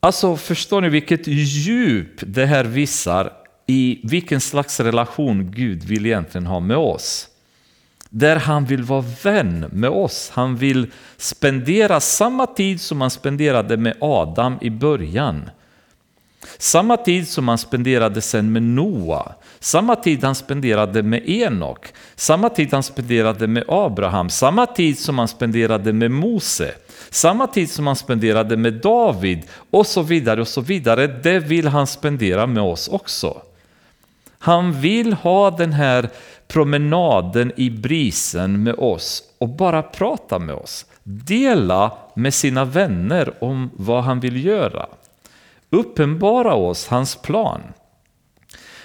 alltså 0.00 0.36
förstår 0.36 0.80
ni 0.80 0.88
vilket 0.88 1.26
djup 1.26 2.14
det 2.20 2.46
här 2.46 2.64
visar 2.64 3.32
i 3.66 4.00
vilken 4.04 4.40
slags 4.40 4.80
relation 4.80 5.50
Gud 5.50 5.84
vill 5.84 6.06
egentligen 6.06 6.46
ha 6.46 6.60
med 6.60 6.76
oss. 6.76 7.27
Där 8.10 8.36
han 8.36 8.64
vill 8.64 8.82
vara 8.82 9.04
vän 9.22 9.66
med 9.72 9.90
oss. 9.90 10.30
Han 10.34 10.56
vill 10.56 10.86
spendera 11.16 12.00
samma 12.00 12.46
tid 12.46 12.80
som 12.80 13.00
han 13.00 13.10
spenderade 13.10 13.76
med 13.76 13.96
Adam 14.00 14.58
i 14.60 14.70
början. 14.70 15.50
Samma 16.58 16.96
tid 16.96 17.28
som 17.28 17.48
han 17.48 17.58
spenderade 17.58 18.20
sen 18.20 18.52
med 18.52 18.62
Noa, 18.62 19.32
samma 19.60 19.96
tid 19.96 20.24
han 20.24 20.34
spenderade 20.34 21.02
med 21.02 21.28
Enok, 21.28 21.86
samma 22.16 22.48
tid 22.48 22.72
han 22.72 22.82
spenderade 22.82 23.46
med 23.46 23.64
Abraham, 23.68 24.30
samma 24.30 24.66
tid 24.66 24.98
som 24.98 25.18
han 25.18 25.28
spenderade 25.28 25.92
med 25.92 26.10
Mose, 26.10 26.74
samma 27.10 27.46
tid 27.46 27.70
som 27.70 27.86
han 27.86 27.96
spenderade 27.96 28.56
med 28.56 28.72
David 28.72 29.42
och 29.70 29.86
så 29.86 30.02
vidare 30.02 30.40
och 30.40 30.48
så 30.48 30.60
vidare. 30.60 31.06
Det 31.06 31.38
vill 31.38 31.68
han 31.68 31.86
spendera 31.86 32.46
med 32.46 32.62
oss 32.62 32.88
också. 32.88 33.42
Han 34.38 34.80
vill 34.80 35.12
ha 35.12 35.50
den 35.50 35.72
här 35.72 36.10
promenaden 36.48 37.52
i 37.56 37.70
brisen 37.70 38.62
med 38.62 38.74
oss 38.74 39.22
och 39.38 39.48
bara 39.48 39.82
prata 39.82 40.38
med 40.38 40.54
oss. 40.54 40.86
Dela 41.02 41.92
med 42.14 42.34
sina 42.34 42.64
vänner 42.64 43.44
om 43.44 43.70
vad 43.76 44.04
han 44.04 44.20
vill 44.20 44.44
göra. 44.44 44.86
Uppenbara 45.70 46.54
oss 46.54 46.86
hans 46.86 47.16
plan. 47.16 47.60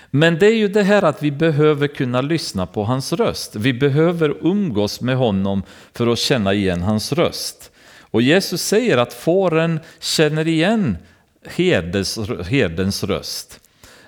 Men 0.10 0.40
det 0.40 0.46
är 0.46 0.56
ju 0.56 0.68
det 0.68 0.84
här 0.84 1.04
att 1.04 1.24
vi 1.24 1.32
behöver 1.32 1.88
kunna 1.88 2.22
lyssna 2.22 2.66
på 2.66 2.84
hans 2.84 3.14
röst. 3.14 3.56
Vi 3.56 3.74
behöver 3.74 4.38
umgås 4.42 5.02
med 5.02 5.18
honom 5.18 5.64
för 5.94 6.08
att 6.08 6.20
känna 6.20 6.54
igen 6.54 6.82
hans 6.82 7.14
röst. 7.14 7.72
Och 8.00 8.22
Jesus 8.22 8.62
säger 8.62 8.98
att 8.98 9.14
fåren 9.14 9.80
känner 10.00 10.48
igen 10.48 10.98
herdens, 11.46 12.20
herdens 12.48 13.04
röst. 13.04 13.60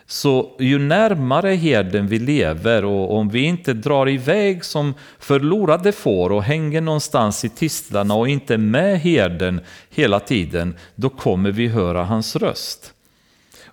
Så 0.07 0.55
ju 0.59 0.79
närmare 0.79 1.49
herden 1.49 2.07
vi 2.07 2.19
lever 2.19 2.85
och 2.85 3.17
om 3.17 3.29
vi 3.29 3.41
inte 3.41 3.73
drar 3.73 4.09
iväg 4.09 4.65
som 4.65 4.93
förlorade 5.19 5.91
får 5.91 6.31
och 6.31 6.43
hänger 6.43 6.81
någonstans 6.81 7.45
i 7.45 7.49
tistlarna 7.49 8.13
och 8.13 8.29
inte 8.29 8.53
är 8.53 8.57
med 8.57 8.99
herden 8.99 9.61
hela 9.89 10.19
tiden, 10.19 10.75
då 10.95 11.09
kommer 11.09 11.51
vi 11.51 11.67
höra 11.67 12.03
hans 12.03 12.35
röst. 12.35 12.93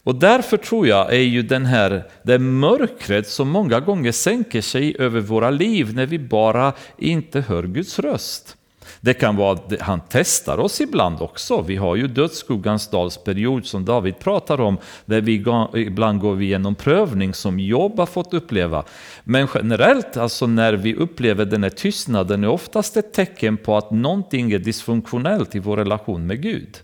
Och 0.05 0.15
därför 0.15 0.57
tror 0.57 0.87
jag 0.87 1.13
är 1.13 1.23
ju 1.23 1.43
den 1.43 1.67
här, 1.67 2.05
det 2.23 2.39
mörkret 2.39 3.29
som 3.29 3.49
många 3.49 3.81
gånger 3.81 4.13
sänker 4.13 4.61
sig 4.61 4.97
över 4.99 5.21
våra 5.21 5.51
liv 5.51 5.95
när 5.95 6.07
vi 6.07 6.19
bara 6.19 6.73
inte 6.99 7.41
hör 7.41 7.63
Guds 7.63 7.99
röst. 7.99 8.57
Det 9.05 9.15
kan 9.15 9.37
vara 9.37 9.53
att 9.53 9.81
han 9.81 10.01
testar 10.09 10.59
oss 10.61 10.81
ibland 10.81 11.23
också. 11.23 11.63
Vi 11.63 11.77
har 11.77 11.97
ju 11.97 12.07
dödsskuggans 12.07 12.89
dalsperiod 12.89 13.67
som 13.67 13.85
David 13.85 14.19
pratar 14.19 14.61
om, 14.61 14.79
där 15.05 15.21
vi 15.21 15.45
ibland 15.75 16.21
går 16.21 16.43
igenom 16.43 16.75
prövning 16.75 17.35
som 17.35 17.61
Job 17.61 17.99
har 17.99 18.07
fått 18.07 18.35
uppleva. 18.35 18.85
Men 19.25 19.49
generellt, 19.55 20.17
alltså 20.17 20.47
när 20.47 20.73
vi 20.73 20.95
upplever 20.95 21.45
den 21.45 21.63
här 21.63 21.71
tystnaden, 21.71 22.45
är 22.45 22.49
oftast 22.49 22.97
ett 22.97 23.13
tecken 23.13 23.57
på 23.57 23.77
att 23.77 23.91
någonting 23.91 24.53
är 24.53 24.59
dysfunktionellt 24.59 25.55
i 25.55 25.59
vår 25.59 25.77
relation 25.77 26.27
med 26.27 26.43
Gud. 26.43 26.79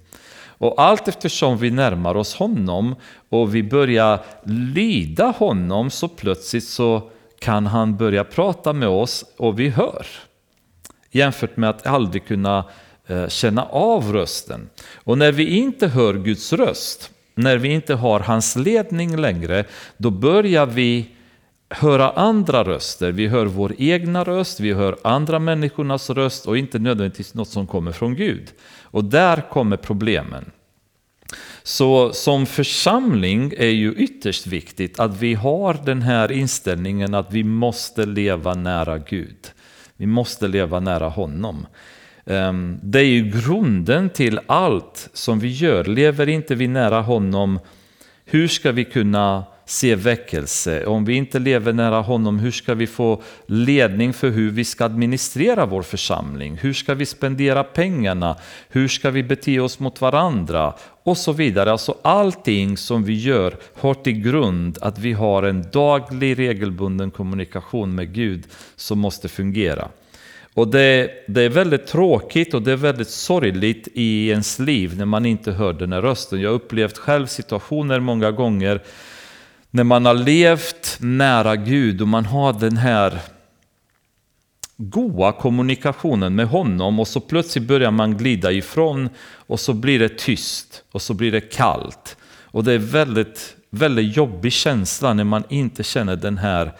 Och 0.46 0.82
allt 0.82 1.08
eftersom 1.08 1.58
vi 1.58 1.70
närmar 1.70 2.14
oss 2.14 2.34
honom 2.34 2.94
och 3.28 3.54
vi 3.54 3.62
börjar 3.62 4.20
lyda 4.74 5.26
honom 5.26 5.90
så 5.90 6.08
plötsligt 6.08 6.64
så 6.64 7.10
kan 7.38 7.66
han 7.66 7.96
börja 7.96 8.24
prata 8.24 8.72
med 8.72 8.88
oss 8.88 9.24
och 9.36 9.60
vi 9.60 9.68
hör 9.68 10.06
jämfört 11.10 11.56
med 11.56 11.70
att 11.70 11.86
aldrig 11.86 12.26
kunna 12.26 12.64
eh, 13.06 13.28
känna 13.28 13.64
av 13.64 14.12
rösten. 14.12 14.70
Och 14.94 15.18
när 15.18 15.32
vi 15.32 15.56
inte 15.56 15.88
hör 15.88 16.14
Guds 16.14 16.52
röst, 16.52 17.10
när 17.34 17.56
vi 17.56 17.68
inte 17.68 17.94
har 17.94 18.20
hans 18.20 18.56
ledning 18.56 19.16
längre, 19.16 19.64
då 19.96 20.10
börjar 20.10 20.66
vi 20.66 21.08
höra 21.70 22.10
andra 22.10 22.64
röster. 22.64 23.12
Vi 23.12 23.26
hör 23.26 23.46
vår 23.46 23.74
egna 23.78 24.24
röst, 24.24 24.60
vi 24.60 24.72
hör 24.72 24.96
andra 25.04 25.38
människornas 25.38 26.10
röst 26.10 26.46
och 26.46 26.58
inte 26.58 26.78
nödvändigtvis 26.78 27.34
något 27.34 27.48
som 27.48 27.66
kommer 27.66 27.92
från 27.92 28.14
Gud. 28.14 28.52
Och 28.82 29.04
där 29.04 29.48
kommer 29.50 29.76
problemen. 29.76 30.50
Så 31.62 32.12
som 32.12 32.46
församling 32.46 33.52
är 33.56 33.66
ju 33.66 33.94
ytterst 33.94 34.46
viktigt 34.46 35.00
att 35.00 35.16
vi 35.16 35.34
har 35.34 35.76
den 35.84 36.02
här 36.02 36.32
inställningen 36.32 37.14
att 37.14 37.32
vi 37.32 37.44
måste 37.44 38.06
leva 38.06 38.54
nära 38.54 38.98
Gud. 38.98 39.50
Vi 39.98 40.06
måste 40.06 40.48
leva 40.48 40.80
nära 40.80 41.08
honom. 41.08 41.66
Ehm, 42.26 42.80
det 42.82 42.98
är 42.98 43.04
ju 43.04 43.30
grunden 43.30 44.10
till 44.10 44.40
allt 44.46 45.10
som 45.12 45.40
vi 45.40 45.48
gör. 45.48 45.84
Lever 45.84 46.28
inte 46.28 46.54
vi 46.54 46.68
nära 46.68 47.00
honom, 47.00 47.60
hur 48.24 48.48
ska 48.48 48.72
vi 48.72 48.84
kunna 48.84 49.44
se 49.70 49.94
väckelse? 49.94 50.86
Om 50.86 51.04
vi 51.04 51.14
inte 51.14 51.38
lever 51.38 51.72
nära 51.72 52.00
honom, 52.00 52.38
hur 52.38 52.50
ska 52.50 52.74
vi 52.74 52.86
få 52.86 53.22
ledning 53.46 54.12
för 54.12 54.30
hur 54.30 54.50
vi 54.50 54.64
ska 54.64 54.84
administrera 54.84 55.66
vår 55.66 55.82
församling? 55.82 56.56
Hur 56.56 56.72
ska 56.72 56.94
vi 56.94 57.06
spendera 57.06 57.64
pengarna? 57.64 58.36
Hur 58.68 58.88
ska 58.88 59.10
vi 59.10 59.22
bete 59.22 59.60
oss 59.60 59.78
mot 59.78 60.00
varandra? 60.00 60.74
Och 61.02 61.16
så 61.16 61.32
vidare. 61.32 61.72
Alltså 61.72 61.94
allting 62.02 62.76
som 62.76 63.04
vi 63.04 63.14
gör 63.14 63.56
har 63.74 63.94
till 63.94 64.20
grund 64.20 64.78
att 64.80 64.98
vi 64.98 65.12
har 65.12 65.42
en 65.42 65.70
daglig 65.72 66.38
regelbunden 66.38 67.10
kommunikation 67.10 67.94
med 67.94 68.14
Gud 68.14 68.44
som 68.76 68.98
måste 68.98 69.28
fungera. 69.28 69.88
Och 70.54 70.68
det, 70.68 71.10
det, 71.28 71.42
är 71.42 71.48
väldigt 71.48 71.86
tråkigt 71.86 72.54
och 72.54 72.62
det 72.62 72.72
är 72.72 72.76
väldigt 72.76 73.08
sorgligt 73.08 73.88
i 73.94 74.28
ens 74.28 74.58
liv 74.58 74.96
när 74.96 75.04
man 75.04 75.26
inte 75.26 75.52
hör 75.52 75.72
den 75.72 75.92
här 75.92 76.02
rösten. 76.02 76.40
Jag 76.40 76.50
har 76.50 76.54
upplevt 76.54 76.98
själv 76.98 77.26
situationer 77.26 78.00
många 78.00 78.30
gånger 78.30 78.82
när 79.70 79.84
man 79.84 80.06
har 80.06 80.14
levt 80.14 80.96
nära 81.00 81.56
Gud 81.56 82.02
och 82.02 82.08
man 82.08 82.24
har 82.24 82.52
den 82.52 82.76
här 82.76 83.20
goa 84.76 85.32
kommunikationen 85.32 86.34
med 86.34 86.46
honom 86.46 87.00
och 87.00 87.08
så 87.08 87.20
plötsligt 87.20 87.68
börjar 87.68 87.90
man 87.90 88.16
glida 88.16 88.52
ifrån 88.52 89.08
och 89.46 89.60
så 89.60 89.72
blir 89.72 89.98
det 89.98 90.18
tyst 90.18 90.82
och 90.92 91.02
så 91.02 91.14
blir 91.14 91.32
det 91.32 91.40
kallt. 91.40 92.16
Och 92.44 92.64
det 92.64 92.72
är 92.72 92.78
väldigt, 92.78 93.56
väldigt 93.70 94.16
jobbig 94.16 94.52
känsla 94.52 95.14
när 95.14 95.24
man 95.24 95.44
inte 95.48 95.82
känner 95.82 96.16
den 96.16 96.38
här 96.38 96.72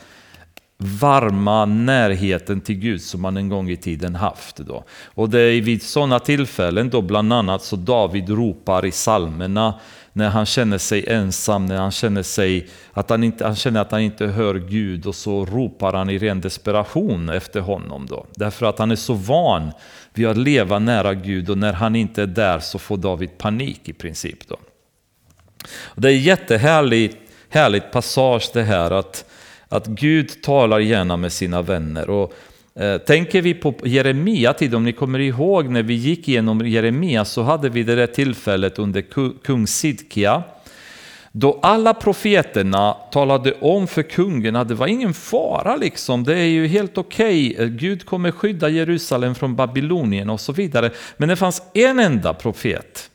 varma 0.79 1.65
närheten 1.65 2.61
till 2.61 2.75
Gud 2.75 3.03
som 3.03 3.21
man 3.21 3.37
en 3.37 3.49
gång 3.49 3.71
i 3.71 3.77
tiden 3.77 4.15
haft. 4.15 4.57
Då. 4.57 4.85
Och 5.05 5.31
det 5.31 5.41
är 5.41 5.61
vid 5.61 5.83
sådana 5.83 6.19
tillfällen 6.19 6.91
då 6.91 7.03
bland 7.03 7.33
annat 7.33 7.63
så 7.63 7.77
David 7.77 8.29
ropar 8.29 8.87
i 8.87 8.91
psalmerna 8.91 9.75
när 10.19 10.29
han 10.29 10.47
känner 10.47 10.79
sig 10.79 11.05
ensam, 11.09 11.67
när 11.67 11.77
han 11.77 11.91
känner, 11.91 12.23
sig 12.23 12.69
att 12.93 13.11
han, 13.11 13.25
inte, 13.25 13.45
han 13.45 13.57
känner 13.57 13.81
att 13.81 13.91
han 13.91 14.01
inte 14.01 14.27
hör 14.27 14.55
Gud 14.55 15.07
och 15.07 15.15
så 15.15 15.45
ropar 15.45 15.93
han 15.93 16.11
i 16.11 16.19
ren 16.19 16.41
desperation 16.41 17.29
efter 17.29 17.61
honom. 17.61 18.07
Då. 18.07 18.27
Därför 18.35 18.67
att 18.67 18.79
han 18.79 18.91
är 18.91 18.97
så 18.97 19.15
van 19.15 19.73
vid 20.15 20.27
att 20.27 20.37
leva 20.37 20.79
nära 20.79 21.15
Gud 21.15 21.51
och 21.51 21.59
när 21.59 21.73
han 21.73 21.97
inte 21.97 22.23
är 22.23 22.27
där 22.27 22.59
så 22.59 22.79
får 22.79 22.97
David 22.97 23.39
panik 23.39 23.89
i 23.89 23.93
princip. 23.93 24.49
Då. 24.49 24.57
Och 25.83 26.01
det 26.01 26.09
är 26.09 26.17
jättehärligt 26.17 27.17
härligt 27.49 27.91
passage 27.91 28.51
det 28.53 28.63
här 28.63 28.91
att, 28.91 29.25
att 29.69 29.87
Gud 29.87 30.43
talar 30.43 30.79
gärna 30.79 31.17
med 31.17 31.33
sina 31.33 31.63
vänner. 31.63 32.11
Och 32.11 32.35
Eh, 32.79 32.99
tänker 32.99 33.43
vi 33.43 33.55
på 33.55 33.75
Jeremia 33.85 34.53
tid, 34.53 34.75
om 34.75 34.85
ni 34.85 34.93
kommer 34.93 35.19
ihåg 35.19 35.69
när 35.69 35.83
vi 35.83 35.95
gick 35.95 36.29
igenom 36.29 36.67
Jeremia 36.67 37.25
så 37.25 37.43
hade 37.43 37.69
vi 37.69 37.83
det 37.83 37.95
där 37.95 38.07
tillfället 38.07 38.79
under 38.79 39.05
kung 39.43 39.67
Sidkia 39.67 40.43
då 41.33 41.59
alla 41.63 41.95
profeterna 41.95 42.93
talade 42.93 43.53
om 43.61 43.87
för 43.87 44.03
kungen 44.03 44.57
att 44.57 44.69
det 44.69 44.75
var 44.75 44.87
ingen 44.87 45.15
fara 45.15 45.77
liksom, 45.77 46.25
det 46.25 46.35
är 46.35 46.47
ju 46.47 46.67
helt 46.67 46.99
okej, 46.99 47.55
okay. 47.55 47.69
Gud 47.69 48.07
kommer 48.07 48.31
skydda 48.31 48.69
Jerusalem 48.69 49.35
från 49.35 49.57
Babylonien 49.57 50.31
och 50.31 50.41
så 50.41 50.53
vidare. 50.53 50.91
Men 51.17 51.29
det 51.29 51.37
fanns 51.37 51.63
en 51.75 51.99
enda 51.99 52.35
profet 52.35 53.11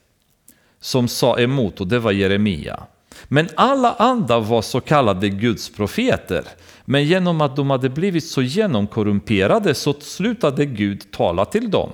som 0.81 1.07
sa 1.07 1.39
emot 1.39 1.81
och 1.81 1.87
det 1.87 1.99
var 1.99 2.11
Jeremia. 2.11 2.83
Men 3.27 3.49
alla 3.55 3.93
andra 3.93 4.39
var 4.39 4.61
så 4.61 4.79
kallade 4.79 5.29
Guds 5.29 5.69
profeter. 5.69 6.43
Men 6.85 7.03
genom 7.03 7.41
att 7.41 7.55
de 7.55 7.69
hade 7.69 7.89
blivit 7.89 8.23
så 8.23 8.41
genomkorrumperade 8.41 9.75
så 9.75 9.93
slutade 9.93 10.65
Gud 10.65 11.11
tala 11.11 11.45
till 11.45 11.71
dem. 11.71 11.89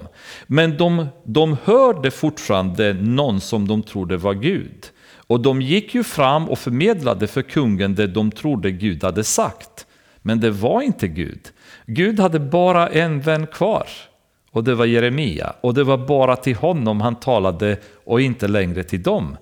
Men 0.48 0.78
de, 0.78 1.08
de 1.24 1.58
hörde 1.64 2.12
fortfarande 2.12 2.94
någon 2.94 3.42
som 3.42 3.68
de 3.68 3.84
trodde 3.84 4.18
var 4.18 4.34
Gud. 4.34 4.86
Och 5.28 5.40
de 5.40 5.62
gick 5.62 5.96
ju 5.96 6.04
fram 6.04 6.50
och 6.50 6.60
förmedlade 6.60 7.28
för 7.28 7.42
kungen 7.42 7.96
det 7.96 8.08
de 8.08 8.32
trodde 8.32 8.72
Gud 8.72 9.04
hade 9.04 9.24
sagt. 9.24 9.86
Men 10.22 10.40
det 10.40 10.52
var 10.52 10.82
inte 10.82 11.08
Gud. 11.08 11.42
Gud 11.86 12.20
hade 12.20 12.40
bara 12.40 12.88
en 12.88 13.22
vän 13.22 13.48
kvar. 13.48 13.88
Och 14.52 14.64
det 14.64 14.76
var 14.76 14.86
Jeremia. 14.86 15.54
Och 15.62 15.74
det 15.74 15.84
var 15.84 15.98
bara 15.98 16.36
till 16.36 16.56
honom 16.56 17.02
han 17.02 17.16
talade 17.16 17.78
och 18.06 18.22
inte 18.22 18.48
längre 18.48 18.84
till 18.84 19.04
dem. 19.04 19.38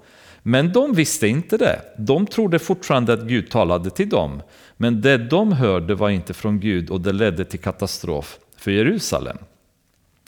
Men 0.48 0.72
de 0.72 0.94
visste 0.94 1.28
inte 1.28 1.58
det. 1.58 1.82
De 1.98 2.28
trodde 2.28 2.60
fortfarande 2.60 3.14
att 3.14 3.22
Gud 3.22 3.50
talade 3.50 3.90
till 3.90 4.10
dem. 4.10 4.42
Men 4.78 5.02
det 5.02 5.18
de 5.18 5.52
hörde 5.52 5.96
var 5.96 6.10
inte 6.10 6.34
från 6.34 6.60
Gud 6.60 6.90
och 6.90 7.02
det 7.02 7.12
ledde 7.12 7.46
till 7.46 7.60
katastrof 7.60 8.38
för 8.58 8.72
Jerusalem. 8.72 9.38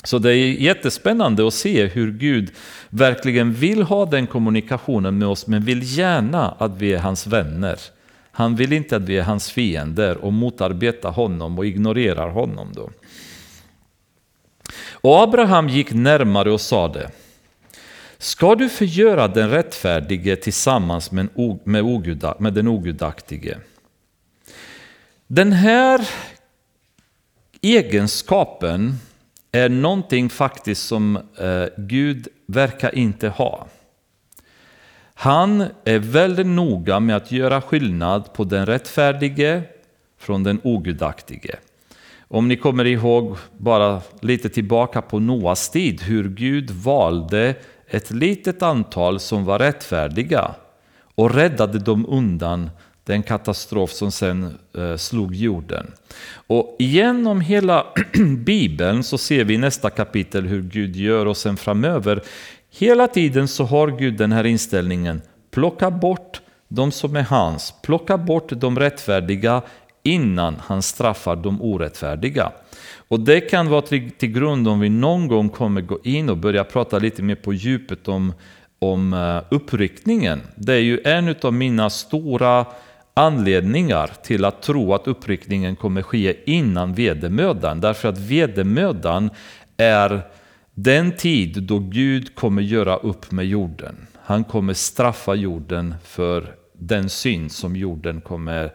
Så 0.03 0.19
det 0.19 0.29
är 0.29 0.61
jättespännande 0.61 1.47
att 1.47 1.53
se 1.53 1.85
hur 1.85 2.11
Gud 2.11 2.51
verkligen 2.89 3.53
vill 3.53 3.83
ha 3.83 4.05
den 4.05 4.27
kommunikationen 4.27 5.17
med 5.17 5.27
oss 5.27 5.47
men 5.47 5.61
vill 5.61 5.97
gärna 5.97 6.51
att 6.51 6.77
vi 6.77 6.93
är 6.93 6.99
hans 6.99 7.27
vänner. 7.27 7.79
Han 8.31 8.55
vill 8.55 8.73
inte 8.73 8.95
att 8.95 9.01
vi 9.01 9.17
är 9.17 9.23
hans 9.23 9.51
fiender 9.51 10.17
och 10.17 10.33
motarbetar 10.33 11.11
honom 11.11 11.57
och 11.57 11.65
ignorerar 11.65 12.29
honom. 12.29 12.71
Då. 12.73 12.89
Och 14.91 15.21
Abraham 15.21 15.69
gick 15.69 15.91
närmare 15.91 16.51
och 16.51 16.61
sade 16.61 17.09
Ska 18.21 18.55
du 18.55 18.69
förgöra 18.69 19.27
den 19.27 19.49
rättfärdige 19.49 20.35
tillsammans 20.35 21.11
med, 21.11 21.27
med, 21.63 21.81
oguda, 21.81 22.35
med 22.39 22.53
den 22.53 22.67
ogudaktige? 22.67 23.57
Den 25.27 25.51
här 25.51 26.09
egenskapen 27.61 28.95
är 29.51 29.69
någonting 29.69 30.29
faktiskt 30.29 30.87
som 30.87 31.15
eh, 31.15 31.65
Gud 31.77 32.27
verkar 32.45 32.95
inte 32.95 33.29
ha. 33.29 33.67
Han 35.13 35.65
är 35.85 35.99
väldigt 35.99 36.47
noga 36.47 36.99
med 36.99 37.15
att 37.15 37.31
göra 37.31 37.61
skillnad 37.61 38.33
på 38.33 38.43
den 38.43 38.65
rättfärdige 38.65 39.63
från 40.17 40.43
den 40.43 40.61
ogudaktige. 40.63 41.55
Om 42.27 42.47
ni 42.47 42.55
kommer 42.55 42.85
ihåg 42.85 43.37
bara 43.57 44.01
lite 44.21 44.49
tillbaka 44.49 45.01
på 45.01 45.19
Noas 45.19 45.69
tid, 45.69 46.01
hur 46.01 46.29
Gud 46.29 46.71
valde 46.71 47.55
ett 47.89 48.11
litet 48.11 48.61
antal 48.61 49.19
som 49.19 49.45
var 49.45 49.59
rättfärdiga 49.59 50.55
och 51.15 51.33
räddade 51.33 51.79
dem 51.79 52.05
undan 52.09 52.69
den 53.03 53.23
katastrof 53.23 53.91
som 53.91 54.11
sen 54.11 54.57
eh, 54.77 54.95
slog 54.95 55.35
jorden. 55.35 55.91
Och 56.47 56.75
genom 56.79 57.41
hela 57.41 57.85
Bibeln 58.37 59.03
så 59.03 59.17
ser 59.17 59.43
vi 59.43 59.53
i 59.53 59.57
nästa 59.57 59.89
kapitel 59.89 60.45
hur 60.45 60.61
Gud 60.61 60.95
gör 60.95 61.25
och 61.25 61.37
sen 61.37 61.57
framöver. 61.57 62.21
Hela 62.71 63.07
tiden 63.07 63.47
så 63.47 63.63
har 63.63 63.87
Gud 63.87 64.17
den 64.17 64.31
här 64.31 64.43
inställningen, 64.43 65.21
plocka 65.51 65.91
bort 65.91 66.41
de 66.67 66.91
som 66.91 67.15
är 67.15 67.23
hans, 67.23 67.73
plocka 67.83 68.17
bort 68.17 68.49
de 68.49 68.79
rättfärdiga 68.79 69.61
innan 70.03 70.55
han 70.61 70.81
straffar 70.81 71.35
de 71.35 71.61
orättfärdiga. 71.61 72.51
Och 73.07 73.19
det 73.19 73.41
kan 73.41 73.69
vara 73.69 73.81
till, 73.81 74.11
till 74.11 74.31
grund 74.31 74.67
om 74.67 74.79
vi 74.79 74.89
någon 74.89 75.27
gång 75.27 75.49
kommer 75.49 75.81
gå 75.81 75.99
in 76.03 76.29
och 76.29 76.37
börja 76.37 76.63
prata 76.63 76.99
lite 76.99 77.23
mer 77.23 77.35
på 77.35 77.53
djupet 77.53 78.07
om, 78.07 78.33
om 78.79 79.13
uppriktningen. 79.49 80.39
uppryckningen. 80.39 80.41
Det 80.55 80.73
är 80.73 80.79
ju 80.79 81.01
en 81.03 81.35
av 81.41 81.53
mina 81.53 81.89
stora 81.89 82.65
anledningar 83.13 84.11
till 84.23 84.45
att 84.45 84.61
tro 84.61 84.93
att 84.93 85.07
uppryckningen 85.07 85.75
kommer 85.75 86.01
ske 86.01 86.35
innan 86.45 86.93
vedermödan. 86.93 87.79
Därför 87.79 88.09
att 88.09 88.17
vedermödan 88.17 89.29
är 89.77 90.21
den 90.73 91.11
tid 91.11 91.63
då 91.63 91.79
Gud 91.79 92.35
kommer 92.35 92.61
göra 92.61 92.95
upp 92.95 93.31
med 93.31 93.45
jorden. 93.45 94.07
Han 94.21 94.43
kommer 94.43 94.73
straffa 94.73 95.35
jorden 95.35 95.95
för 96.03 96.55
den 96.73 97.09
synd 97.09 97.51
som 97.51 97.75
jorden 97.75 98.21
kommer 98.21 98.71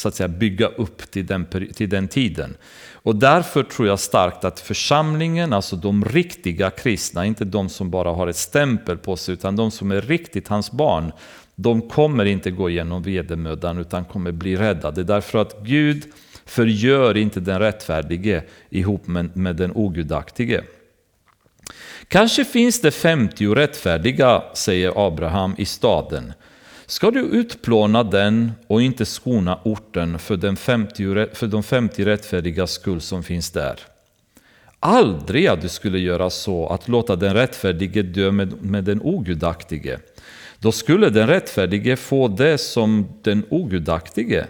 så 0.00 0.08
att 0.08 0.14
säga, 0.14 0.28
bygga 0.28 0.66
upp 0.66 1.10
till 1.10 1.26
den, 1.26 1.46
till 1.74 1.88
den 1.88 2.08
tiden. 2.08 2.56
Och 2.92 3.16
därför 3.16 3.62
tror 3.62 3.88
jag 3.88 4.00
starkt 4.00 4.44
att 4.44 4.60
församlingen, 4.60 5.52
alltså 5.52 5.76
de 5.76 6.04
riktiga 6.04 6.70
kristna, 6.70 7.26
inte 7.26 7.44
de 7.44 7.68
som 7.68 7.90
bara 7.90 8.10
har 8.10 8.26
ett 8.26 8.36
stämpel 8.36 8.98
på 8.98 9.16
sig, 9.16 9.32
utan 9.34 9.56
de 9.56 9.70
som 9.70 9.90
är 9.90 10.00
riktigt 10.00 10.48
hans 10.48 10.70
barn, 10.72 11.12
de 11.54 11.88
kommer 11.88 12.24
inte 12.24 12.50
gå 12.50 12.70
igenom 12.70 13.02
vedermödan 13.02 13.78
utan 13.78 14.04
kommer 14.04 14.32
bli 14.32 14.56
räddade. 14.56 15.04
Därför 15.04 15.38
att 15.38 15.62
Gud 15.62 16.04
förgör 16.44 17.16
inte 17.16 17.40
den 17.40 17.58
rättfärdige 17.58 18.42
ihop 18.70 19.06
med, 19.06 19.36
med 19.36 19.56
den 19.56 19.72
ogudaktige. 19.74 20.60
Kanske 22.08 22.44
finns 22.44 22.80
det 22.80 22.90
50 22.90 23.54
rättfärdiga, 23.54 24.42
säger 24.54 25.06
Abraham 25.06 25.54
i 25.58 25.64
staden. 25.64 26.32
Ska 26.90 27.10
du 27.10 27.20
utplåna 27.20 28.02
den 28.02 28.52
och 28.66 28.82
inte 28.82 29.04
skona 29.04 29.60
orten 29.64 30.18
för, 30.18 30.36
den 30.36 30.56
50, 30.56 31.26
för 31.34 31.46
de 31.46 31.62
50 31.62 32.04
rättfärdiga 32.04 32.66
skull 32.66 33.00
som 33.00 33.22
finns 33.22 33.50
där? 33.50 33.80
Aldrig 34.80 35.46
att 35.46 35.60
du 35.60 35.68
skulle 35.68 35.98
göra 35.98 36.30
så 36.30 36.68
att 36.68 36.88
låta 36.88 37.16
den 37.16 37.34
rättfärdige 37.34 38.02
dö 38.02 38.30
med, 38.30 38.62
med 38.62 38.84
den 38.84 39.00
ogudaktige. 39.02 39.98
Då 40.58 40.72
skulle 40.72 41.10
den 41.10 41.26
rättfärdige 41.26 41.96
få 41.96 42.28
det 42.28 42.58
som 42.58 43.08
den 43.22 43.44
ogudaktige. 43.48 44.46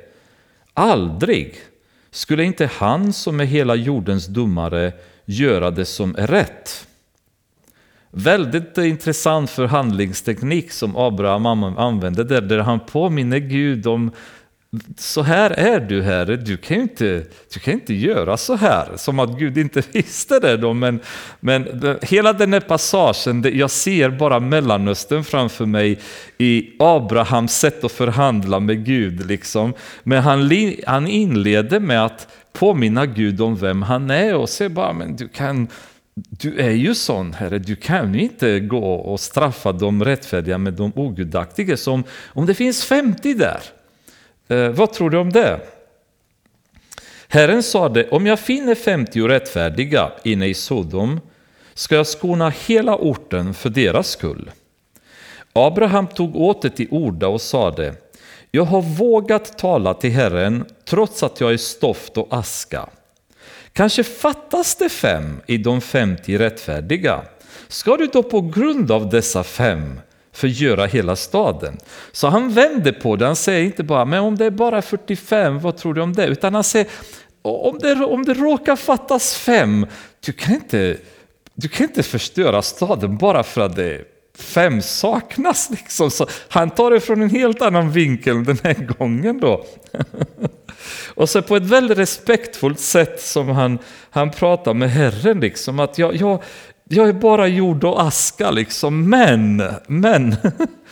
Aldrig 0.74 1.55
skulle 2.11 2.45
inte 2.45 2.66
han 2.66 3.12
som 3.12 3.41
är 3.41 3.45
hela 3.45 3.74
jordens 3.74 4.26
domare 4.26 4.93
göra 5.24 5.70
det 5.70 5.84
som 5.84 6.16
är 6.18 6.26
rätt. 6.26 6.88
Väldigt 8.11 8.78
intressant 8.78 9.50
förhandlingsteknik 9.50 10.72
som 10.72 10.96
Abraham 10.96 11.46
använde 11.46 12.24
där, 12.24 12.40
där 12.40 12.59
han 12.59 12.80
påminner 12.80 13.38
Gud 13.38 13.86
om 13.86 14.11
så 14.96 15.22
här 15.22 15.50
är 15.50 15.80
du 15.80 16.02
Herre, 16.02 16.36
du 16.36 16.56
kan 16.56 16.76
ju 16.76 16.82
inte, 16.82 17.24
du 17.54 17.61
kan 17.61 17.74
inte 17.74 17.94
göra 17.94 18.36
så 18.36 18.56
här. 18.56 18.88
Som 18.96 19.18
att 19.18 19.38
Gud 19.38 19.59
inte 19.59 19.82
visste 19.92 20.38
det 20.38 20.56
då. 20.56 20.72
Men, 20.72 21.00
men 21.40 21.82
hela 22.02 22.32
den 22.32 22.52
här 22.52 22.61
passagen, 22.61 23.44
jag 23.59 23.70
ser 23.70 24.11
bara 24.11 24.40
Mellanöstern 24.40 25.24
framför 25.24 25.66
mig 25.66 25.98
i 26.38 26.70
Abrahams 26.78 27.59
sätt 27.59 27.84
att 27.84 27.92
förhandla 27.92 28.61
med 28.61 28.84
Gud. 28.84 29.26
Liksom. 29.26 29.74
Men 30.02 30.22
han, 30.22 30.50
han 30.86 31.06
inleder 31.06 31.80
med 31.80 32.04
att 32.04 32.28
påminna 32.52 33.06
Gud 33.06 33.40
om 33.40 33.56
vem 33.56 33.82
han 33.82 34.11
är 34.11 34.34
och 34.34 34.48
säger 34.48 34.68
bara, 34.68 34.92
men 34.92 35.16
du 35.16 35.28
kan 35.28 35.68
du 36.28 36.60
är 36.60 36.70
ju 36.70 36.94
sån 36.94 37.32
Herre, 37.32 37.58
du 37.58 37.76
kan 37.76 38.14
ju 38.14 38.20
inte 38.22 38.60
gå 38.60 38.94
och 38.94 39.20
straffa 39.20 39.72
de 39.72 40.04
rättfärdiga 40.04 40.58
med 40.58 40.72
de 40.72 40.92
ogudaktiga. 40.96 41.76
Som 41.76 42.04
om 42.26 42.46
det 42.46 42.54
finns 42.54 42.84
50 42.84 43.34
där, 43.34 43.60
eh, 44.48 44.68
vad 44.68 44.92
tror 44.92 45.10
du 45.10 45.18
om 45.18 45.32
det? 45.32 45.60
Herren 47.28 47.62
sade, 47.62 48.08
om 48.08 48.26
jag 48.26 48.40
finner 48.40 48.74
50 48.74 49.28
rättfärdiga 49.28 50.12
inne 50.24 50.46
i 50.46 50.54
Sodom 50.54 51.20
ska 51.74 51.94
jag 51.94 52.06
skona 52.06 52.50
hela 52.50 52.96
orten 52.96 53.54
för 53.54 53.70
deras 53.70 54.10
skull. 54.10 54.50
Abraham 55.52 56.06
tog 56.06 56.36
åter 56.36 56.68
till 56.68 56.88
orda 56.90 57.28
och 57.28 57.40
sade, 57.40 57.94
jag 58.50 58.64
har 58.64 58.82
vågat 58.82 59.58
tala 59.58 59.94
till 59.94 60.10
Herren 60.10 60.64
trots 60.84 61.22
att 61.22 61.40
jag 61.40 61.52
är 61.52 61.56
stoft 61.56 62.18
och 62.18 62.28
aska. 62.30 62.88
Kanske 63.72 64.04
fattas 64.04 64.74
det 64.74 64.88
fem 64.88 65.40
i 65.46 65.58
de 65.58 65.80
50 65.80 66.38
rättfärdiga. 66.38 67.22
Ska 67.68 67.96
du 67.96 68.06
då 68.06 68.22
på 68.22 68.40
grund 68.40 68.90
av 68.90 69.08
dessa 69.08 69.44
fem 69.44 70.00
förgöra 70.32 70.86
hela 70.86 71.16
staden? 71.16 71.78
Så 72.12 72.28
han 72.28 72.52
vänder 72.52 72.92
på 72.92 73.16
det, 73.16 73.26
han 73.26 73.36
säger 73.36 73.64
inte 73.64 73.82
bara, 73.82 74.04
men 74.04 74.20
om 74.20 74.36
det 74.36 74.44
är 74.44 74.50
bara 74.50 74.82
45, 74.82 75.60
vad 75.60 75.76
tror 75.76 75.94
du 75.94 76.00
om 76.00 76.12
det? 76.12 76.26
Utan 76.26 76.54
han 76.54 76.64
säger, 76.64 76.86
om 77.42 77.78
det, 77.78 77.92
om 77.92 78.24
det 78.24 78.34
råkar 78.34 78.76
fattas 78.76 79.34
fem, 79.34 79.86
du 80.20 80.32
kan, 80.32 80.54
inte, 80.54 80.96
du 81.54 81.68
kan 81.68 81.86
inte 81.86 82.02
förstöra 82.02 82.62
staden 82.62 83.18
bara 83.18 83.42
för 83.42 83.60
att 83.60 83.76
det 83.76 84.04
fem 84.38 84.82
saknas. 84.82 85.70
Liksom. 85.70 86.10
Så 86.10 86.26
han 86.48 86.70
tar 86.70 86.90
det 86.90 87.00
från 87.00 87.22
en 87.22 87.30
helt 87.30 87.62
annan 87.62 87.90
vinkel 87.90 88.44
den 88.44 88.58
här 88.64 88.74
gången 88.74 89.40
då. 89.40 89.64
Och 91.14 91.29
så 91.29 91.43
på 91.43 91.57
ett 91.57 91.62
väldigt 91.62 91.99
respektfullt 91.99 92.81
sätt 92.81 93.20
som 93.20 93.49
han, 93.49 93.79
han 94.11 94.31
pratar 94.31 94.74
med 94.74 94.91
Herren, 94.91 95.41
liksom 95.41 95.81
att 95.81 95.99
jag, 95.99 96.16
jag, 96.16 96.43
jag 96.85 97.09
är 97.09 97.12
bara 97.12 97.47
jord 97.47 97.85
och 97.85 98.03
aska 98.03 98.51
liksom, 98.51 99.11
men, 99.11 99.62
men, 99.87 100.37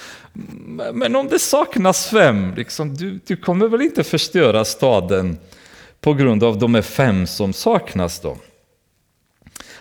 men 0.93 1.17
om 1.17 1.29
det 1.29 1.39
saknas 1.39 2.09
fem, 2.09 2.55
liksom, 2.57 2.95
du, 2.95 3.21
du 3.27 3.37
kommer 3.37 3.69
väl 3.69 3.83
inte 3.83 4.05
förstöra 4.05 4.65
staden 4.65 5.39
på 6.01 6.15
grund 6.15 6.45
av 6.45 6.59
de 6.59 6.83
fem 6.83 7.27
som 7.27 7.53
saknas 7.53 8.21
då? 8.21 8.37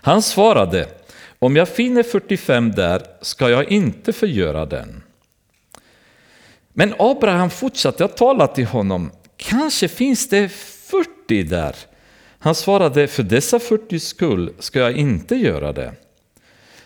Han 0.05 0.21
svarade, 0.21 0.87
om 1.39 1.55
jag 1.55 1.69
finner 1.69 2.03
45 2.03 2.71
där 2.71 3.01
ska 3.21 3.49
jag 3.49 3.71
inte 3.71 4.13
förgöra 4.13 4.65
den. 4.65 5.03
Men 6.73 6.93
Abraham 6.99 7.49
fortsatte 7.49 8.05
att 8.05 8.17
tala 8.17 8.47
till 8.47 8.65
honom. 8.65 9.11
Kanske 9.37 9.87
finns 9.87 10.29
det 10.29 10.49
40 10.49 11.43
där. 11.43 11.75
Han 12.39 12.55
svarade, 12.55 13.07
för 13.07 13.23
dessa 13.23 13.59
40 13.59 13.99
skull 13.99 14.53
ska 14.59 14.79
jag 14.79 14.97
inte 14.97 15.35
göra 15.35 15.73
det. 15.73 15.93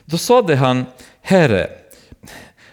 Då 0.05 0.17
sade 0.17 0.55
han, 0.55 0.85
Herre, 1.21 1.69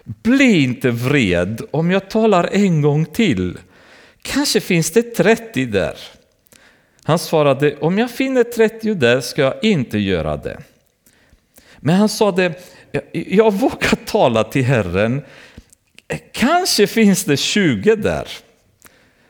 bli 0.04 0.62
inte 0.62 0.90
vred 0.90 1.62
om 1.70 1.90
jag 1.90 2.10
talar 2.10 2.48
en 2.52 2.82
gång 2.82 3.06
till. 3.06 3.58
Kanske 4.22 4.60
finns 4.60 4.90
det 4.90 5.02
30 5.02 5.64
där. 5.66 5.98
Han 7.02 7.18
svarade, 7.18 7.76
om 7.76 7.98
jag 7.98 8.10
finner 8.10 8.44
30 8.44 8.94
där 8.94 9.20
ska 9.20 9.42
jag 9.42 9.64
inte 9.64 9.98
göra 9.98 10.36
det. 10.36 10.58
Men 11.76 11.94
han 11.94 12.08
sade, 12.08 12.54
jag 13.12 13.52
vågar 13.52 14.04
tala 14.06 14.44
till 14.44 14.64
Herren, 14.64 15.22
kanske 16.32 16.86
finns 16.86 17.24
det 17.24 17.36
20 17.36 17.96
där. 17.96 18.28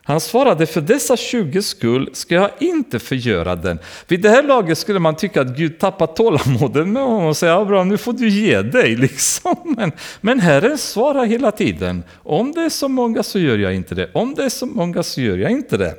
Han 0.09 0.21
svarade, 0.21 0.67
för 0.67 0.81
dessa 0.81 1.17
20 1.17 1.63
skull 1.63 2.11
ska 2.13 2.35
jag 2.35 2.51
inte 2.61 2.99
förgöra 2.99 3.57
den. 3.57 3.79
Vid 4.09 4.23
det 4.23 4.31
här 4.31 4.43
laget 4.43 4.79
skulle 4.79 4.99
man 4.99 5.17
tycka 5.17 5.41
att 5.41 5.57
Gud 5.57 5.79
tappat 5.79 6.17
tålamodet 6.17 6.89
med 6.89 7.03
honom 7.03 7.27
och 7.27 7.37
säga, 7.37 7.57
Abraham 7.57 7.89
nu 7.89 7.99
får 7.99 8.13
du 8.13 8.29
ge 8.29 8.63
dig. 8.63 8.97
Liksom. 9.07 9.75
Men, 9.77 9.93
men 10.21 10.41
Herren 10.41 10.79
svarar 10.79 11.25
hela 11.25 11.53
tiden, 11.53 12.05
om 12.23 12.53
det 12.53 12.61
är 12.61 12.69
så 12.69 12.89
många 12.89 13.23
så 13.23 13.39
gör 13.39 13.59
jag 13.59 13.75
inte 13.75 13.95
det, 13.95 14.11
om 14.15 14.35
det 14.35 14.45
är 14.45 14.49
så 14.49 14.67
många 14.67 15.03
så 15.03 15.21
gör 15.21 15.37
jag 15.37 15.51
inte 15.51 15.77
det. 15.77 15.95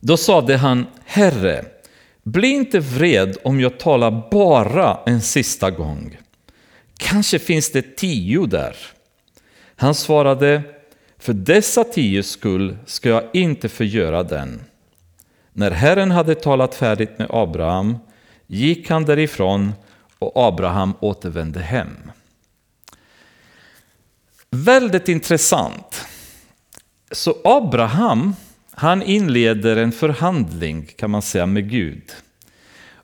Då 0.00 0.16
sade 0.16 0.56
han, 0.56 0.86
Herre, 1.04 1.64
bli 2.22 2.48
inte 2.48 2.78
vred 2.78 3.36
om 3.44 3.60
jag 3.60 3.78
talar 3.78 4.30
bara 4.30 4.98
en 5.06 5.22
sista 5.22 5.70
gång. 5.70 6.18
Kanske 6.96 7.38
finns 7.38 7.72
det 7.72 7.96
tio 7.96 8.46
där. 8.46 8.76
Han 9.80 9.94
svarade, 9.94 10.62
för 11.18 11.32
dessa 11.32 11.84
tio 11.84 12.22
skull 12.22 12.76
ska 12.86 13.08
jag 13.08 13.22
inte 13.32 13.68
förgöra 13.68 14.22
den. 14.22 14.60
När 15.52 15.70
Herren 15.70 16.10
hade 16.10 16.34
talat 16.34 16.74
färdigt 16.74 17.18
med 17.18 17.26
Abraham 17.30 17.98
gick 18.46 18.90
han 18.90 19.04
därifrån 19.04 19.72
och 20.18 20.32
Abraham 20.34 20.94
återvände 21.00 21.60
hem. 21.60 22.10
Väldigt 24.50 25.08
intressant. 25.08 26.04
Så 27.10 27.36
Abraham, 27.44 28.34
han 28.70 29.02
inleder 29.02 29.76
en 29.76 29.92
förhandling 29.92 30.86
kan 30.96 31.10
man 31.10 31.22
säga 31.22 31.46
med 31.46 31.70
Gud. 31.70 32.12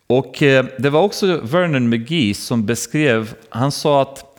Och 0.06 0.42
eh, 0.42 0.66
det 0.78 0.90
var 0.90 1.02
också 1.02 1.40
Vernon 1.40 1.88
McGee 1.88 2.34
som 2.34 2.66
beskrev, 2.66 3.34
han 3.48 3.72
sa 3.72 4.02
att, 4.02 4.35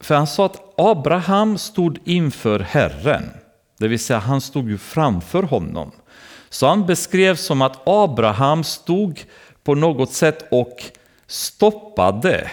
för 0.00 0.14
han 0.14 0.26
sa 0.26 0.46
att 0.46 0.74
Abraham 0.76 1.58
stod 1.58 1.98
inför 2.04 2.60
Herren, 2.60 3.30
det 3.78 3.88
vill 3.88 3.98
säga 3.98 4.18
han 4.18 4.40
stod 4.40 4.70
ju 4.70 4.78
framför 4.78 5.42
honom. 5.42 5.90
Så 6.48 6.66
han 6.66 6.86
beskrevs 6.86 7.40
som 7.40 7.62
att 7.62 7.88
Abraham 7.88 8.64
stod 8.64 9.24
på 9.64 9.74
något 9.74 10.12
sätt 10.12 10.48
och 10.50 10.82
stoppade 11.26 12.50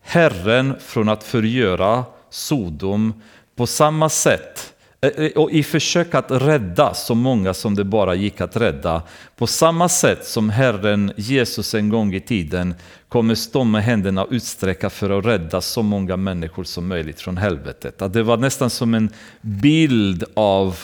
Herren 0.00 0.74
från 0.80 1.08
att 1.08 1.24
förgöra 1.24 2.04
Sodom 2.30 3.22
på 3.56 3.66
samma 3.66 4.08
sätt 4.08 4.74
Eh, 5.00 5.10
eh, 5.10 5.30
och 5.30 5.50
i 5.50 5.62
försök 5.62 6.14
att 6.14 6.30
rädda 6.30 6.94
så 6.94 7.14
många 7.14 7.54
som 7.54 7.74
det 7.74 7.84
bara 7.84 8.14
gick 8.14 8.40
att 8.40 8.56
rädda. 8.56 9.02
På 9.36 9.46
samma 9.46 9.88
sätt 9.88 10.26
som 10.26 10.50
Herren 10.50 11.12
Jesus 11.16 11.74
en 11.74 11.88
gång 11.88 12.14
i 12.14 12.20
tiden 12.20 12.74
kommer 13.08 13.34
stå 13.34 13.64
med 13.64 13.82
händerna 13.82 14.26
utsträcka 14.30 14.90
för 14.90 15.18
att 15.18 15.24
rädda 15.24 15.60
så 15.60 15.82
många 15.82 16.16
människor 16.16 16.64
som 16.64 16.88
möjligt 16.88 17.20
från 17.20 17.36
helvetet. 17.36 18.02
Att 18.02 18.12
det 18.12 18.22
var 18.22 18.36
nästan 18.36 18.70
som 18.70 18.94
en 18.94 19.10
bild 19.40 20.24
av, 20.34 20.78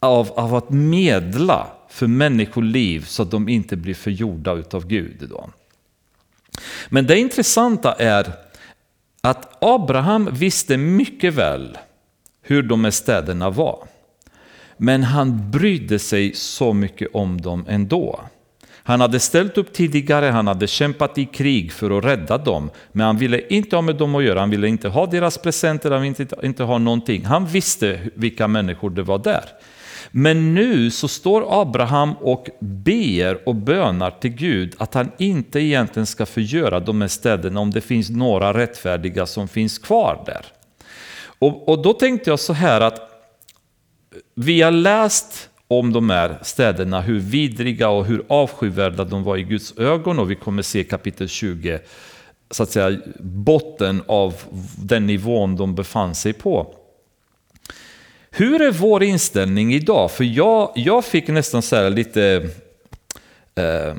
av, 0.00 0.32
av 0.32 0.54
att 0.54 0.70
medla 0.70 1.66
för 1.88 2.06
människoliv 2.06 3.04
så 3.04 3.22
att 3.22 3.30
de 3.30 3.48
inte 3.48 3.76
blir 3.76 3.94
förgjorda 3.94 4.54
utav 4.54 4.86
Gud. 4.86 5.26
Då. 5.30 5.50
Men 6.88 7.06
det 7.06 7.18
intressanta 7.18 7.92
är 7.92 8.32
att 9.20 9.64
Abraham 9.64 10.28
visste 10.32 10.76
mycket 10.76 11.34
väl 11.34 11.78
hur 12.48 12.62
de 12.62 12.84
här 12.84 12.90
städerna 12.90 13.50
var. 13.50 13.78
Men 14.76 15.02
han 15.02 15.50
brydde 15.50 15.98
sig 15.98 16.34
så 16.34 16.72
mycket 16.72 17.08
om 17.12 17.40
dem 17.40 17.64
ändå. 17.68 18.20
Han 18.72 19.00
hade 19.00 19.20
ställt 19.20 19.58
upp 19.58 19.72
tidigare, 19.72 20.26
han 20.26 20.46
hade 20.46 20.66
kämpat 20.66 21.18
i 21.18 21.24
krig 21.24 21.72
för 21.72 21.98
att 21.98 22.04
rädda 22.04 22.38
dem. 22.38 22.70
Men 22.92 23.06
han 23.06 23.18
ville 23.18 23.40
inte 23.48 23.76
ha 23.76 23.82
med 23.82 23.96
dem 23.96 24.14
att 24.14 24.24
göra, 24.24 24.40
han 24.40 24.50
ville 24.50 24.68
inte 24.68 24.88
ha 24.88 25.06
deras 25.06 25.38
presenter, 25.38 25.90
han 25.90 26.02
ville 26.02 26.14
inte, 26.18 26.36
inte 26.42 26.62
ha 26.62 26.78
någonting. 26.78 27.24
Han 27.24 27.46
visste 27.46 28.00
vilka 28.14 28.48
människor 28.48 28.90
det 28.90 29.02
var 29.02 29.18
där. 29.18 29.44
Men 30.10 30.54
nu 30.54 30.90
så 30.90 31.08
står 31.08 31.62
Abraham 31.62 32.12
och 32.12 32.48
ber 32.60 33.48
och 33.48 33.54
bönar 33.54 34.10
till 34.10 34.30
Gud 34.30 34.74
att 34.78 34.94
han 34.94 35.10
inte 35.18 35.60
egentligen 35.60 36.06
ska 36.06 36.26
förgöra 36.26 36.80
de 36.80 37.00
här 37.00 37.08
städerna 37.08 37.60
om 37.60 37.70
det 37.70 37.80
finns 37.80 38.10
några 38.10 38.54
rättfärdiga 38.54 39.26
som 39.26 39.48
finns 39.48 39.78
kvar 39.78 40.22
där. 40.26 40.57
Och, 41.38 41.68
och 41.68 41.82
då 41.82 41.92
tänkte 41.92 42.30
jag 42.30 42.40
så 42.40 42.52
här 42.52 42.80
att 42.80 43.08
vi 44.34 44.62
har 44.62 44.70
läst 44.70 45.50
om 45.68 45.92
de 45.92 46.10
här 46.10 46.38
städerna, 46.42 47.00
hur 47.00 47.18
vidriga 47.18 47.88
och 47.88 48.06
hur 48.06 48.24
avskyvärda 48.28 49.04
de 49.04 49.24
var 49.24 49.36
i 49.36 49.42
Guds 49.42 49.78
ögon 49.78 50.18
och 50.18 50.30
vi 50.30 50.34
kommer 50.34 50.62
se 50.62 50.84
kapitel 50.84 51.28
20, 51.28 51.80
så 52.50 52.62
att 52.62 52.70
säga 52.70 52.98
botten 53.20 54.02
av 54.06 54.34
den 54.78 55.06
nivån 55.06 55.56
de 55.56 55.74
befann 55.74 56.14
sig 56.14 56.32
på. 56.32 56.74
Hur 58.30 58.62
är 58.62 58.72
vår 58.72 59.02
inställning 59.02 59.74
idag? 59.74 60.10
För 60.10 60.24
jag, 60.24 60.72
jag 60.74 61.04
fick 61.04 61.28
nästan 61.28 61.62
så 61.62 61.88
lite... 61.88 62.50
Eh, 63.54 63.94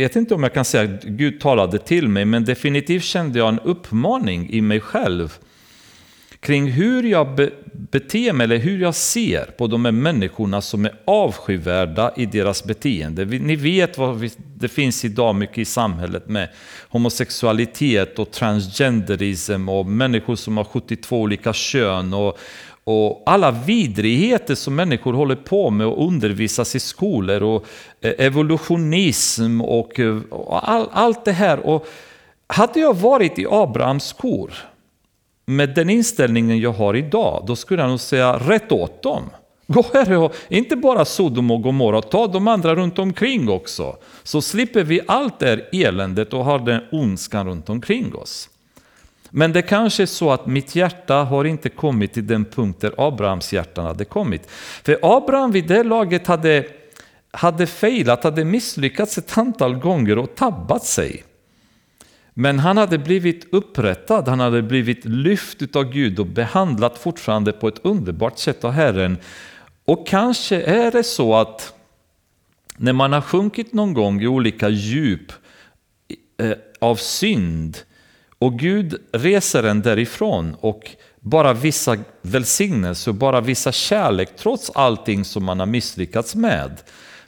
jag 0.00 0.08
vet 0.08 0.16
inte 0.16 0.34
om 0.34 0.42
jag 0.42 0.54
kan 0.54 0.64
säga 0.64 0.94
att 0.94 1.04
Gud 1.04 1.40
talade 1.40 1.78
till 1.78 2.08
mig, 2.08 2.24
men 2.24 2.44
definitivt 2.44 3.04
kände 3.04 3.38
jag 3.38 3.48
en 3.48 3.60
uppmaning 3.60 4.50
i 4.50 4.60
mig 4.60 4.80
själv 4.80 5.38
kring 6.40 6.70
hur 6.70 7.02
jag 7.02 7.34
be, 7.34 7.50
beter 7.72 8.32
mig 8.32 8.44
eller 8.44 8.56
hur 8.56 8.80
jag 8.80 8.94
ser 8.94 9.44
på 9.44 9.66
de 9.66 9.84
här 9.84 9.92
människorna 9.92 10.60
som 10.60 10.84
är 10.84 10.92
avskyvärda 11.04 12.12
i 12.16 12.26
deras 12.26 12.64
beteende. 12.64 13.24
Ni 13.24 13.56
vet 13.56 13.98
vad 13.98 14.30
det 14.56 14.68
finns 14.68 15.04
idag 15.04 15.34
mycket 15.34 15.58
i 15.58 15.64
samhället 15.64 16.28
med 16.28 16.48
homosexualitet 16.88 18.18
och 18.18 18.30
transgenderism 18.30 19.68
och 19.68 19.86
människor 19.86 20.36
som 20.36 20.56
har 20.56 20.64
72 20.64 21.20
olika 21.20 21.52
kön 21.52 22.14
och, 22.14 22.38
och 22.84 23.22
alla 23.26 23.50
vidrigheter 23.50 24.54
som 24.54 24.74
människor 24.74 25.12
håller 25.12 25.36
på 25.36 25.70
med 25.70 25.86
och 25.86 26.06
undervisas 26.06 26.76
i 26.76 26.80
skolor 26.80 27.42
och 27.42 27.66
eh, 28.00 28.12
evolutionism 28.18 29.60
och, 29.60 30.00
eh, 30.00 30.18
och 30.30 30.68
all, 30.70 30.88
allt 30.92 31.24
det 31.24 31.32
här. 31.32 31.58
Och 31.66 31.86
hade 32.46 32.80
jag 32.80 32.96
varit 32.96 33.38
i 33.38 33.46
Abrahams 33.50 34.04
skor 34.04 34.54
med 35.46 35.74
den 35.74 35.90
inställningen 35.90 36.60
jag 36.60 36.72
har 36.72 36.96
idag, 36.96 37.44
då 37.46 37.56
skulle 37.56 37.82
jag 37.82 37.90
nog 37.90 38.00
säga 38.00 38.32
rätt 38.32 38.72
åt 38.72 39.02
dem. 39.02 39.22
Gå 39.66 39.84
här 39.92 40.12
och, 40.12 40.34
inte 40.48 40.76
bara 40.76 41.04
Sodom 41.04 41.50
och 41.50 41.62
Gomorra, 41.62 42.02
ta 42.02 42.26
de 42.26 42.48
andra 42.48 42.74
runt 42.74 42.98
omkring 42.98 43.48
också. 43.48 43.96
Så 44.22 44.42
slipper 44.42 44.84
vi 44.84 45.00
allt 45.06 45.38
det 45.38 45.46
här 45.46 45.68
eländet 45.72 46.32
och 46.32 46.44
har 46.44 46.58
den 46.58 46.80
ondskan 46.92 47.46
runt 47.46 47.68
omkring 47.68 48.14
oss. 48.14 48.48
Men 49.36 49.52
det 49.52 49.62
kanske 49.62 50.02
är 50.02 50.06
så 50.06 50.32
att 50.32 50.46
mitt 50.46 50.76
hjärta 50.76 51.14
har 51.14 51.44
inte 51.44 51.68
kommit 51.68 52.12
till 52.12 52.26
den 52.26 52.44
punkt 52.44 52.80
där 52.80 52.94
Abrahams 52.96 53.52
hjärta 53.52 53.82
hade 53.82 54.04
kommit. 54.04 54.50
För 54.82 54.98
Abraham 55.02 55.52
vid 55.52 55.66
det 55.66 55.82
laget 55.82 56.26
hade, 56.26 56.66
hade 57.30 57.66
failat, 57.66 58.24
hade 58.24 58.44
misslyckats 58.44 59.18
ett 59.18 59.38
antal 59.38 59.74
gånger 59.74 60.18
och 60.18 60.34
tabbat 60.34 60.84
sig. 60.84 61.24
Men 62.34 62.58
han 62.58 62.76
hade 62.76 62.98
blivit 62.98 63.54
upprättad, 63.54 64.28
han 64.28 64.40
hade 64.40 64.62
blivit 64.62 65.04
lyft 65.04 65.76
av 65.76 65.84
Gud 65.84 66.18
och 66.18 66.26
behandlat 66.26 66.98
fortfarande 66.98 67.52
på 67.52 67.68
ett 67.68 67.80
underbart 67.82 68.38
sätt 68.38 68.64
av 68.64 68.70
Herren. 68.70 69.16
Och 69.84 70.06
kanske 70.06 70.62
är 70.62 70.90
det 70.90 71.04
så 71.04 71.34
att 71.34 71.74
när 72.76 72.92
man 72.92 73.12
har 73.12 73.20
sjunkit 73.20 73.72
någon 73.72 73.94
gång 73.94 74.22
i 74.22 74.26
olika 74.26 74.68
djup 74.68 75.32
eh, 76.38 76.52
av 76.80 76.96
synd 76.96 77.78
och 78.38 78.58
Gud 78.58 78.94
reser 79.12 79.62
en 79.62 79.82
därifrån 79.82 80.56
och 80.60 80.90
bara 81.20 81.52
vissa 81.52 81.96
välsignelser 82.22 83.10
och 83.10 83.14
bara 83.14 83.40
vissa 83.40 83.72
kärlek 83.72 84.36
trots 84.36 84.70
allting 84.74 85.24
som 85.24 85.44
man 85.44 85.58
har 85.60 85.66
misslyckats 85.66 86.34
med. 86.34 86.80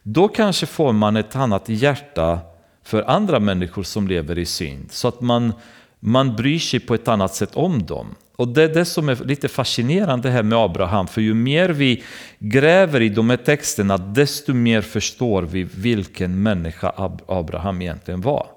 Då 0.03 0.29
kanske 0.29 0.67
får 0.67 0.93
man 0.93 1.17
ett 1.17 1.37
annat 1.37 1.69
hjärta 1.69 2.39
för 2.85 3.11
andra 3.11 3.41
människor 3.41 3.83
som 3.83 4.09
lever 4.09 4.39
i 4.39 4.47
synd. 4.47 4.93
Så 4.93 5.09
att 5.09 5.21
man, 5.21 5.53
man 6.01 6.37
bryr 6.37 6.59
sig 6.59 6.81
på 6.81 6.95
ett 6.95 7.09
annat 7.09 7.35
sätt 7.35 7.55
om 7.55 7.87
dem. 7.87 8.15
Och 8.37 8.49
det 8.49 8.63
är 8.63 8.69
det 8.69 8.85
som 8.85 9.09
är 9.09 9.25
lite 9.25 9.49
fascinerande 9.49 10.31
här 10.31 10.43
med 10.43 10.59
Abraham, 10.59 11.07
för 11.07 11.21
ju 11.21 11.35
mer 11.35 11.69
vi 11.69 12.05
gräver 12.39 13.03
i 13.03 13.09
de 13.09 13.31
här 13.31 13.37
texterna, 13.37 13.99
desto 13.99 14.55
mer 14.55 14.81
förstår 14.81 15.43
vi 15.43 15.63
vilken 15.63 16.43
människa 16.43 16.93
Abraham 17.27 17.83
egentligen 17.83 18.21
var. 18.21 18.56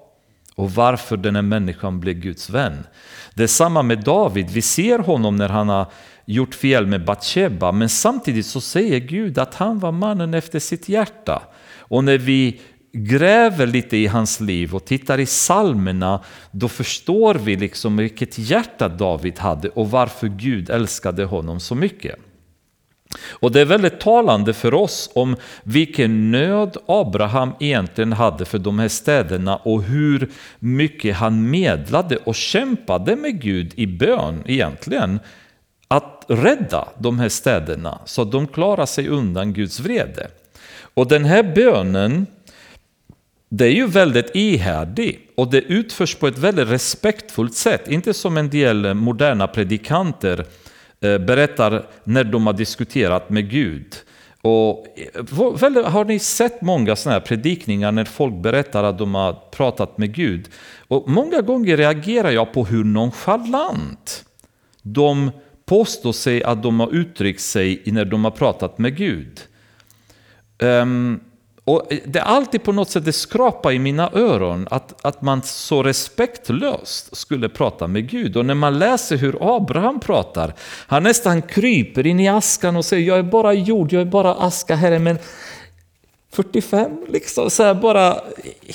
Och 0.54 0.70
varför 0.70 1.16
den 1.16 1.34
här 1.34 1.42
människan 1.42 2.00
blev 2.00 2.14
Guds 2.14 2.50
vän. 2.50 2.86
Det 3.34 3.42
är 3.42 3.46
samma 3.46 3.82
med 3.82 4.04
David, 4.04 4.50
vi 4.50 4.62
ser 4.62 4.98
honom 4.98 5.36
när 5.36 5.48
han 5.48 5.68
har 5.68 5.86
gjort 6.24 6.54
fel 6.54 6.86
med 6.86 7.04
Batsheba, 7.04 7.72
men 7.72 7.88
samtidigt 7.88 8.46
så 8.46 8.60
säger 8.60 8.98
Gud 8.98 9.38
att 9.38 9.54
han 9.54 9.78
var 9.78 9.92
mannen 9.92 10.34
efter 10.34 10.58
sitt 10.58 10.88
hjärta. 10.88 11.42
Och 11.78 12.04
när 12.04 12.18
vi 12.18 12.60
gräver 12.92 13.66
lite 13.66 13.96
i 13.96 14.06
hans 14.06 14.40
liv 14.40 14.74
och 14.74 14.84
tittar 14.84 15.20
i 15.20 15.26
salmerna 15.26 16.20
då 16.50 16.68
förstår 16.68 17.34
vi 17.34 17.56
liksom 17.56 17.96
vilket 17.96 18.38
hjärta 18.38 18.88
David 18.88 19.38
hade 19.38 19.68
och 19.68 19.90
varför 19.90 20.28
Gud 20.28 20.70
älskade 20.70 21.24
honom 21.24 21.60
så 21.60 21.74
mycket. 21.74 22.16
Och 23.18 23.52
det 23.52 23.60
är 23.60 23.64
väldigt 23.64 24.00
talande 24.00 24.52
för 24.52 24.74
oss 24.74 25.10
om 25.14 25.36
vilken 25.62 26.30
nöd 26.30 26.76
Abraham 26.86 27.52
egentligen 27.60 28.12
hade 28.12 28.44
för 28.44 28.58
de 28.58 28.78
här 28.78 28.88
städerna 28.88 29.56
och 29.56 29.82
hur 29.82 30.30
mycket 30.58 31.16
han 31.16 31.50
medlade 31.50 32.16
och 32.16 32.34
kämpade 32.34 33.16
med 33.16 33.42
Gud 33.42 33.72
i 33.76 33.86
bön 33.86 34.42
egentligen 34.46 35.20
att 35.88 36.24
rädda 36.28 36.88
de 36.98 37.18
här 37.18 37.28
städerna 37.28 37.98
så 38.04 38.22
att 38.22 38.32
de 38.32 38.46
klarar 38.46 38.86
sig 38.86 39.08
undan 39.08 39.52
Guds 39.52 39.80
vrede. 39.80 40.30
Och 40.94 41.08
den 41.08 41.24
här 41.24 41.42
bönen 41.54 42.26
det 43.48 43.64
är 43.64 43.72
ju 43.72 43.86
väldigt 43.86 44.30
ihärdig 44.34 45.28
och 45.34 45.50
det 45.50 45.60
utförs 45.60 46.14
på 46.14 46.26
ett 46.26 46.38
väldigt 46.38 46.68
respektfullt 46.68 47.54
sätt. 47.54 47.88
Inte 47.88 48.14
som 48.14 48.36
en 48.36 48.50
del 48.50 48.94
moderna 48.94 49.46
predikanter 49.46 50.38
eh, 50.38 50.44
Eh, 51.00 51.18
berättar 51.18 51.86
när 52.04 52.24
de 52.24 52.46
har 52.46 52.52
diskuterat 52.52 53.30
med 53.30 53.50
Gud. 53.50 53.94
Och, 54.42 54.86
eh, 54.98 55.84
har 55.90 56.04
ni 56.04 56.18
sett 56.18 56.62
många 56.62 56.96
sådana 56.96 57.18
här 57.18 57.26
predikningar 57.26 57.92
när 57.92 58.04
folk 58.04 58.34
berättar 58.34 58.84
att 58.84 58.98
de 58.98 59.14
har 59.14 59.32
pratat 59.50 59.98
med 59.98 60.14
Gud? 60.14 60.48
Och 60.88 61.08
många 61.08 61.40
gånger 61.40 61.76
reagerar 61.76 62.30
jag 62.30 62.52
på 62.52 62.64
hur 62.64 62.84
nonchalant 62.84 64.24
de 64.82 65.30
påstår 65.66 66.12
sig 66.12 66.42
att 66.42 66.62
de 66.62 66.80
har 66.80 66.94
uttryckt 66.94 67.40
sig 67.40 67.82
när 67.86 68.04
de 68.04 68.24
har 68.24 68.30
pratat 68.30 68.78
med 68.78 68.96
Gud. 68.96 69.40
Um, 70.58 71.20
och 71.70 71.92
eh, 71.92 71.98
det 72.04 72.18
är 72.18 72.22
alltid 72.22 72.62
på 72.62 72.72
något 72.72 72.90
sätt 72.90 73.04
det 73.04 73.12
skrapar 73.12 73.72
i 73.72 73.78
mina 73.78 74.10
öron 74.12 74.68
att, 74.70 75.06
att 75.06 75.22
man 75.22 75.42
så 75.42 75.82
respektlöst 75.82 77.16
skulle 77.16 77.48
prata 77.48 77.86
med 77.86 78.10
Gud. 78.10 78.36
Och 78.36 78.46
när 78.46 78.54
man 78.54 78.78
läser 78.78 79.16
hur 79.16 79.56
Abraham 79.56 80.00
pratar, 80.00 80.54
han 80.86 81.02
nästan 81.02 81.42
kryper 81.42 82.06
in 82.06 82.20
i 82.20 82.28
askan 82.28 82.76
och 82.76 82.84
säger 82.84 83.08
jag 83.08 83.18
är 83.18 83.22
bara 83.22 83.52
jord, 83.52 83.92
jag 83.92 84.00
är 84.02 84.06
bara 84.06 84.34
aska 84.34 84.74
herre, 84.74 84.98
men 84.98 85.18
45 86.32 87.04
liksom, 87.08 87.50
så 87.50 87.62
här, 87.62 87.74
bara 87.74 88.20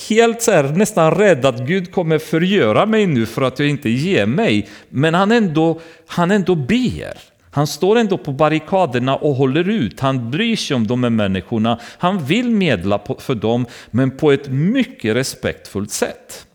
helt 0.10 0.42
så 0.42 0.52
här, 0.52 0.64
nästan 0.64 1.12
rädd 1.12 1.46
att 1.46 1.60
Gud 1.68 1.92
kommer 1.92 2.18
förgöra 2.18 2.86
mig 2.86 3.06
nu 3.08 3.26
för 3.26 3.42
att 3.42 3.60
jag 3.60 3.70
inte 3.70 3.90
ger 3.90 4.26
mig. 4.26 4.70
Men 4.90 5.14
han 5.14 5.32
ändå, 5.32 5.82
han 6.08 6.32
ändå 6.32 6.56
ber. 6.56 7.35
Han 7.56 7.68
står 7.68 7.96
ändå 7.96 8.18
på 8.18 8.32
barrikaderna 8.32 9.16
och 9.16 9.36
håller 9.36 9.70
ut. 9.70 10.00
Han 10.00 10.32
bryr 10.32 10.56
sig 10.56 10.76
om 10.76 10.88
de 10.88 11.04
här 11.04 11.10
människorna. 11.10 11.80
Han 11.98 12.26
vill 12.26 12.50
medla 12.50 13.00
för 13.20 13.36
dem, 13.36 13.66
men 13.92 14.18
på 14.18 14.32
ett 14.32 14.48
mycket 14.50 15.16
respektfullt 15.16 15.92
sätt. 15.92 16.48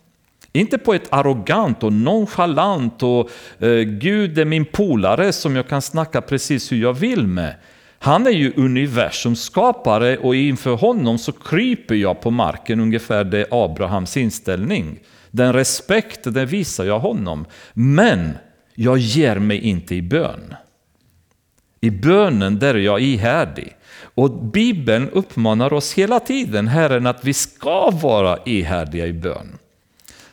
Inte 0.52 0.78
på 0.78 0.94
ett 0.94 1.08
arrogant 1.10 1.82
och 1.82 1.92
nonchalant 1.92 3.02
och 3.02 3.30
eh, 3.58 3.80
Gud 3.80 4.38
är 4.38 4.44
min 4.44 4.64
polare 4.64 5.32
som 5.32 5.56
jag 5.56 5.68
kan 5.68 5.82
snacka 5.82 6.20
precis 6.20 6.72
hur 6.72 6.76
jag 6.76 6.92
vill 6.92 7.26
med. 7.26 7.54
Han 7.98 8.26
är 8.26 8.30
ju 8.30 8.52
universums 8.56 9.42
skapare 9.42 10.16
och 10.16 10.34
inför 10.34 10.74
honom 10.74 11.18
så 11.18 11.32
kryper 11.32 11.94
jag 11.94 12.20
på 12.20 12.30
marken, 12.30 12.80
ungefär 12.80 13.24
det 13.24 13.46
Abrahams 13.50 14.16
inställning. 14.16 14.98
Den 15.30 15.52
respekt, 15.52 16.20
den 16.24 16.46
visar 16.46 16.84
jag 16.84 16.98
honom. 16.98 17.44
Men 17.72 18.38
jag 18.74 18.98
ger 18.98 19.38
mig 19.38 19.58
inte 19.58 19.94
i 19.94 20.02
bön. 20.02 20.54
I 21.80 21.90
bönen 21.90 22.58
där 22.58 22.74
är 22.74 22.78
jag 22.78 23.00
ihärdig. 23.00 23.76
Och 24.14 24.30
Bibeln 24.30 25.10
uppmanar 25.10 25.72
oss 25.72 25.92
hela 25.92 26.20
tiden, 26.20 26.68
Herren, 26.68 27.06
att 27.06 27.24
vi 27.24 27.34
ska 27.34 27.90
vara 27.90 28.38
ihärdiga 28.44 29.06
i 29.06 29.12
bön. 29.12 29.58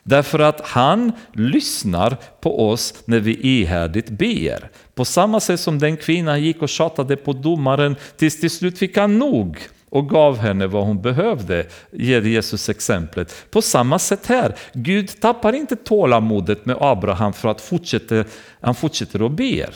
Därför 0.02 0.38
att 0.38 0.60
han 0.60 1.12
lyssnar 1.32 2.16
på 2.40 2.68
oss 2.68 2.94
när 3.04 3.20
vi 3.20 3.36
ihärdigt 3.40 4.10
ber. 4.10 4.70
På 4.94 5.04
samma 5.04 5.40
sätt 5.40 5.60
som 5.60 5.78
den 5.78 5.96
kvinnan 5.96 6.42
gick 6.42 6.62
och 6.62 6.68
tjatade 6.68 7.16
på 7.16 7.32
domaren 7.32 7.96
tills 8.16 8.40
till 8.40 8.50
slut 8.50 8.78
fick 8.78 8.96
han 8.96 9.18
nog 9.18 9.58
och 9.90 10.08
gav 10.08 10.38
henne 10.38 10.66
vad 10.66 10.86
hon 10.86 11.02
behövde, 11.02 11.66
ger 11.90 12.22
Jesus 12.22 12.68
exemplet. 12.68 13.50
På 13.50 13.62
samma 13.62 13.98
sätt 13.98 14.26
här, 14.26 14.54
Gud 14.72 15.20
tappar 15.20 15.52
inte 15.52 15.76
tålamodet 15.76 16.66
med 16.66 16.76
Abraham 16.80 17.32
för 17.32 17.48
att 17.48 17.60
fortsätta, 17.60 18.24
han 18.60 18.74
fortsätter 18.74 19.26
att 19.26 19.32
ber. 19.32 19.70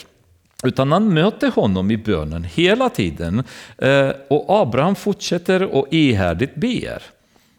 Utan 0.63 0.93
han 0.93 1.15
möter 1.15 1.51
honom 1.51 1.91
i 1.91 1.97
bönen 1.97 2.45
hela 2.45 2.89
tiden. 2.89 3.45
Eh, 3.79 4.11
och 4.29 4.45
Abraham 4.49 4.95
fortsätter 4.95 5.63
och 5.63 5.87
ihärdigt 5.91 6.55
ber. 6.55 7.03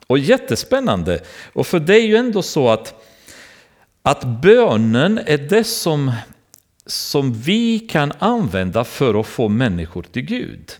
Och 0.08 0.20
jättespännande. 0.20 1.20
Och 1.54 1.68
för 1.68 1.80
det 1.80 1.95
är 1.95 2.08
ju 2.08 2.16
ändå 2.16 2.41
så 2.41 2.70
att, 2.70 3.04
att 4.01 4.24
bönen 4.24 5.20
är 5.26 5.38
det 5.38 5.64
som, 5.64 6.12
som 6.86 7.34
vi 7.34 7.80
kan 7.80 8.12
använda 8.20 8.84
för 8.84 9.20
att 9.20 9.28
få 9.28 9.49
människor 9.49 10.04
till 10.04 10.26
Gud. 10.26 10.72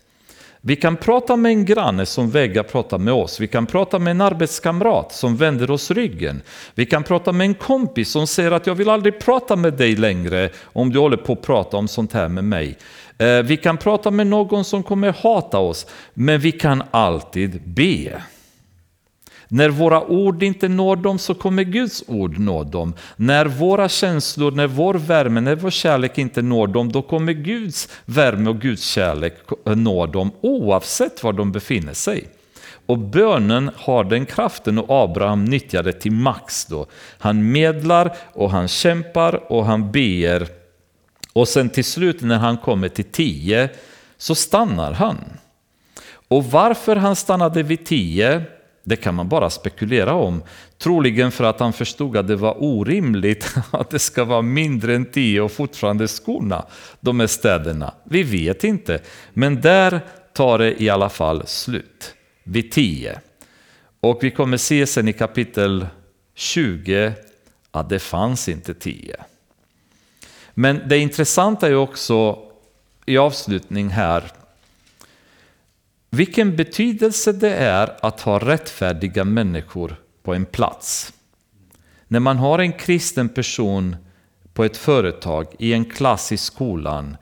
Vi 0.66 0.76
kan 0.76 0.98
prata 0.98 1.36
med 1.36 1.52
en 1.52 1.66
granne 1.66 2.06
som 2.06 2.30
vägrar 2.30 2.64
prata 2.64 2.98
med 2.98 3.14
oss. 3.14 3.40
Vi 3.40 3.48
kan 3.48 3.66
prata 3.66 4.00
med 4.00 4.12
en 4.12 4.22
arbetskamrat 4.22 5.14
som 5.14 5.38
vänder 5.38 5.72
oss 5.72 5.92
ryggen. 5.92 6.42
Vi 6.76 6.86
kan 6.86 7.04
prata 7.04 7.32
med 7.32 7.46
en 7.46 7.54
kompis 7.54 8.12
som 8.12 8.28
säger 8.28 8.52
att 8.52 8.68
jag 8.68 8.76
vill 8.76 8.90
aldrig 8.90 9.20
prata 9.20 9.56
med 9.56 9.74
dig 9.74 9.96
längre 9.96 10.50
om 10.64 10.90
du 10.90 11.00
håller 11.00 11.18
på 11.18 11.34
att 11.34 11.42
prata 11.42 11.78
om 11.78 11.88
sånt 11.88 12.14
här 12.14 12.28
med 12.28 12.44
mig. 12.44 12.78
Eh, 13.18 13.40
vi 13.44 13.58
kan 13.58 13.78
prata 13.78 14.12
med 14.12 14.28
någon 14.28 14.66
som 14.66 14.84
kommer 14.84 15.16
hata 15.24 15.60
oss, 15.60 15.88
men 16.14 16.40
vi 16.40 16.52
kan 16.52 16.84
alltid 16.92 17.62
be. 17.66 18.22
När 19.54 19.70
våra 19.70 20.02
ord 20.02 20.44
inte 20.44 20.68
når 20.68 20.96
dem 20.96 21.20
så 21.20 21.34
kommer 21.34 21.64
Guds 21.64 22.04
ord 22.08 22.40
nå 22.40 22.64
dem. 22.64 22.94
När 23.16 23.46
våra 23.46 23.90
känslor, 23.90 24.52
när 24.52 24.68
vår 24.68 24.94
värme, 24.94 25.42
när 25.42 25.56
vår 25.56 25.70
kärlek 25.70 26.18
inte 26.18 26.42
når 26.42 26.68
dem, 26.68 26.92
då 26.92 27.02
kommer 27.02 27.34
Guds 27.34 27.90
värme 28.06 28.50
och 28.50 28.62
Guds 28.62 28.86
kärlek 28.86 29.34
nå 29.66 30.06
dem 30.06 30.32
oavsett 30.42 31.24
var 31.24 31.34
de 31.34 31.52
befinner 31.52 31.94
sig. 31.94 32.28
Och 32.86 32.98
bönen 32.98 33.72
har 33.76 34.04
den 34.04 34.26
kraften 34.26 34.78
och 34.78 35.04
Abraham 35.04 35.46
nyttjar 35.46 35.84
det 35.84 35.94
till 35.94 36.12
max 36.12 36.66
då. 36.66 36.86
Han 37.18 37.52
medlar 37.52 38.16
och 38.34 38.52
han 38.52 38.68
kämpar 38.68 39.52
och 39.52 39.66
han 39.66 39.92
ber. 39.92 40.48
Och 41.34 41.48
sen 41.48 41.70
till 41.70 41.86
slut 41.86 42.22
när 42.22 42.38
han 42.38 42.58
kommer 42.58 42.90
till 42.90 43.12
tio 43.12 43.70
så 44.18 44.36
stannar 44.36 44.92
han. 44.92 45.18
Och 46.28 46.46
varför 46.46 46.96
han 46.96 47.16
stannade 47.16 47.64
vid 47.64 47.86
tio 47.86 48.44
det 48.84 48.96
kan 48.96 49.16
man 49.16 49.30
bara 49.30 49.50
spekulera 49.50 50.14
om. 50.14 50.44
Troligen 50.78 51.32
för 51.32 51.44
att 51.44 51.60
han 51.60 51.74
förstod 51.74 52.18
att 52.18 52.28
det 52.28 52.36
var 52.36 52.64
orimligt 52.64 53.56
att 53.72 53.90
det 53.90 54.00
ska 54.00 54.24
vara 54.24 54.42
mindre 54.42 54.96
än 54.96 55.06
tio 55.06 55.42
och 55.42 55.52
fortfarande 55.52 56.08
skona 56.08 56.66
de 57.00 57.20
här 57.20 57.28
städerna. 57.28 57.94
Vi 58.04 58.24
vet 58.24 58.64
inte, 58.64 59.00
men 59.34 59.62
där 59.62 60.02
tar 60.34 60.58
det 60.58 60.82
i 60.82 60.90
alla 60.90 61.10
fall 61.10 61.48
slut. 61.48 62.14
Vid 62.44 62.72
tio. 62.72 63.20
Och 64.00 64.24
vi 64.24 64.32
kommer 64.32 64.58
se 64.58 64.88
sen 64.88 65.08
i 65.08 65.14
kapitel 65.14 65.88
20 66.36 67.14
att 67.72 67.90
det 67.90 68.00
fanns 68.00 68.50
inte 68.50 68.74
tio. 68.74 69.16
Men 70.54 70.82
det 70.88 70.98
intressanta 70.98 71.68
är 71.68 71.76
också 71.76 72.40
i 73.06 73.18
avslutning 73.18 73.90
här 73.90 74.24
vilken 76.14 76.56
betydelse 76.56 77.32
det 77.32 77.56
är 77.56 77.96
att 78.02 78.22
ha 78.22 78.40
rättfärdiga 78.40 79.24
människor 79.24 79.96
på 80.24 80.34
en 80.34 80.46
plats. 80.46 81.14
När 82.08 82.20
man 82.20 82.38
har 82.38 82.60
en 82.60 82.74
kristen 82.74 83.30
person 83.30 83.96
på 84.54 84.64
ett 84.64 84.78
företag, 84.78 85.48
i 85.60 85.74
en 85.74 85.86
klass 85.86 86.32
i 86.32 86.38
skolan, 86.38 87.18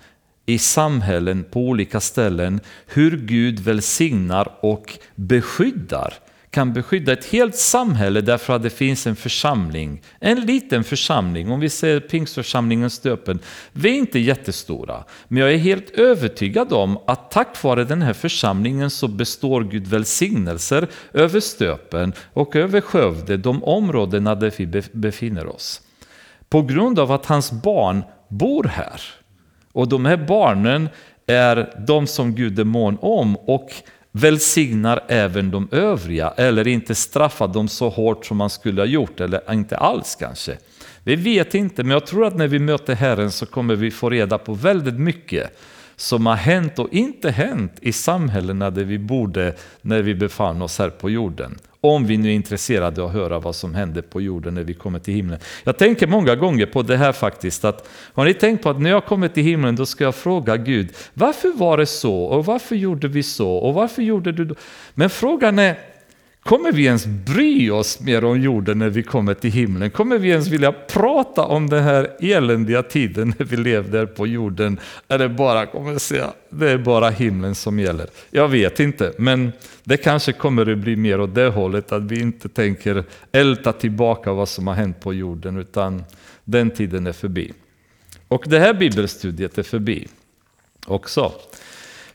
i 0.46 0.60
samhällen 0.60 1.44
på 1.52 1.60
olika 1.60 2.00
ställen, 2.00 2.60
hur 2.88 3.18
Gud 3.18 3.60
välsignar 3.60 4.58
och 4.62 5.00
beskyddar 5.16 6.14
kan 6.52 6.74
beskydda 6.74 7.14
ett 7.14 7.26
helt 7.26 7.56
samhälle 7.56 8.22
därför 8.22 8.56
att 8.56 8.64
det 8.64 8.70
finns 8.70 9.08
en 9.08 9.16
församling. 9.16 10.02
En 10.20 10.42
liten 10.42 10.84
församling, 10.84 11.52
om 11.52 11.60
vi 11.60 11.70
ser 11.70 12.00
pingstförsamlingen 12.00 12.90
Stöpen. 12.90 13.40
Vi 13.72 13.90
är 13.90 13.94
inte 13.94 14.20
jättestora, 14.20 15.04
men 15.28 15.42
jag 15.42 15.54
är 15.54 15.58
helt 15.58 15.90
övertygad 15.90 16.74
om 16.74 17.00
att 17.08 17.32
tack 17.32 17.64
vare 17.64 17.84
den 17.84 18.02
här 18.02 18.14
församlingen 18.14 18.90
så 18.90 19.08
består 19.08 19.64
Gud 19.64 19.88
välsignelser 19.88 20.88
över 21.14 21.40
Stöpen 21.40 22.14
och 22.34 22.56
över 22.56 22.82
Skövde, 22.82 23.38
de 23.38 23.64
områdena 23.64 24.36
där 24.36 24.54
vi 24.58 24.84
befinner 24.94 25.48
oss. 25.48 25.82
På 26.50 26.62
grund 26.62 27.00
av 27.00 27.12
att 27.12 27.26
hans 27.26 27.52
barn 27.52 28.04
bor 28.28 28.64
här. 28.64 29.02
Och 29.74 29.88
de 29.88 30.06
här 30.06 30.18
barnen 30.18 30.90
är 31.28 31.84
de 31.88 32.08
som 32.08 32.36
Gud 32.36 32.60
är 32.60 32.64
mån 32.64 32.98
om 33.02 33.36
och 33.36 33.72
välsignar 34.12 35.04
även 35.08 35.52
de 35.52 35.68
övriga 35.72 36.34
eller 36.38 36.68
inte 36.68 36.96
straffar 36.96 37.48
dem 37.48 37.68
så 37.68 37.90
hårt 37.90 38.26
som 38.26 38.38
man 38.38 38.50
skulle 38.50 38.82
ha 38.82 38.86
gjort 38.86 39.20
eller 39.20 39.54
inte 39.54 39.78
alls 39.78 40.18
kanske. 40.20 40.58
Vi 41.04 41.16
vet 41.16 41.56
inte, 41.56 41.84
men 41.84 41.92
jag 41.92 42.06
tror 42.06 42.26
att 42.26 42.38
när 42.38 42.48
vi 42.48 42.60
möter 42.60 42.96
Herren 42.96 43.32
så 43.32 43.46
kommer 43.46 43.76
vi 43.76 43.92
få 43.92 44.10
reda 44.10 44.38
på 44.38 44.54
väldigt 44.54 45.00
mycket 45.00 45.58
som 45.96 46.26
har 46.26 46.36
hänt 46.36 46.80
och 46.80 46.94
inte 46.94 47.32
hänt 47.32 47.74
i 47.82 47.92
samhällena 47.92 48.70
där 48.70 48.84
vi 48.84 49.00
bodde 49.00 49.56
när 49.82 50.02
vi 50.02 50.16
befann 50.16 50.62
oss 50.62 50.80
här 50.80 50.90
på 50.90 51.10
jorden. 51.10 51.60
Om 51.84 52.06
vi 52.06 52.18
nu 52.18 52.30
är 52.30 52.34
intresserade 52.34 53.02
av 53.02 53.08
att 53.08 53.14
höra 53.14 53.40
vad 53.40 53.56
som 53.56 53.76
händer 53.76 54.02
på 54.02 54.22
jorden 54.22 54.54
när 54.54 54.64
vi 54.64 54.74
kommer 54.74 55.00
till 55.00 55.14
himlen. 55.14 55.40
Jag 55.64 55.78
tänker 55.78 56.08
många 56.08 56.36
gånger 56.36 56.66
på 56.66 56.82
det 56.82 56.98
här 56.98 57.12
faktiskt. 57.12 57.66
Att, 57.66 57.88
har 58.14 58.26
ni 58.26 58.34
tänkt 58.34 58.64
på 58.64 58.70
att 58.70 58.82
när 58.82 58.90
jag 58.90 59.06
kommer 59.06 59.28
till 59.28 59.44
himlen 59.44 59.76
då 59.76 59.86
ska 59.86 60.04
jag 60.04 60.16
fråga 60.16 60.58
Gud, 60.58 60.90
varför 61.14 61.58
var 61.58 61.78
det 61.78 61.86
så? 61.86 62.16
Och 62.16 62.46
varför 62.46 62.76
gjorde 62.76 63.08
vi 63.08 63.24
så? 63.24 63.52
Och 63.52 63.74
varför 63.74 64.02
gjorde 64.02 64.32
du 64.32 64.46
då? 64.46 64.56
Men 64.94 65.10
frågan 65.10 65.60
är, 65.60 65.78
Kommer 66.44 66.72
vi 66.72 66.86
ens 66.86 67.06
bry 67.06 67.70
oss 67.70 68.00
mer 68.00 68.24
om 68.24 68.42
jorden 68.42 68.80
när 68.80 68.90
vi 68.90 69.04
kommer 69.04 69.34
till 69.34 69.52
himlen? 69.52 69.92
Kommer 69.92 70.18
vi 70.18 70.30
ens 70.30 70.48
vilja 70.48 70.72
prata 70.72 71.46
om 71.46 71.70
den 71.70 71.84
här 71.84 72.18
eländiga 72.20 72.84
tiden 72.84 73.34
när 73.40 73.46
vi 73.46 73.58
levde 73.58 74.08
på 74.08 74.28
jorden? 74.28 74.80
Eller 75.08 75.28
bara 75.28 75.66
kommer 75.66 75.98
säga 75.98 76.34
det 76.50 76.72
är 76.72 76.78
bara 76.78 77.10
himlen 77.10 77.56
som 77.56 77.80
gäller? 77.80 78.08
Jag 78.32 78.48
vet 78.48 78.80
inte, 78.80 79.14
men 79.18 79.52
det 79.84 79.98
kanske 79.98 80.34
kommer 80.34 80.72
att 80.72 80.78
bli 80.78 80.96
mer 80.96 81.22
åt 81.22 81.36
det 81.36 81.48
hållet 81.48 81.92
att 81.92 82.04
vi 82.04 82.22
inte 82.22 82.50
tänker 82.50 83.04
älta 83.32 83.74
tillbaka 83.74 84.34
vad 84.34 84.50
som 84.50 84.68
har 84.68 84.74
hänt 84.74 85.00
på 85.00 85.14
jorden 85.14 85.58
utan 85.58 86.04
den 86.44 86.72
tiden 86.72 87.08
är 87.08 87.14
förbi. 87.14 87.54
Och 88.28 88.44
det 88.48 88.60
här 88.60 88.74
bibelstudiet 88.74 89.58
är 89.58 89.64
förbi 89.64 90.08
också. 90.86 91.32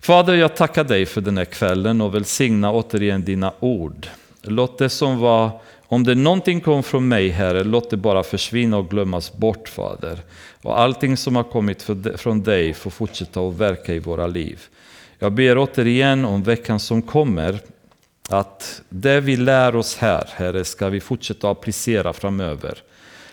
Fader, 0.06 0.34
jag 0.34 0.56
tackar 0.56 0.84
dig 0.84 1.06
för 1.06 1.20
den 1.20 1.36
här 1.36 1.44
kvällen 1.44 2.00
och 2.00 2.14
välsigna 2.14 2.72
återigen 2.72 3.24
dina 3.24 3.52
ord. 3.60 4.06
Låt 4.42 4.78
det 4.78 4.88
som 4.88 5.18
var, 5.18 5.50
om 5.86 6.04
det 6.04 6.14
någonting 6.14 6.60
kom 6.60 6.82
från 6.82 7.08
mig, 7.08 7.28
Herre, 7.28 7.64
låt 7.64 7.90
det 7.90 7.96
bara 7.96 8.22
försvinna 8.22 8.76
och 8.76 8.90
glömmas 8.90 9.32
bort, 9.32 9.68
Fader. 9.68 10.18
Och 10.62 10.80
allting 10.80 11.16
som 11.16 11.36
har 11.36 11.42
kommit 11.42 11.90
från 12.16 12.42
dig 12.42 12.74
får 12.74 12.90
fortsätta 12.90 13.40
att 13.40 13.54
verka 13.54 13.94
i 13.94 13.98
våra 13.98 14.26
liv. 14.26 14.62
Jag 15.18 15.32
ber 15.32 15.58
återigen 15.58 16.24
om 16.24 16.42
veckan 16.42 16.80
som 16.80 17.02
kommer, 17.02 17.58
att 18.28 18.82
det 18.88 19.20
vi 19.20 19.36
lär 19.36 19.76
oss 19.76 19.96
här, 19.96 20.28
Herre, 20.32 20.64
ska 20.64 20.88
vi 20.88 21.00
fortsätta 21.00 21.50
applicera 21.50 22.12
framöver. 22.12 22.82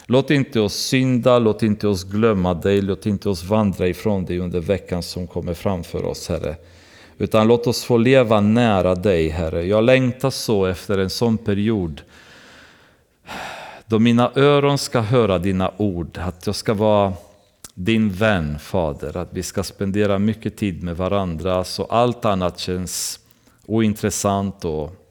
Låt 0.05 0.31
inte 0.31 0.59
oss 0.59 0.73
synda, 0.73 1.39
låt 1.39 1.63
inte 1.63 1.87
oss 1.87 2.03
glömma 2.03 2.53
dig, 2.53 2.81
låt 2.81 3.05
inte 3.05 3.29
oss 3.29 3.43
vandra 3.43 3.87
ifrån 3.87 4.25
dig 4.25 4.39
under 4.39 4.59
veckan 4.59 5.03
som 5.03 5.27
kommer 5.27 5.53
framför 5.53 6.05
oss, 6.05 6.29
Herre. 6.29 6.55
Utan 7.17 7.47
låt 7.47 7.67
oss 7.67 7.83
få 7.83 7.97
leva 7.97 8.41
nära 8.41 8.95
dig, 8.95 9.29
Herre. 9.29 9.65
Jag 9.65 9.83
längtar 9.83 10.29
så 10.29 10.65
efter 10.65 10.97
en 10.97 11.09
sån 11.09 11.37
period 11.37 12.01
då 13.85 13.99
mina 13.99 14.31
öron 14.35 14.77
ska 14.77 14.99
höra 14.99 15.39
dina 15.39 15.71
ord, 15.77 16.17
att 16.17 16.45
jag 16.45 16.55
ska 16.55 16.73
vara 16.73 17.13
din 17.73 18.09
vän, 18.09 18.59
Fader, 18.59 19.17
att 19.17 19.29
vi 19.31 19.43
ska 19.43 19.63
spendera 19.63 20.19
mycket 20.19 20.57
tid 20.57 20.83
med 20.83 20.97
varandra 20.97 21.63
så 21.63 21.83
allt 21.83 22.25
annat 22.25 22.59
känns 22.59 23.19
ointressant 23.65 24.65
och 24.65 25.02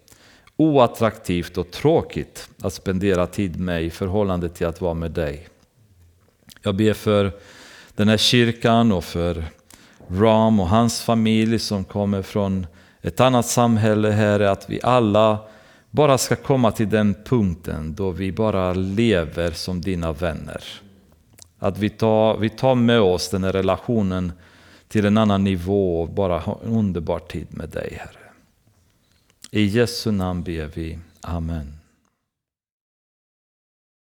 oattraktivt 0.62 1.58
och 1.58 1.70
tråkigt 1.70 2.48
att 2.62 2.72
spendera 2.72 3.26
tid 3.26 3.60
med 3.60 3.82
i 3.82 3.90
förhållande 3.90 4.48
till 4.48 4.66
att 4.66 4.80
vara 4.80 4.94
med 4.94 5.10
dig. 5.10 5.48
Jag 6.62 6.76
ber 6.76 6.92
för 6.92 7.32
den 7.94 8.08
här 8.08 8.16
kyrkan 8.16 8.92
och 8.92 9.04
för 9.04 9.44
Ram 10.08 10.60
och 10.60 10.68
hans 10.68 11.02
familj 11.02 11.58
som 11.58 11.84
kommer 11.84 12.22
från 12.22 12.66
ett 13.02 13.20
annat 13.20 13.46
samhälle, 13.46 14.10
Herre, 14.10 14.50
att 14.50 14.70
vi 14.70 14.80
alla 14.82 15.38
bara 15.90 16.18
ska 16.18 16.36
komma 16.36 16.72
till 16.72 16.88
den 16.88 17.14
punkten 17.24 17.94
då 17.94 18.10
vi 18.10 18.32
bara 18.32 18.72
lever 18.74 19.50
som 19.50 19.80
dina 19.80 20.12
vänner. 20.12 20.64
Att 21.58 21.78
vi 21.78 21.90
tar, 21.90 22.36
vi 22.36 22.48
tar 22.48 22.74
med 22.74 23.00
oss 23.00 23.30
den 23.30 23.44
här 23.44 23.52
relationen 23.52 24.32
till 24.88 25.06
en 25.06 25.18
annan 25.18 25.44
nivå 25.44 26.02
och 26.02 26.08
bara 26.08 26.38
har 26.38 26.58
en 26.64 26.72
underbar 26.72 27.18
tid 27.18 27.46
med 27.50 27.68
dig, 27.68 27.98
Herre. 28.00 28.21
I 29.54 29.68
Jesu 29.68 30.10
namn 30.10 30.44
ber 30.44 30.66
vi. 30.66 30.98
Amen. 31.20 31.81